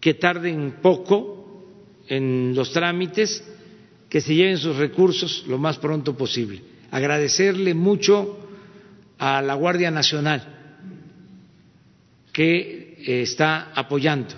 [0.00, 1.64] que tarden poco
[2.08, 3.44] en los trámites,
[4.08, 6.62] que se lleven sus recursos lo más pronto posible.
[6.90, 8.42] Agradecerle mucho
[9.22, 10.42] a la Guardia Nacional
[12.32, 14.34] que eh, está apoyando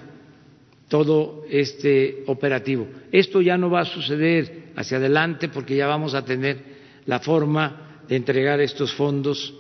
[0.89, 2.87] todo este operativo.
[3.11, 6.59] Esto ya no va a suceder hacia adelante porque ya vamos a tener
[7.07, 9.55] la forma de entregar estos fondos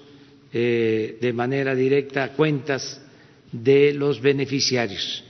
[0.53, 3.01] eh, de manera directa a cuentas
[3.51, 5.25] de los beneficiarios.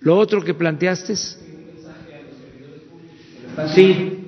[0.00, 1.42] Lo otro que planteaste es
[3.74, 4.18] Sí,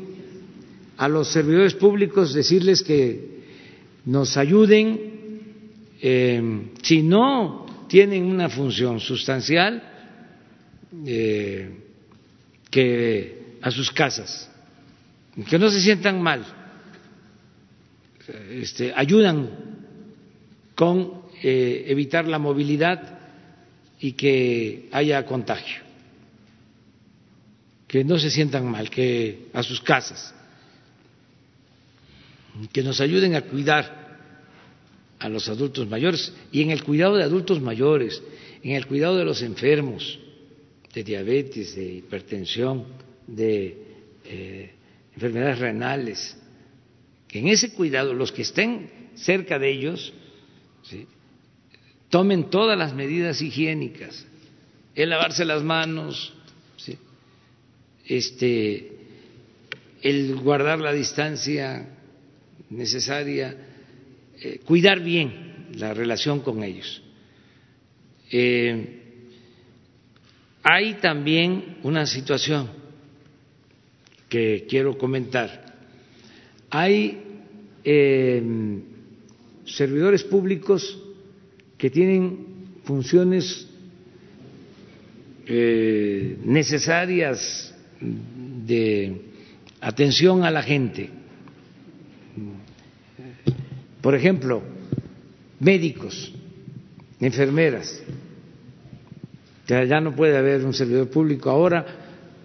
[0.96, 3.37] a los servidores públicos decirles que
[4.08, 4.98] nos ayuden,
[6.00, 6.42] eh,
[6.82, 9.82] si no tienen una función sustancial,
[11.06, 11.70] eh,
[12.70, 14.50] que a sus casas,
[15.48, 16.42] que no se sientan mal,
[18.50, 19.50] este, ayudan
[20.74, 23.18] con eh, evitar la movilidad
[24.00, 25.88] y que haya contagio
[27.86, 30.34] que no se sientan mal, que a sus casas,
[32.72, 34.08] que nos ayuden a cuidar
[35.18, 38.22] a los adultos mayores y en el cuidado de adultos mayores,
[38.62, 40.18] en el cuidado de los enfermos
[40.92, 42.84] de diabetes, de hipertensión,
[43.26, 43.78] de
[44.24, 44.70] eh,
[45.14, 46.36] enfermedades renales,
[47.26, 50.12] que en ese cuidado los que estén cerca de ellos
[52.08, 54.26] tomen todas las medidas higiénicas,
[54.94, 56.32] el lavarse las manos,
[58.06, 58.90] este,
[60.00, 61.97] el guardar la distancia
[62.70, 63.56] necesaria,
[64.40, 67.02] eh, cuidar bien la relación con ellos.
[68.30, 68.94] Eh,
[70.62, 72.68] hay también una situación
[74.28, 75.74] que quiero comentar.
[76.70, 77.18] Hay
[77.84, 78.42] eh,
[79.64, 80.98] servidores públicos
[81.76, 82.46] que tienen
[82.84, 83.66] funciones
[86.44, 89.22] necesarias de
[89.80, 91.08] atención a la gente.
[94.00, 94.62] Por ejemplo,
[95.60, 96.32] médicos,
[97.20, 98.02] enfermeras.
[99.66, 101.84] Ya no puede haber un servidor público ahora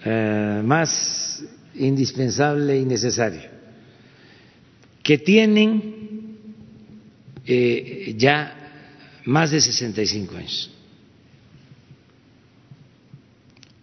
[0.04, 1.44] eh, más
[1.76, 3.42] indispensable y necesario,
[5.02, 6.38] que tienen
[7.46, 10.70] eh, ya más de 65 años.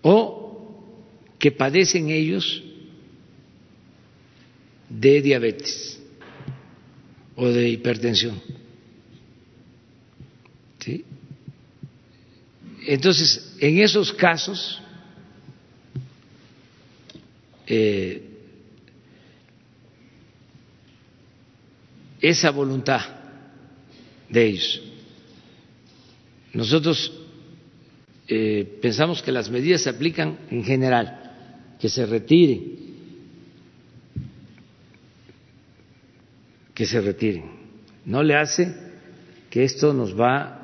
[0.03, 0.87] O
[1.39, 2.63] que padecen ellos
[4.91, 6.00] de diabetes
[7.41, 8.39] o de hipertensión.
[10.79, 11.05] ¿Sí?
[12.87, 14.79] Entonces, en esos casos,
[17.67, 18.23] eh,
[22.21, 23.01] esa voluntad
[24.29, 24.83] de ellos.
[26.53, 27.11] Nosotros
[28.29, 32.90] eh, pensamos que las medidas se aplican en general, que se retiren
[36.75, 37.45] que se retiren.
[38.05, 38.75] No le hace
[39.51, 40.61] que esto nos va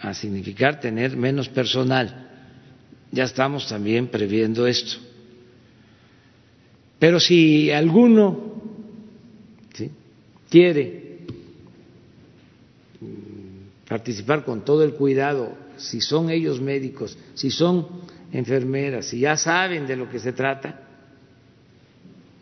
[0.00, 2.28] a significar tener menos personal.
[3.12, 4.98] Ya estamos también previendo esto.
[6.98, 8.50] Pero si alguno
[10.50, 11.20] quiere
[13.88, 17.86] participar con todo el cuidado, si son ellos médicos, si son
[18.32, 20.88] enfermeras, si ya saben de lo que se trata,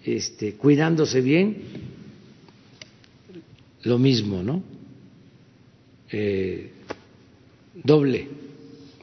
[0.04, 1.56] este, cuidándose bien,
[3.82, 4.62] lo mismo, ¿no?
[6.10, 6.70] Eh,
[7.74, 8.28] doble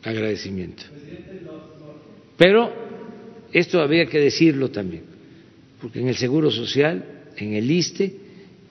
[0.03, 0.83] agradecimiento.
[2.37, 2.73] Pero
[3.53, 5.03] esto había que decirlo también,
[5.81, 7.05] porque en el Seguro Social,
[7.37, 8.15] en el ISTE,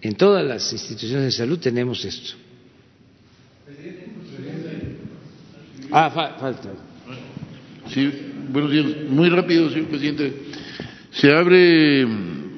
[0.02, 2.34] en todas las instituciones de salud tenemos esto.
[5.90, 6.70] Ah, falta.
[7.88, 8.10] Sí,
[8.50, 8.86] buenos días.
[9.08, 10.32] Muy rápido, señor presidente.
[11.12, 12.04] Se abre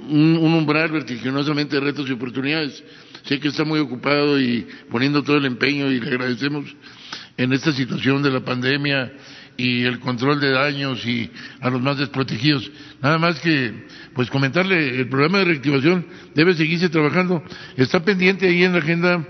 [0.08, 2.82] un, un umbral vertiginosamente de retos y oportunidades
[3.26, 6.64] Sé que está muy ocupado y poniendo todo el empeño y le agradecemos
[7.36, 9.12] en esta situación de la pandemia
[9.56, 11.28] y el control de daños y
[11.60, 12.70] a los más desprotegidos.
[13.02, 17.42] Nada más que, pues comentarle, el programa de reactivación debe seguirse trabajando.
[17.76, 19.26] Está pendiente ahí en la agenda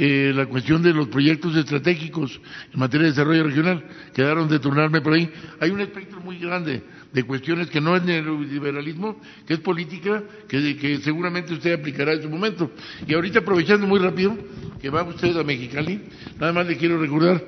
[0.00, 2.40] eh, la cuestión de los proyectos estratégicos
[2.72, 3.84] en materia de desarrollo regional.
[4.14, 5.28] Quedaron de turnarme por ahí.
[5.58, 11.00] Hay un espectro muy grande de cuestiones que no es neoliberalismo, que es política, que,
[11.02, 12.70] seguramente usted aplicará en su momento.
[13.08, 14.38] Y ahorita aprovechando muy rápido
[14.80, 16.00] que va usted a Mexicali,
[16.38, 17.44] nada más le quiero recordar,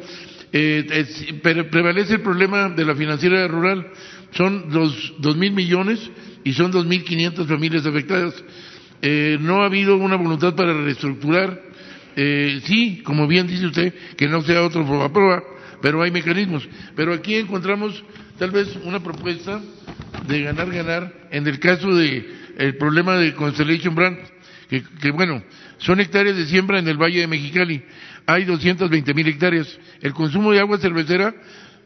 [0.52, 3.86] eh, prevalece el problema de la financiera rural,
[4.32, 6.00] son dos, dos mil millones
[6.42, 8.34] y son dos mil quinientas familias afectadas.
[9.02, 11.69] Eh, no ha habido una voluntad para reestructurar,
[12.16, 15.42] eh, sí, como bien dice usted, que no sea otro prueba,
[15.80, 16.68] pero hay mecanismos.
[16.96, 18.02] Pero aquí encontramos
[18.38, 19.60] tal vez una propuesta
[20.26, 22.26] de ganar ganar en el caso de
[22.58, 24.18] el problema de Constellation Brand
[24.68, 25.42] que, bueno
[25.78, 27.82] son hectáreas de siembra en el Valle de Mexicali
[28.26, 31.34] hay 220 mil hectáreas el consumo de agua cervecera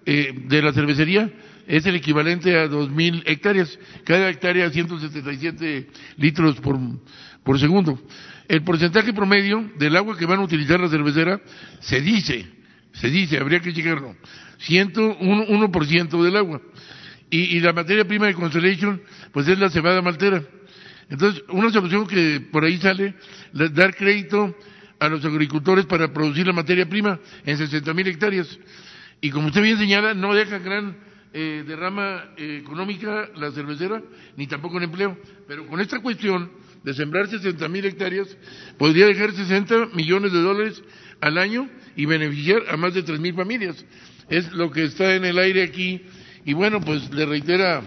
[0.04, 1.30] eh, de la cervecería
[1.66, 5.88] es el equivalente a 2.000 hectáreas, cada hectárea 177
[6.18, 6.78] litros por,
[7.42, 7.98] por segundo.
[8.48, 11.40] El porcentaje promedio del agua que van a utilizar la cervecera
[11.80, 12.46] se dice,
[12.92, 14.16] se dice, habría que checarlo,
[14.66, 16.60] 101% del agua.
[17.30, 19.00] Y, y, la materia prima de Constellation,
[19.32, 20.42] pues es la cebada maltera.
[21.08, 23.14] Entonces, una solución que por ahí sale,
[23.52, 24.54] dar crédito
[25.00, 28.58] a los agricultores para producir la materia prima en 60 mil hectáreas.
[29.20, 30.96] Y como usted bien señala, no deja gran
[31.32, 34.00] eh, derrama eh, económica la cervecera,
[34.36, 35.18] ni tampoco en empleo.
[35.48, 36.50] Pero con esta cuestión
[36.84, 38.28] de sembrar 60 mil hectáreas,
[38.78, 40.82] podría dejar 60 millones de dólares
[41.20, 43.84] al año y beneficiar a más de 3 mil familias
[44.28, 46.00] es lo que está en el aire aquí.
[46.44, 47.82] Y bueno, pues le reitera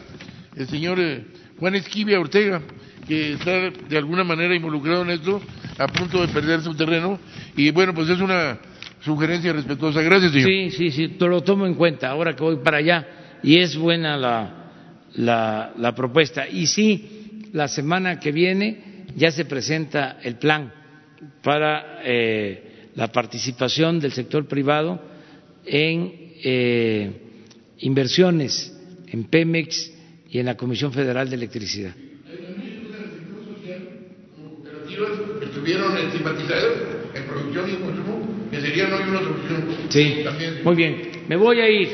[0.56, 1.26] el señor eh,
[1.60, 2.62] Juan Esquivia Ortega,
[3.08, 5.42] que está de alguna manera involucrado en esto,
[5.78, 7.20] a punto de perder su terreno.
[7.56, 8.60] Y bueno, pues es una
[9.02, 10.02] sugerencia respetuosa.
[10.02, 10.50] Gracias, señor.
[10.50, 13.08] Sí, sí, sí, te lo tomo en cuenta ahora que voy para allá.
[13.44, 14.72] Y es buena la,
[15.16, 16.48] la, la propuesta.
[16.48, 18.87] Y sí, la semana que viene
[19.18, 20.72] ya se presenta el plan
[21.42, 25.02] para eh, la participación del sector privado
[25.66, 26.14] en
[26.44, 27.12] eh,
[27.80, 28.74] inversiones
[29.08, 29.92] en Pemex
[30.30, 31.96] y en la Comisión Federal de Electricidad.
[35.40, 36.66] que estuvieron estigmatizadas
[37.14, 39.64] en producción y consumo, que serían hoy una solución.
[39.90, 40.24] Sí,
[40.64, 41.12] muy bien.
[41.28, 41.90] Me voy a ir,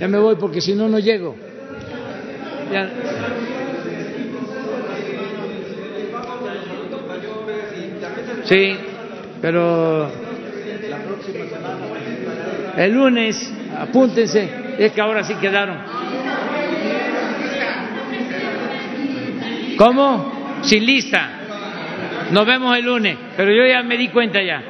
[0.00, 1.36] ya me voy porque si no, no llego.
[2.72, 2.90] Ya.
[8.44, 8.76] Sí,
[9.40, 10.10] pero
[12.76, 14.48] el lunes, apúntense,
[14.78, 15.78] es que ahora sí quedaron.
[19.76, 20.60] ¿Cómo?
[20.62, 21.30] Sin lista.
[22.30, 24.62] Nos vemos el lunes, pero yo ya me di cuenta ya.